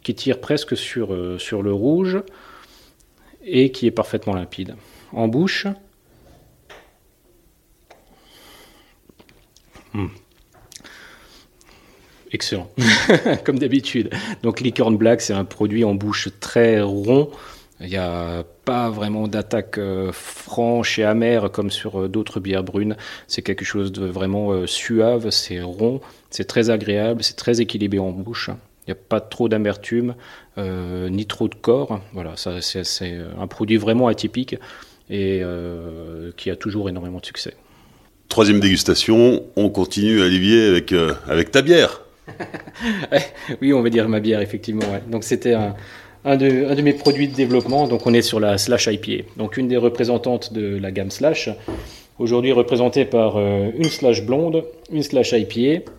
qui 0.02 0.14
tire 0.14 0.40
presque 0.40 0.76
sur, 0.76 1.16
sur 1.38 1.62
le 1.62 1.72
rouge 1.72 2.22
et 3.42 3.72
qui 3.72 3.86
est 3.86 3.90
parfaitement 3.90 4.34
limpide. 4.34 4.76
En 5.12 5.28
bouche, 5.28 5.66
hmm. 9.92 10.06
Excellent, 12.32 12.70
comme 13.44 13.58
d'habitude. 13.58 14.10
Donc 14.42 14.60
Licorne 14.60 14.96
Black, 14.96 15.20
c'est 15.20 15.32
un 15.32 15.44
produit 15.44 15.84
en 15.84 15.94
bouche 15.94 16.28
très 16.38 16.80
rond. 16.80 17.30
Il 17.80 17.88
n'y 17.88 17.96
a 17.96 18.44
pas 18.64 18.90
vraiment 18.90 19.26
d'attaque 19.26 19.78
euh, 19.78 20.12
franche 20.12 20.98
et 20.98 21.04
amère 21.04 21.50
comme 21.50 21.70
sur 21.70 22.02
euh, 22.02 22.08
d'autres 22.08 22.38
bières 22.38 22.62
brunes. 22.62 22.96
C'est 23.26 23.42
quelque 23.42 23.64
chose 23.64 23.90
de 23.90 24.06
vraiment 24.06 24.52
euh, 24.52 24.66
suave, 24.66 25.30
c'est 25.30 25.62
rond, 25.62 26.00
c'est 26.28 26.44
très 26.44 26.68
agréable, 26.68 27.24
c'est 27.24 27.36
très 27.36 27.60
équilibré 27.60 27.98
en 27.98 28.10
bouche. 28.10 28.50
Il 28.90 28.94
n'y 28.94 28.98
a 28.98 29.04
pas 29.08 29.20
trop 29.20 29.48
d'amertume, 29.48 30.16
ni 30.58 31.24
trop 31.26 31.46
de 31.46 31.54
corps. 31.54 32.00
Voilà, 32.12 32.34
c'est 32.36 33.18
un 33.40 33.46
produit 33.46 33.76
vraiment 33.76 34.08
atypique 34.08 34.56
et 35.08 35.42
qui 36.36 36.50
a 36.50 36.56
toujours 36.56 36.88
énormément 36.88 37.20
de 37.20 37.26
succès. 37.26 37.54
Troisième 38.28 38.58
dégustation, 38.58 39.44
on 39.54 39.70
continue 39.70 40.20
Olivier 40.20 40.66
avec, 40.66 40.92
avec 41.28 41.52
ta 41.52 41.62
bière. 41.62 42.02
oui, 43.62 43.72
on 43.72 43.82
va 43.82 43.90
dire 43.90 44.08
ma 44.08 44.18
bière, 44.18 44.40
effectivement. 44.40 44.86
Donc 45.08 45.22
c'était 45.22 45.54
un, 46.24 46.36
de, 46.36 46.82
mes 46.82 46.92
produits 46.92 47.28
de 47.28 47.34
développement. 47.34 47.86
Donc 47.86 48.08
on 48.08 48.14
est 48.14 48.22
sur 48.22 48.40
la 48.40 48.58
Slash 48.58 48.88
IPA. 48.88 49.24
Donc 49.36 49.56
une 49.56 49.68
des 49.68 49.76
représentantes 49.76 50.52
de 50.52 50.76
la 50.78 50.90
gamme 50.90 51.10
Slash. 51.10 51.48
Aujourd'hui 52.18 52.52
représentée 52.52 53.04
par 53.04 53.36
euh, 53.36 53.70
une 53.76 53.88
Slash 53.88 54.24
blonde, 54.24 54.64
une 54.92 55.02
Slash 55.02 55.32
IPA 55.32 55.90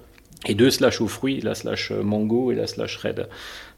et 0.48 0.56
deux 0.56 0.72
Slash 0.72 1.02
aux 1.02 1.08
fruits, 1.08 1.42
la 1.42 1.56
Slash 1.56 1.92
mango 1.92 2.52
et 2.52 2.56
la 2.56 2.68
Slash 2.68 2.98
red. 2.98 3.28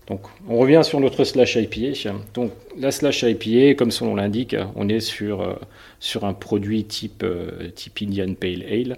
Donc 0.08 0.22
on 0.48 0.58
revient 0.58 0.82
sur 0.84 1.00
notre 1.00 1.24
Slash 1.24 1.56
IPA. 1.56 2.14
Donc 2.34 2.52
la 2.78 2.92
Slash 2.92 3.24
IPA, 3.24 3.76
comme 3.76 3.92
son 3.92 4.06
nom 4.08 4.16
l'indique, 4.16 4.56
on 4.76 4.90
est 4.90 5.00
sur, 5.00 5.42
euh, 5.42 5.56
sur 6.00 6.26
un 6.26 6.34
produit 6.34 6.84
type, 6.86 7.24
euh, 7.24 7.70
Indian 8.02 8.34
Pale 8.34 8.64
Ale. 8.64 8.98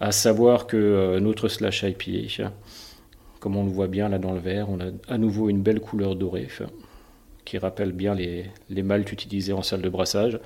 À 0.00 0.10
savoir 0.10 0.66
que 0.66 1.18
notre 1.20 1.48
Slash 1.48 1.84
IPA 1.84 2.50
comme 3.42 3.56
on 3.56 3.64
le 3.64 3.70
voit 3.70 3.88
bien 3.88 4.08
là 4.08 4.18
dans 4.18 4.32
le 4.32 4.38
verre, 4.38 4.70
on 4.70 4.78
a 4.78 4.84
à 5.08 5.18
nouveau 5.18 5.48
une 5.48 5.62
belle 5.62 5.80
couleur 5.80 6.14
dorée 6.14 6.46
qui 7.44 7.58
rappelle 7.58 7.90
bien 7.90 8.14
les, 8.14 8.44
les 8.70 8.84
maltes 8.84 9.10
utilisés 9.10 9.52
en 9.52 9.62
salle 9.62 9.82
de 9.82 9.88
brassage. 9.88 10.38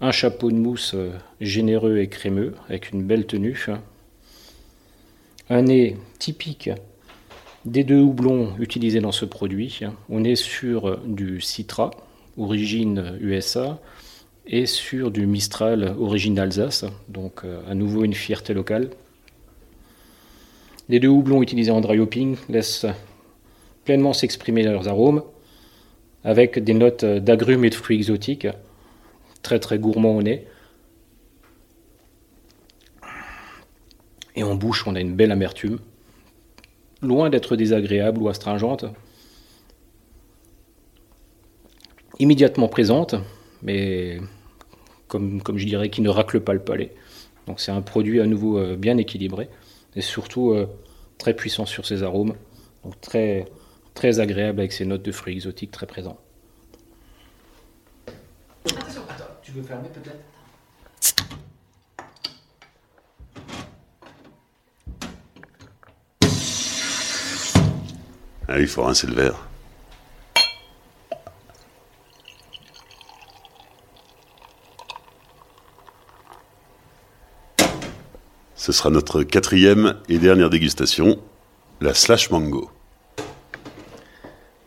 Un 0.00 0.12
chapeau 0.12 0.50
de 0.50 0.56
mousse 0.56 0.94
euh, 0.94 1.10
généreux 1.42 1.98
et 1.98 2.08
crémeux 2.08 2.54
avec 2.70 2.90
une 2.90 3.02
belle 3.02 3.26
tenue. 3.26 3.66
Un 5.48 5.62
nez 5.62 5.96
typique 6.18 6.70
des 7.64 7.84
deux 7.84 8.00
houblons 8.00 8.56
utilisés 8.58 9.00
dans 9.00 9.12
ce 9.12 9.24
produit. 9.24 9.80
On 10.08 10.24
est 10.24 10.34
sur 10.34 10.98
du 11.06 11.40
Citra, 11.40 11.92
origine 12.36 13.16
USA, 13.20 13.78
et 14.48 14.66
sur 14.66 15.12
du 15.12 15.26
Mistral, 15.26 15.94
origine 16.00 16.36
Alsace. 16.40 16.84
Donc 17.08 17.44
euh, 17.44 17.60
à 17.70 17.74
nouveau 17.74 18.02
une 18.02 18.14
fierté 18.14 18.54
locale. 18.54 18.90
Les 20.88 20.98
deux 20.98 21.08
houblons 21.08 21.42
utilisés 21.42 21.70
en 21.70 21.80
dry 21.80 22.00
hopping 22.00 22.36
laissent 22.48 22.86
pleinement 23.84 24.12
s'exprimer 24.12 24.64
leurs 24.64 24.88
arômes, 24.88 25.22
avec 26.24 26.58
des 26.58 26.74
notes 26.74 27.04
d'agrumes 27.04 27.64
et 27.64 27.70
de 27.70 27.74
fruits 27.76 27.96
exotiques, 27.96 28.48
très 29.42 29.60
très 29.60 29.78
gourmands 29.78 30.16
au 30.16 30.22
nez. 30.22 30.44
Et 34.36 34.42
en 34.42 34.54
bouche, 34.54 34.86
on 34.86 34.94
a 34.94 35.00
une 35.00 35.16
belle 35.16 35.32
amertume, 35.32 35.78
loin 37.02 37.30
d'être 37.30 37.56
désagréable 37.56 38.20
ou 38.20 38.28
astringente, 38.28 38.84
immédiatement 42.18 42.68
présente, 42.68 43.14
mais 43.62 44.20
comme, 45.08 45.40
je 45.56 45.64
dirais, 45.64 45.88
qui 45.88 46.02
ne 46.02 46.10
racle 46.10 46.40
pas 46.40 46.52
le 46.52 46.60
palais. 46.60 46.94
Donc 47.46 47.60
c'est 47.60 47.72
un 47.72 47.80
produit 47.80 48.20
à 48.20 48.26
nouveau 48.26 48.58
euh, 48.58 48.76
bien 48.76 48.98
équilibré 48.98 49.48
et 49.94 50.00
surtout 50.00 50.52
euh, 50.52 50.66
très 51.16 51.32
puissant 51.32 51.64
sur 51.64 51.86
ses 51.86 52.02
arômes, 52.02 52.34
donc 52.84 53.00
très, 53.00 53.46
très 53.94 54.20
agréable 54.20 54.60
avec 54.60 54.72
ses 54.72 54.84
notes 54.84 55.02
de 55.02 55.12
fruits 55.12 55.34
exotiques 55.34 55.70
très 55.70 55.86
présents. 55.86 56.18
Attention, 58.66 59.02
tu 59.42 59.52
veux 59.52 59.62
fermer 59.62 59.88
peut-être? 59.88 60.20
Ah, 68.48 68.60
il 68.60 68.68
faut 68.68 68.82
rincer 68.82 69.06
le 69.06 69.14
verre. 69.14 69.46
Ce 78.54 78.72
sera 78.72 78.90
notre 78.90 79.22
quatrième 79.22 79.96
et 80.08 80.18
dernière 80.18 80.50
dégustation, 80.50 81.20
la 81.80 81.94
slash 81.94 82.30
mango. 82.30 82.70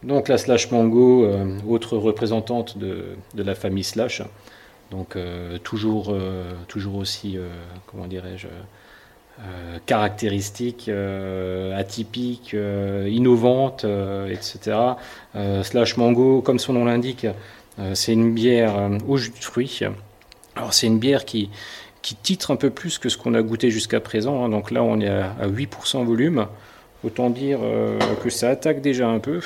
Donc 0.04 0.30
la 0.30 0.38
slash 0.38 0.72
mango, 0.72 1.26
euh, 1.26 1.60
autre 1.68 1.98
représentante 1.98 2.78
de, 2.78 3.18
la 3.36 3.56
famille 3.56 3.84
slash, 3.84 4.22
donc 4.92 5.16
euh, 5.16 5.58
euh, 5.58 6.56
toujours 6.68 6.96
aussi, 6.96 7.38
comment 7.88 8.08
dirais-je, 8.08 8.48
caractéristique, 9.86 10.90
atypique, 11.76 12.54
innovante, 13.08 13.86
etc. 14.30 14.78
slash 15.64 15.98
mango, 15.98 16.42
comme 16.42 16.60
son 16.60 16.74
nom 16.74 16.86
l'indique, 16.86 17.26
c'est 17.94 18.14
une 18.14 18.34
bière 18.34 18.90
au 19.08 19.18
jus 19.18 19.32
de 19.32 19.44
fruits. 19.44 19.82
Alors 20.56 20.74
c'est 20.74 20.88
une 20.88 21.00
bière 21.00 21.26
qui, 21.26 21.50
qui 22.02 22.16
titre 22.16 22.52
un 22.52 22.56
peu 22.56 22.70
plus 22.70 22.98
que 22.98 23.10
ce 23.10 23.18
qu'on 23.18 23.34
a 23.34 23.42
goûté 23.42 23.72
jusqu'à 23.72 24.00
présent. 24.00 24.44
Hein. 24.44 24.50
Donc 24.50 24.72
là, 24.72 24.84
on 24.84 25.00
est 25.00 25.10
à, 25.10 25.48
8% 25.48 26.06
volume. 26.06 26.48
Autant 27.04 27.30
dire 27.30 27.60
euh, 27.64 27.98
que 28.22 28.30
ça 28.30 28.50
attaque 28.50 28.82
déjà 28.82 29.08
un 29.08 29.20
peu. 29.20 29.40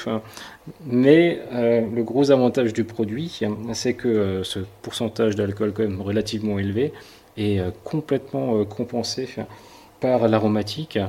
Mais 0.88 1.40
euh, 1.54 1.82
le 1.94 2.04
gros 2.04 2.32
avantage 2.32 2.74
du 2.74 2.84
produit, 2.84 3.42
c'est 3.74 3.94
que 3.94 4.08
euh, 4.08 4.44
ce 4.44 4.60
pourcentage 4.82 5.36
d'alcool 5.36 5.72
quand 5.72 5.84
même 5.84 6.02
relativement 6.02 6.58
élevé 6.58 6.94
est 7.38 7.62
complètement 7.84 8.64
compensé 8.66 9.28
par 10.04 10.28
l'aromatique 10.28 11.00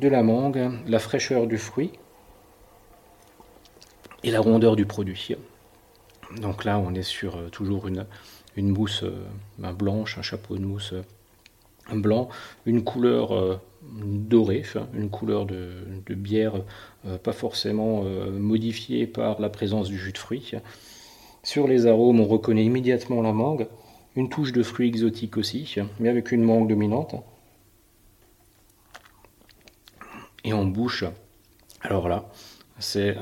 de 0.00 0.08
la 0.08 0.24
mangue, 0.24 0.68
la 0.88 0.98
fraîcheur 0.98 1.46
du 1.46 1.58
fruit 1.58 1.92
et 4.24 4.32
la 4.32 4.40
rondeur 4.40 4.74
du 4.74 4.84
produit. 4.84 5.36
Donc 6.42 6.64
là, 6.64 6.80
on 6.80 6.92
est 6.96 7.04
sur 7.04 7.48
toujours 7.52 7.86
une, 7.86 8.04
une 8.56 8.70
mousse 8.70 9.04
euh, 9.04 9.72
blanche, 9.74 10.18
un 10.18 10.22
chapeau 10.22 10.56
de 10.56 10.64
mousse 10.64 10.92
euh, 10.92 11.94
blanc, 11.94 12.30
une 12.66 12.82
couleur 12.82 13.32
euh, 13.32 13.60
dorée, 13.92 14.64
une 14.92 15.08
couleur 15.08 15.46
de, 15.46 15.84
bière 16.08 16.54
pas 17.22 17.32
forcément 17.32 18.02
modifiée 18.02 19.06
par 19.06 19.40
la 19.40 19.50
présence 19.50 19.88
du 19.88 19.96
jus 19.96 20.12
de 20.12 20.18
fruits. 20.18 20.50
Sur 21.44 21.68
les 21.68 21.86
arômes, 21.86 22.18
on 22.18 22.26
reconnaît 22.26 22.64
immédiatement 22.64 23.22
la 23.22 23.32
mangue, 23.32 23.68
une 24.16 24.28
touche 24.28 24.50
de 24.50 24.64
fruits 24.64 24.88
exotiques 24.88 25.36
aussi, 25.36 25.76
mais 26.00 26.08
avec 26.08 26.32
une 26.32 26.42
mangue 26.42 26.68
dominante. 26.68 27.14
Et 30.44 30.52
en 30.52 30.64
bouche, 30.64 31.04
alors 31.82 32.08
là, 32.08 32.28
c'est 32.78 33.16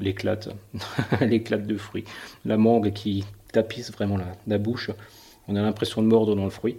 l'éclate, 0.00 0.48
l'éclate 1.20 1.66
de 1.66 1.76
fruits. 1.76 2.04
La 2.44 2.56
mangue 2.56 2.92
qui 2.92 3.24
tapisse 3.52 3.92
vraiment 3.92 4.18
la, 4.46 4.58
bouche. 4.58 4.90
On 5.48 5.56
a 5.56 5.62
l'impression 5.62 6.02
de 6.02 6.08
mordre 6.08 6.34
dans 6.34 6.44
le 6.44 6.50
fruit. 6.50 6.76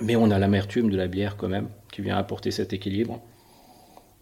Mais 0.00 0.16
on 0.16 0.30
a 0.30 0.38
l'amertume 0.38 0.90
de 0.90 0.96
la 0.96 1.06
bière 1.06 1.36
quand 1.36 1.48
même, 1.48 1.68
qui 1.92 2.02
vient 2.02 2.16
apporter 2.16 2.50
cet 2.50 2.72
équilibre. 2.72 3.20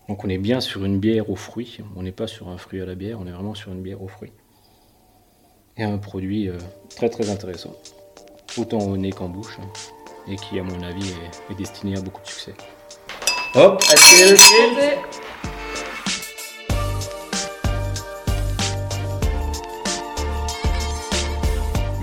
Donc 0.08 0.24
on 0.24 0.28
est 0.28 0.38
bien 0.38 0.60
sur 0.60 0.84
une 0.84 0.98
bière 0.98 1.30
aux 1.30 1.36
fruits. 1.36 1.78
On 1.96 2.02
n'est 2.02 2.12
pas 2.12 2.26
sur 2.26 2.48
un 2.48 2.58
fruit 2.58 2.80
à 2.80 2.86
la 2.86 2.94
bière, 2.94 3.18
on 3.20 3.26
est 3.26 3.32
vraiment 3.32 3.54
sur 3.54 3.72
une 3.72 3.82
bière 3.82 4.02
aux 4.02 4.08
fruits. 4.08 4.32
Et 5.76 5.84
un 5.84 5.98
produit 5.98 6.48
euh, 6.48 6.58
très 6.96 7.08
très 7.08 7.30
intéressant. 7.30 7.74
Autant 8.58 8.80
au 8.80 8.96
nez 8.96 9.12
qu'en 9.12 9.28
bouche. 9.28 9.58
Et 10.28 10.36
qui 10.36 10.58
à 10.58 10.62
mon 10.62 10.82
avis 10.82 11.14
est, 11.50 11.54
destiné 11.54 11.96
à 11.96 12.00
beaucoup 12.00 12.22
de 12.22 12.26
succès. 12.28 12.54
Hop, 13.54 13.82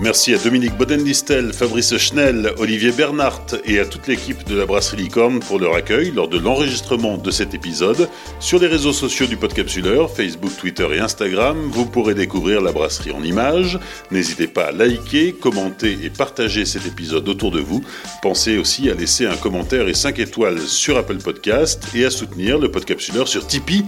Merci 0.00 0.32
à 0.32 0.38
Dominique 0.38 0.76
Bodendistel, 0.76 1.52
Fabrice 1.52 1.96
Schnell, 1.96 2.52
Olivier 2.58 2.92
Bernhardt 2.92 3.56
et 3.64 3.80
à 3.80 3.84
toute 3.84 4.06
l'équipe 4.06 4.46
de 4.46 4.56
la 4.56 4.64
Brasserie 4.64 5.02
Licorne 5.02 5.40
pour 5.40 5.58
leur 5.58 5.74
accueil 5.74 6.12
lors 6.12 6.28
de 6.28 6.38
l'enregistrement 6.38 7.18
de 7.18 7.32
cet 7.32 7.52
épisode. 7.52 8.08
Sur 8.38 8.60
les 8.60 8.68
réseaux 8.68 8.92
sociaux 8.92 9.26
du 9.26 9.36
Podcapsuleur, 9.36 10.08
Facebook, 10.08 10.52
Twitter 10.56 10.86
et 10.94 11.00
Instagram, 11.00 11.58
vous 11.72 11.84
pourrez 11.84 12.14
découvrir 12.14 12.60
la 12.60 12.70
brasserie 12.70 13.10
en 13.10 13.24
images. 13.24 13.80
N'hésitez 14.12 14.46
pas 14.46 14.66
à 14.66 14.72
liker, 14.72 15.32
commenter 15.32 15.98
et 16.04 16.10
partager 16.10 16.64
cet 16.64 16.86
épisode 16.86 17.28
autour 17.28 17.50
de 17.50 17.60
vous. 17.60 17.82
Pensez 18.22 18.56
aussi 18.56 18.88
à 18.90 18.94
laisser 18.94 19.26
un 19.26 19.36
commentaire 19.36 19.88
et 19.88 19.94
5 19.94 20.20
étoiles 20.20 20.60
sur 20.60 20.96
Apple 20.96 21.18
Podcast 21.18 21.88
et 21.96 22.04
à 22.04 22.10
soutenir 22.10 22.58
le 22.58 22.70
Podcapsuleur 22.70 23.26
sur 23.26 23.48
Tipeee. 23.48 23.84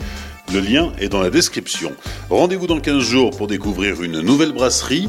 Le 0.53 0.59
lien 0.59 0.93
est 0.99 1.09
dans 1.09 1.23
la 1.23 1.31
description. 1.31 1.93
Rendez-vous 2.29 2.67
dans 2.67 2.81
15 2.81 3.05
jours 3.05 3.31
pour 3.31 3.47
découvrir 3.47 4.03
une 4.03 4.21
nouvelle 4.21 4.51
brasserie. 4.51 5.09